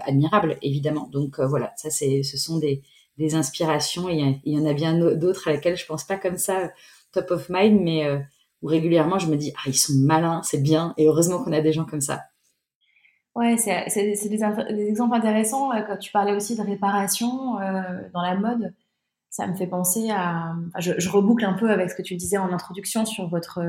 admirable, 0.00 0.56
évidemment. 0.62 1.08
Donc 1.12 1.38
euh, 1.38 1.46
voilà, 1.46 1.72
ça, 1.76 1.90
c'est, 1.90 2.22
ce 2.22 2.36
sont 2.36 2.58
des, 2.58 2.82
des 3.18 3.34
inspirations. 3.34 4.08
Il 4.08 4.40
y 4.44 4.58
en 4.58 4.66
a 4.66 4.72
bien 4.72 4.94
d'autres 5.14 5.48
à 5.48 5.52
lesquelles 5.52 5.76
je 5.76 5.86
pense 5.86 6.04
pas 6.04 6.16
comme 6.16 6.36
ça 6.36 6.70
top 7.12 7.30
of 7.30 7.48
mind, 7.48 7.80
mais 7.80 8.06
euh, 8.06 8.18
où 8.62 8.66
régulièrement 8.66 9.18
je 9.18 9.28
me 9.28 9.36
dis, 9.36 9.52
ah, 9.56 9.68
ils 9.68 9.78
sont 9.78 9.94
malins, 9.94 10.42
c'est 10.42 10.62
bien. 10.62 10.94
Et 10.96 11.06
heureusement 11.06 11.42
qu'on 11.42 11.52
a 11.52 11.60
des 11.60 11.72
gens 11.72 11.84
comme 11.84 12.00
ça. 12.00 12.22
Ouais, 13.34 13.56
c'est, 13.56 13.88
c'est, 13.88 14.04
des, 14.04 14.38
des, 14.74 14.88
exemples 14.88 15.16
intéressants. 15.16 15.70
Quand 15.86 15.96
tu 15.96 16.12
parlais 16.12 16.34
aussi 16.34 16.56
de 16.56 16.62
réparation 16.62 17.60
euh, 17.60 17.82
dans 18.12 18.22
la 18.22 18.36
mode, 18.36 18.72
ça 19.28 19.46
me 19.48 19.54
fait 19.54 19.66
penser 19.66 20.10
à. 20.10 20.54
je, 20.78 21.08
reboucle 21.08 21.44
un 21.44 21.54
peu 21.54 21.70
avec 21.70 21.90
ce 21.90 21.96
que 21.96 22.02
tu 22.02 22.14
disais 22.14 22.38
en 22.38 22.52
introduction 22.52 23.04
sur 23.04 23.28
votre 23.28 23.60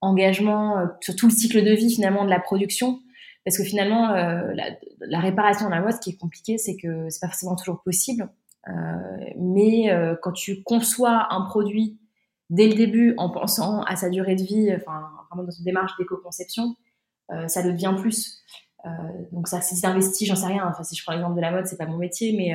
engagement, 0.00 0.88
sur 1.00 1.14
tout 1.14 1.26
le 1.26 1.32
cycle 1.32 1.62
de 1.62 1.70
vie 1.70 1.94
finalement 1.94 2.24
de 2.24 2.30
la 2.30 2.40
production. 2.40 3.00
Parce 3.46 3.58
que 3.58 3.62
finalement, 3.62 4.10
euh, 4.10 4.52
la, 4.54 4.70
la, 4.98 5.20
réparation 5.20 5.66
de 5.66 5.70
la 5.70 5.80
mode, 5.80 5.92
ce 5.92 6.00
qui 6.00 6.10
est 6.10 6.16
compliqué, 6.16 6.58
c'est 6.58 6.76
que 6.76 7.08
c'est 7.10 7.20
pas 7.20 7.28
forcément 7.28 7.54
toujours 7.54 7.80
possible. 7.80 8.28
Euh, 8.68 8.72
mais 9.38 9.92
euh, 9.92 10.16
quand 10.20 10.32
tu 10.32 10.64
conçois 10.64 11.28
un 11.30 11.42
produit 11.42 11.96
dès 12.50 12.66
le 12.66 12.74
début 12.74 13.14
en 13.18 13.30
pensant 13.30 13.82
à 13.82 13.94
sa 13.94 14.10
durée 14.10 14.34
de 14.34 14.42
vie, 14.42 14.74
enfin 14.74 15.10
vraiment 15.30 15.44
dans 15.44 15.52
une 15.52 15.64
démarche 15.64 15.92
d'éco-conception, 15.96 16.74
ça 17.48 17.62
devient 17.62 17.94
plus. 18.00 18.40
Donc 19.32 19.48
ça, 19.48 19.60
si 19.60 19.84
investis, 19.84 20.28
j'en 20.28 20.36
sais 20.36 20.46
rien. 20.46 20.64
Enfin, 20.68 20.84
si 20.84 20.94
je 20.94 21.02
prends 21.02 21.12
l'exemple 21.12 21.34
de 21.34 21.40
la 21.40 21.50
mode, 21.50 21.66
c'est 21.66 21.76
pas 21.76 21.86
mon 21.86 21.98
métier, 21.98 22.36
mais 22.36 22.54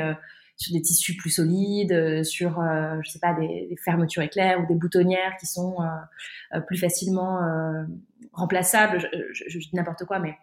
sur 0.56 0.73
des 0.73 0.82
tissus 0.82 1.17
plus 1.17 1.30
solides, 1.30 2.23
sur, 2.23 2.62
je 3.04 3.10
sais 3.10 3.19
pas, 3.19 3.34
des, 3.34 3.75
fermetures 3.84 4.23
éclairs 4.23 4.62
ou 4.62 4.65
des 4.65 4.75
boutonnières 4.75 5.36
qui 5.38 5.45
sont 5.45 5.75
plus 6.67 6.77
facilement 6.77 7.41
remplaçables. 8.32 9.09
Je 9.34 9.57
dis 9.57 9.72
n'importe 9.74 10.05
quoi, 10.05 10.20
mais 10.20 10.38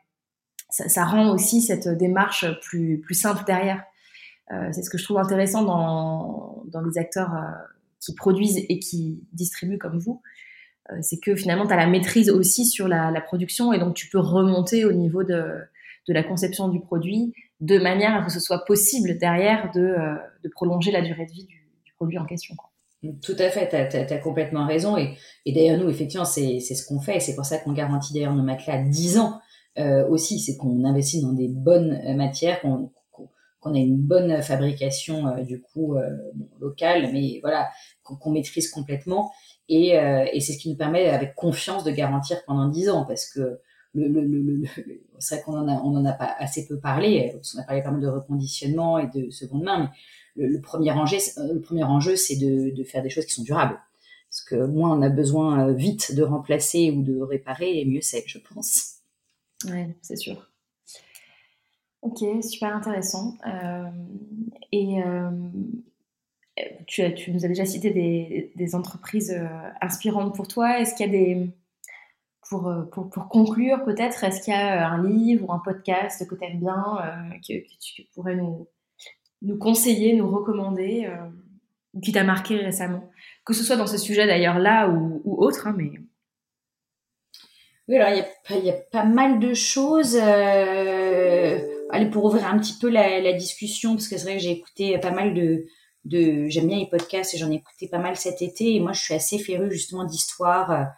ça, 0.68 1.04
rend 1.04 1.30
aussi 1.32 1.62
cette 1.62 1.88
démarche 1.88 2.46
plus, 2.60 3.00
plus 3.00 3.14
simple 3.14 3.42
derrière. 3.46 3.82
Euh, 4.52 4.68
c'est 4.72 4.82
ce 4.82 4.90
que 4.90 4.98
je 4.98 5.04
trouve 5.04 5.18
intéressant 5.18 5.62
dans, 5.62 6.62
dans 6.66 6.80
les 6.80 6.98
acteurs 6.98 7.34
euh, 7.34 7.40
qui 8.00 8.14
produisent 8.14 8.64
et 8.68 8.78
qui 8.78 9.22
distribuent 9.32 9.78
comme 9.78 9.98
vous. 9.98 10.22
Euh, 10.90 10.96
c'est 11.02 11.18
que 11.18 11.34
finalement, 11.36 11.66
tu 11.66 11.72
as 11.72 11.76
la 11.76 11.86
maîtrise 11.86 12.30
aussi 12.30 12.66
sur 12.66 12.88
la, 12.88 13.20
production 13.20 13.72
et 13.72 13.78
donc 13.78 13.94
tu 13.94 14.08
peux 14.08 14.18
remonter 14.18 14.84
au 14.84 14.92
niveau 14.92 15.22
de, 15.22 15.58
de 16.06 16.12
la 16.12 16.22
conception 16.22 16.68
du 16.68 16.80
produit 16.80 17.34
de 17.60 17.78
manière 17.78 18.14
à 18.14 18.20
ce 18.20 18.26
que 18.26 18.32
ce 18.32 18.40
soit 18.40 18.64
possible 18.64 19.18
derrière 19.18 19.70
de, 19.74 19.96
de 20.44 20.48
prolonger 20.48 20.92
la 20.92 21.02
durée 21.02 21.26
de 21.26 21.32
vie 21.32 21.44
du, 21.44 21.66
du 21.84 21.92
produit 21.94 22.18
en 22.18 22.24
question. 22.24 22.54
Quoi. 22.56 22.70
Tout 23.22 23.36
à 23.38 23.50
fait, 23.50 23.68
tu 23.90 23.96
as, 23.96 24.18
complètement 24.18 24.66
raison. 24.66 24.96
Et, 24.96 25.16
et 25.44 25.52
d'ailleurs, 25.52 25.78
nous, 25.78 25.88
effectivement, 25.88 26.24
c'est 26.24 26.60
ce 26.60 26.86
qu'on 26.86 27.00
fait. 27.00 27.20
C'est 27.20 27.34
pour 27.34 27.44
ça 27.44 27.58
qu'on 27.58 27.72
garantit 27.72 28.12
d'ailleurs 28.12 28.34
nos 28.34 28.42
matelas 28.42 28.78
10 28.78 29.18
ans 29.18 29.40
aussi, 30.08 30.38
c'est 30.38 30.56
qu'on 30.56 30.84
investit 30.84 31.22
dans 31.22 31.32
des 31.32 31.48
bonnes 31.48 32.00
euh, 32.06 32.14
matières, 32.14 32.60
qu'on 32.60 32.90
qu'on 33.60 33.74
a 33.74 33.78
une 33.78 33.96
bonne 33.96 34.40
fabrication 34.40 35.42
du 35.42 35.60
coup 35.60 35.96
locale, 36.60 37.10
mais 37.12 37.40
voilà 37.40 37.68
qu'on 38.04 38.30
maîtrise 38.30 38.70
complètement. 38.70 39.32
Et, 39.68 39.94
et 39.96 40.40
c'est 40.40 40.52
ce 40.52 40.58
qui 40.58 40.70
nous 40.70 40.76
permet 40.76 41.08
avec 41.08 41.34
confiance 41.34 41.82
de 41.82 41.90
garantir 41.90 42.38
pendant 42.46 42.68
10 42.68 42.88
ans, 42.90 43.04
parce 43.04 43.28
que 43.28 43.58
le, 43.94 44.06
le, 44.06 44.20
le, 44.22 44.62
c'est 45.18 45.36
vrai 45.36 45.44
qu'on 45.44 45.58
en 45.58 45.68
a, 45.68 45.72
on 45.82 45.96
en 45.96 46.04
a 46.04 46.12
pas 46.12 46.34
assez 46.38 46.66
peu 46.66 46.78
parlé, 46.78 47.30
parce 47.34 47.52
qu'on 47.52 47.60
a 47.60 47.64
parlé 47.64 47.82
pas 47.82 47.90
mal 47.90 48.00
de 48.00 48.08
reconditionnement 48.08 48.98
et 48.98 49.08
de 49.08 49.30
seconde 49.30 49.64
main, 49.64 49.90
mais 50.36 50.46
le, 50.46 50.60
premier 50.60 50.92
enjeu, 50.92 51.16
le 51.36 51.60
premier 51.60 51.84
enjeu, 51.84 52.16
c'est 52.16 52.36
de, 52.36 52.74
de 52.74 52.84
faire 52.84 53.02
des 53.02 53.10
choses 53.10 53.26
qui 53.26 53.34
sont 53.34 53.42
durables. 53.42 53.78
Parce 54.30 54.42
que 54.42 54.66
moins 54.66 54.96
on 54.96 55.02
a 55.02 55.08
besoin 55.08 55.68
euh, 55.68 55.72
vite 55.72 56.14
de 56.14 56.22
remplacer 56.22 56.90
ou 56.90 57.02
de 57.02 57.20
réparer, 57.20 57.80
et 57.80 57.84
mieux 57.84 58.02
c'est, 58.02 58.24
je 58.26 58.38
pense. 58.38 58.97
Oui, 59.66 59.94
c'est 60.02 60.16
sûr. 60.16 60.50
Ok, 62.02 62.24
super 62.42 62.74
intéressant. 62.74 63.36
Euh, 63.46 63.90
et 64.70 65.02
euh, 65.02 65.30
tu, 66.86 67.14
tu, 67.14 67.32
nous 67.32 67.44
as 67.44 67.48
déjà 67.48 67.64
cité 67.64 67.90
des, 67.90 68.74
entreprises 68.74 69.36
inspirantes 69.80 70.34
pour 70.34 70.48
toi. 70.48 70.78
Est-ce 70.78 70.94
qu'il 70.94 71.06
y 71.06 71.08
a 71.08 71.12
des, 71.12 71.50
pour, 72.48 72.68
euh, 72.68 72.84
conclure, 73.30 73.84
peut-être, 73.84 74.24
est-ce 74.24 74.42
qu'il 74.42 74.52
y 74.52 74.56
a 74.56 74.88
euh, 74.88 74.94
un 74.94 75.06
livre 75.06 75.48
ou 75.48 75.52
un 75.52 75.58
podcast 75.58 76.26
que 76.28 76.34
tu 76.34 76.44
aimes 76.44 76.60
bien, 76.60 76.98
euh, 77.04 77.30
que, 77.46 77.64
tu 77.78 78.02
pourrais 78.14 78.36
nous, 78.36 78.66
conseiller, 79.58 80.16
nous 80.16 80.28
recommander, 80.28 81.06
euh, 81.06 82.00
qui 82.02 82.12
t'a 82.12 82.24
marqué 82.24 82.56
récemment? 82.56 83.10
Que 83.44 83.54
ce 83.54 83.64
soit 83.64 83.76
dans 83.76 83.86
ce 83.86 83.98
sujet 83.98 84.26
d'ailleurs 84.26 84.58
là 84.58 84.88
ou, 84.88 85.20
ou 85.24 85.42
autre, 85.42 85.66
hein, 85.66 85.74
mais. 85.76 85.92
Alors 87.90 88.08
il 88.50 88.56
y, 88.56 88.66
y, 88.66 88.70
a 88.70 88.76
pas 88.92 89.04
mal 89.04 89.38
de 89.38 89.54
choses. 89.54 90.18
Euh... 90.20 91.58
Allez, 91.90 92.06
pour 92.10 92.24
ouvrir 92.24 92.46
un 92.46 92.58
petit 92.58 92.74
peu 92.78 92.90
la, 92.90 93.32
discussion, 93.32 93.94
parce 93.94 94.08
que 94.08 94.18
c'est 94.18 94.24
vrai 94.24 94.36
que 94.36 94.42
j'ai 94.42 94.50
écouté 94.50 94.98
pas 94.98 95.10
mal 95.10 95.34
de. 95.34 95.64
J'aime 96.48 96.68
bien 96.68 96.78
les 96.78 96.88
podcasts 96.88 97.34
et 97.34 97.38
j'en 97.38 97.50
ai 97.50 97.56
écouté 97.56 97.88
pas 97.88 97.98
mal 97.98 98.16
cet 98.16 98.42
été. 98.42 98.74
Et 98.74 98.80
moi, 98.80 98.92
je 98.92 99.00
suis 99.00 99.14
assez 99.14 99.38
férue 99.38 99.70
justement 99.70 100.04
d'histoire 100.04 100.88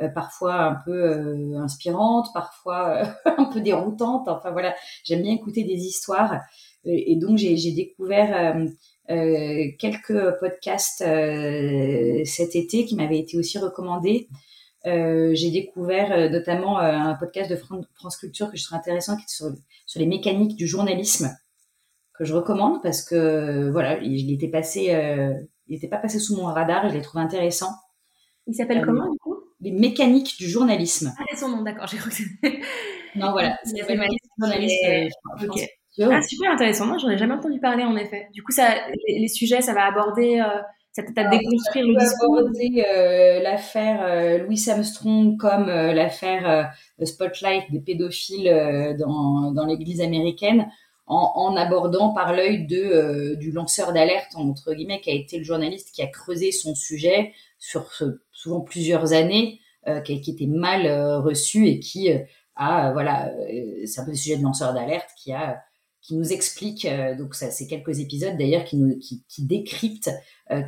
euh, 0.00 0.08
parfois 0.08 0.54
un 0.54 0.74
peu 0.84 0.92
euh, 0.92 1.58
inspirante, 1.58 2.26
parfois 2.34 2.96
euh, 2.96 3.04
un 3.38 3.44
peu 3.44 3.60
déroutante. 3.60 4.26
Enfin 4.28 4.50
voilà, 4.50 4.74
j'aime 5.04 5.22
bien 5.22 5.32
écouter 5.32 5.62
des 5.62 5.76
histoires. 5.84 6.40
Et, 6.84 7.16
donc 7.16 7.38
j'ai 7.38 7.72
découvert 7.72 8.54
quelques 9.08 10.38
podcasts 10.38 10.98
cet 10.98 12.56
été 12.56 12.84
qui 12.84 12.94
m'avaient 12.94 13.20
été 13.20 13.38
aussi 13.38 13.56
recommandés. 13.56 14.28
J'ai 14.84 15.50
découvert 15.50 16.30
notamment 16.30 16.78
un 16.78 17.14
podcast 17.14 17.50
de 17.50 17.56
France 17.56 18.16
Culture 18.18 18.50
que 18.50 18.56
je 18.56 18.64
trouve 18.64 18.78
intéressant, 18.78 19.16
qui 19.16 19.22
est 19.22 19.34
sur, 19.34 19.46
sur 19.86 20.00
les 20.00 20.06
mécaniques 20.06 20.56
du 20.56 20.66
journalisme, 20.66 21.30
que 22.14 22.24
je 22.24 22.34
recommande 22.34 22.82
parce 22.82 23.02
que 23.02 23.70
voilà, 23.70 23.98
il 24.00 24.32
était 24.32 24.48
passé, 24.48 24.86
il 25.68 25.74
n'était 25.74 25.88
pas 25.88 25.98
passé 25.98 26.18
sous 26.18 26.36
mon 26.36 26.44
radar 26.44 26.88
je 26.88 26.94
l'ai 26.94 27.02
trouvé 27.02 27.24
intéressant. 27.24 27.70
Il 28.46 28.54
s'appelle 28.54 28.84
comment 28.84 29.10
du 29.10 29.18
coup? 29.18 29.36
Les 29.60 29.70
mécaniques 29.70 30.36
du 30.38 30.48
journalisme. 30.48 31.12
Ah, 31.18 31.22
c'est 31.30 31.36
son 31.38 31.48
nom, 31.48 31.62
d'accord, 31.62 31.86
j'ai 31.86 31.96
cru 31.96 32.10
que 32.10 32.48
Non, 33.18 33.30
voilà, 33.32 33.56
c'est 33.64 33.76
les 33.76 33.96
mécaniques 33.96 34.20
du 34.22 34.44
journalisme. 34.44 34.86
Euh, 36.00 36.10
ah, 36.10 36.20
super 36.22 36.50
intéressant. 36.50 36.86
Moi, 36.86 36.98
j'en 36.98 37.08
ai 37.08 37.16
jamais 37.16 37.34
entendu 37.34 37.60
parler, 37.60 37.84
en 37.84 37.96
effet. 37.96 38.28
Du 38.32 38.42
coup, 38.42 38.52
ça, 38.52 38.74
les, 39.08 39.28
sujets, 39.28 39.62
ça 39.62 39.72
va 39.72 39.84
aborder, 39.84 40.40
euh, 40.40 40.60
ça 40.94 41.02
t'a 41.02 41.28
déconstruire 41.28 41.86
le 41.86 41.96
discours. 41.98 42.38
aborder 42.38 42.84
euh, 42.88 43.42
l'affaire 43.42 44.00
euh, 44.04 44.38
Louis 44.38 44.62
Armstrong 44.68 45.36
comme 45.36 45.66
l'affaire 45.66 46.72
Spotlight 47.02 47.70
des 47.70 47.80
pédophiles 47.80 48.96
dans, 48.98 49.52
dans 49.52 49.66
l'église 49.66 50.00
américaine. 50.00 50.70
En, 51.06 51.32
en, 51.34 51.54
abordant 51.54 52.14
par 52.14 52.32
l'œil 52.32 52.66
de 52.66 53.34
du 53.34 53.52
lanceur 53.52 53.92
d'alerte 53.92 54.36
entre 54.36 54.72
guillemets 54.72 55.02
qui 55.02 55.10
a 55.10 55.12
été 55.12 55.36
le 55.36 55.44
journaliste 55.44 55.90
qui 55.94 56.00
a 56.00 56.06
creusé 56.06 56.50
son 56.50 56.74
sujet 56.74 57.34
sur 57.58 57.90
souvent 58.32 58.60
plusieurs 58.60 59.12
années, 59.12 59.60
euh, 59.86 60.00
qui, 60.00 60.18
qui, 60.22 60.30
était 60.30 60.46
mal 60.46 60.86
euh, 60.86 61.20
reçu 61.20 61.66
et 61.66 61.78
qui 61.78 62.10
euh, 62.10 62.18
a, 62.56 62.90
voilà, 62.92 63.30
c'est 63.84 64.00
un 64.00 64.04
peu 64.04 64.12
le 64.12 64.16
sujet 64.16 64.38
de 64.38 64.42
lanceur 64.42 64.72
d'alerte 64.72 65.10
qui 65.14 65.30
a 65.32 65.62
qui 66.04 66.14
nous 66.14 66.32
explique, 66.32 66.86
donc 67.18 67.34
ça, 67.34 67.50
c'est 67.50 67.66
quelques 67.66 67.98
épisodes 67.98 68.36
d'ailleurs 68.36 68.64
qui 68.64 68.78
qui, 69.00 69.24
qui 69.26 69.44
décryptent 69.44 70.10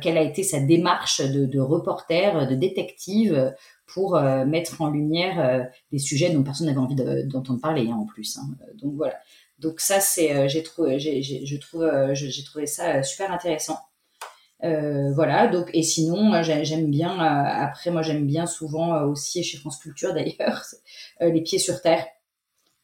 quelle 0.01 0.17
a 0.17 0.23
été 0.23 0.41
sa 0.41 0.59
démarche 0.59 1.21
de, 1.21 1.45
de 1.45 1.59
reporter, 1.59 2.47
de 2.47 2.55
détective 2.55 3.53
pour 3.85 4.19
mettre 4.19 4.81
en 4.81 4.89
lumière 4.89 5.69
des 5.91 5.99
sujets 5.99 6.31
dont 6.31 6.43
personne 6.43 6.65
n'avait 6.65 6.79
envie 6.79 6.95
d'entendre 7.27 7.61
parler 7.61 7.87
hein, 7.89 7.97
en 7.97 8.05
plus. 8.05 8.37
Hein. 8.37 8.49
Donc 8.81 8.95
voilà. 8.95 9.15
Donc 9.59 9.79
ça 9.79 9.99
c'est 9.99 10.49
j'ai 10.49 10.63
trouvé 10.63 10.99
je 10.99 11.57
trouve 11.57 11.87
j'ai 12.13 12.43
trouvé 12.43 12.65
ça 12.65 13.03
super 13.03 13.31
intéressant. 13.31 13.77
Euh, 14.63 15.11
voilà, 15.13 15.47
donc 15.47 15.69
et 15.73 15.83
sinon 15.83 16.41
j'aime 16.41 16.89
bien 16.89 17.13
euh, 17.13 17.63
après 17.63 17.91
moi 17.91 18.01
j'aime 18.01 18.25
bien 18.25 18.47
souvent 18.47 18.95
euh, 18.95 19.05
aussi 19.05 19.43
chez 19.43 19.59
France 19.59 19.77
Culture 19.77 20.13
d'ailleurs 20.15 20.63
les 21.21 21.41
pieds 21.41 21.59
sur 21.59 21.79
terre 21.81 22.07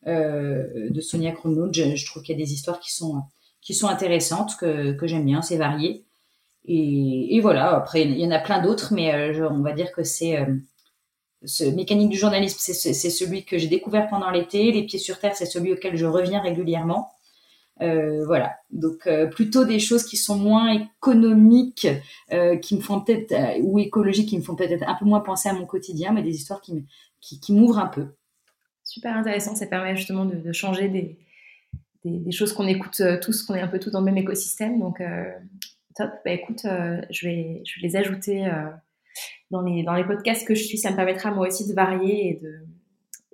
de 0.06 1.02
Sonia 1.02 1.32
Kronlund, 1.32 1.74
je, 1.74 2.06
trouve 2.06 2.24
qu'il 2.24 2.38
y 2.38 2.42
a 2.42 2.44
des 2.44 2.54
histoires 2.54 2.80
qui 2.80 2.94
sont 2.94 3.24
qui 3.62 3.74
sont 3.74 3.88
intéressantes 3.88 4.58
que, 4.60 4.92
que 4.92 5.08
j'aime 5.08 5.26
bien, 5.26 5.42
c'est 5.42 5.56
varié. 5.58 6.06
Et, 6.66 7.36
et, 7.36 7.42
voilà 7.42 7.76
après 7.76 8.04
il 8.04 8.20
y 8.20 8.26
en 8.26 8.32
a 8.32 8.40
plein 8.40 8.62
d'autres 8.62 8.94
mais 8.94 9.38
on 9.42 9.62
va 9.62 9.74
dire 9.74 9.92
que 9.92 10.04
c'est 10.04 10.38
ce 11.46 11.64
mécanique 11.66 12.10
du 12.10 12.18
journalisme 12.18 12.58
c'est 12.60 13.10
celui 13.10 13.46
que 13.46 13.58
j'ai 13.58 13.68
découvert 13.68 14.08
pendant 14.10 14.30
l'été, 14.30 14.72
les 14.72 14.84
pieds 14.84 15.00
sur 15.00 15.20
terre 15.20 15.36
c'est 15.36 15.46
celui 15.46 15.74
auquel 15.74 15.96
je 15.96 16.06
reviens 16.06 16.42
régulièrement. 16.42 17.14
Euh, 17.82 18.24
voilà, 18.26 18.56
donc 18.70 19.08
euh, 19.08 19.26
plutôt 19.26 19.66
des 19.66 19.80
choses 19.80 20.04
qui 20.04 20.16
sont 20.16 20.38
moins 20.38 20.72
économiques, 20.72 21.88
euh, 22.32 22.56
qui 22.58 22.76
me 22.76 22.82
font 22.82 23.02
peut-être 23.02 23.34
ou 23.62 23.80
écologiques, 23.80 24.30
qui 24.30 24.38
me 24.38 24.44
font 24.44 24.56
peut-être 24.56 24.88
un 24.88 24.94
peu 24.94 25.06
moins 25.06 25.22
penser 25.22 25.50
à 25.50 25.54
mon 25.54 25.66
quotidien, 25.66 26.12
mais 26.12 26.22
des 26.22 26.36
histoires 26.36 26.62
qui, 26.62 26.86
qui, 27.20 27.40
qui 27.40 27.52
m'ouvrent 27.52 27.80
un 27.80 27.88
peu. 27.88 28.08
Super 28.94 29.18
intéressant, 29.18 29.56
ça 29.56 29.66
permet 29.66 29.96
justement 29.96 30.26
de, 30.26 30.52
changer 30.54 30.88
des, 30.88 32.32
choses 32.32 32.54
qu'on 32.54 32.68
écoute 32.68 33.02
tous, 33.22 33.42
qu'on 33.44 33.56
est 33.56 33.62
un 33.62 33.68
peu 33.68 33.80
tous 33.80 33.90
dans 33.90 34.00
le 34.00 34.06
même 34.06 34.18
écosystème. 34.18 34.80
Donc 34.80 35.02
top. 35.96 36.12
Bah 36.24 36.32
écoute, 36.32 36.62
je 36.64 37.28
vais 37.28 37.62
je 37.66 37.80
vais 37.80 37.88
les 37.88 37.96
ajouter 37.96 38.48
dans 39.50 39.62
les 39.64 40.04
podcasts 40.04 40.48
que 40.48 40.54
je 40.54 40.64
suis. 40.64 40.78
Ça 40.78 40.92
me 40.92 40.96
permettra 40.96 41.32
moi 41.32 41.48
aussi 41.48 41.68
de 41.68 41.74
varier 41.74 42.40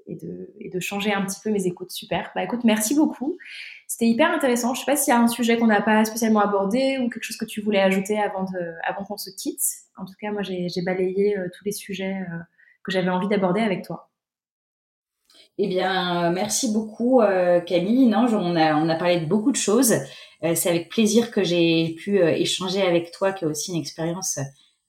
et 0.08 0.70
de 0.70 0.80
changer 0.80 1.12
un 1.12 1.26
petit 1.26 1.42
peu 1.44 1.50
mes 1.50 1.68
écoutes. 1.68 1.92
Super. 1.92 2.32
Bah 2.36 2.44
écoute, 2.44 2.64
merci 2.64 2.96
beaucoup. 2.96 3.38
C'était 3.90 4.06
hyper 4.06 4.32
intéressant. 4.32 4.76
Je 4.76 4.82
sais 4.82 4.86
pas 4.86 4.96
s'il 4.96 5.12
y 5.12 5.18
a 5.18 5.20
un 5.20 5.28
sujet 5.28 5.58
qu'on 5.58 5.66
n'a 5.66 5.82
pas 5.82 6.06
spécialement 6.06 6.42
abordé 6.42 7.00
ou 7.00 7.10
quelque 7.10 7.24
chose 7.24 7.38
que 7.38 7.46
tu 7.46 7.60
voulais 7.60 7.82
ajouter 7.82 8.20
avant, 8.20 8.46
qu'on 9.04 9.18
se 9.18 9.32
quitte. 9.32 9.64
En 9.98 10.06
tout 10.06 10.14
cas, 10.22 10.32
moi, 10.32 10.44
j'ai 10.44 10.82
balayé 10.86 11.36
euh, 11.38 11.50
tous 11.52 11.66
les 11.66 11.72
sujets 11.72 12.18
euh, 12.22 12.38
que 12.84 12.92
j'avais 12.92 13.10
envie 13.10 13.28
d'aborder 13.28 13.62
avec 13.62 13.84
toi. 13.84 14.12
Eh 15.62 15.68
bien, 15.68 16.32
merci 16.32 16.72
beaucoup, 16.72 17.22
euh, 17.22 17.60
Camille. 17.60 18.08
Non, 18.08 18.26
on 18.32 18.56
a, 18.56 18.76
on 18.76 18.88
a 18.88 18.96
parlé 18.96 19.20
de 19.20 19.26
beaucoup 19.26 19.52
de 19.52 19.58
choses. 19.58 19.94
C'est 20.42 20.70
avec 20.70 20.88
plaisir 20.88 21.32
que 21.32 21.44
j'ai 21.44 21.96
pu 22.00 22.18
échanger 22.18 22.82
avec 22.82 23.12
toi, 23.12 23.34
qui 23.34 23.44
a 23.44 23.48
aussi 23.50 23.74
une 23.74 23.82
expérience 23.82 24.40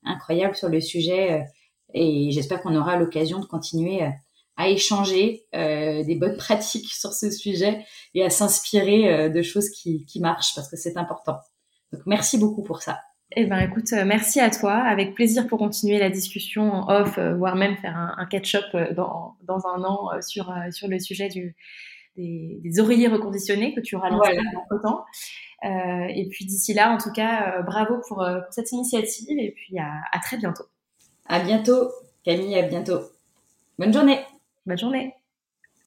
incroyable 0.04 0.54
sur 0.54 0.68
le 0.68 0.80
sujet. 0.80 1.44
Et 1.92 2.30
j'espère 2.30 2.62
qu'on 2.62 2.76
aura 2.76 2.96
l'occasion 2.96 3.40
de 3.40 3.46
continuer 3.46 4.00
à 4.60 4.68
échanger 4.68 5.46
euh, 5.54 6.04
des 6.04 6.16
bonnes 6.16 6.36
pratiques 6.46 6.92
sur 6.92 7.14
ce 7.14 7.30
sujet 7.30 7.84
et 8.14 8.22
à 8.22 8.28
s'inspirer 8.28 9.08
euh, 9.08 9.28
de 9.30 9.42
choses 9.42 9.70
qui, 9.70 10.04
qui 10.04 10.20
marchent 10.20 10.54
parce 10.54 10.68
que 10.68 10.76
c'est 10.76 10.98
important. 10.98 11.38
Donc 11.92 12.02
merci 12.04 12.36
beaucoup 12.36 12.62
pour 12.62 12.82
ça. 12.82 13.00
Eh 13.37 13.47
ben 13.47 13.59
écoute, 13.59 13.93
euh, 13.93 14.05
merci 14.05 14.41
à 14.41 14.51
toi. 14.51 14.74
Avec 14.74 15.14
plaisir 15.14 15.47
pour 15.47 15.59
continuer 15.59 15.99
la 15.99 16.11
discussion 16.11 16.72
en 16.72 16.93
off, 16.93 17.18
voire 17.18 17.57
même 17.57 17.76
faire 17.76 17.97
un, 17.97 18.14
un 18.16 18.26
catch-up 18.26 18.64
dans, 18.95 19.37
dans 19.45 19.66
un 19.66 19.85
an 19.85 20.20
sur, 20.20 20.53
sur 20.72 20.89
le 20.89 20.99
sujet 20.99 21.28
du, 21.28 21.55
des, 22.16 22.59
des 22.62 22.81
oreillers 22.81 23.09
reconditionnés 23.09 23.74
que 23.74 23.81
tu 23.81 23.97
auras 23.97 24.11
lancé 24.11 24.33
voilà. 24.68 24.83
temps. 24.83 25.05
Euh, 25.64 26.07
et 26.09 26.26
puis 26.28 26.45
d'ici 26.45 26.74
là, 26.74 26.91
en 26.91 26.99
tout 26.99 27.12
cas, 27.12 27.62
bravo 27.62 27.97
pour, 28.09 28.16
pour, 28.16 28.53
cette 28.53 28.72
initiative 28.72 29.39
et 29.39 29.53
puis 29.53 29.78
à, 29.78 29.93
à 30.12 30.18
très 30.18 30.37
bientôt. 30.37 30.64
À 31.28 31.39
bientôt, 31.39 31.89
Camille, 32.24 32.59
à 32.59 32.62
bientôt. 32.62 33.01
Bonne 33.78 33.93
journée. 33.93 34.18
Bonne 34.66 34.78
journée. 34.78 35.14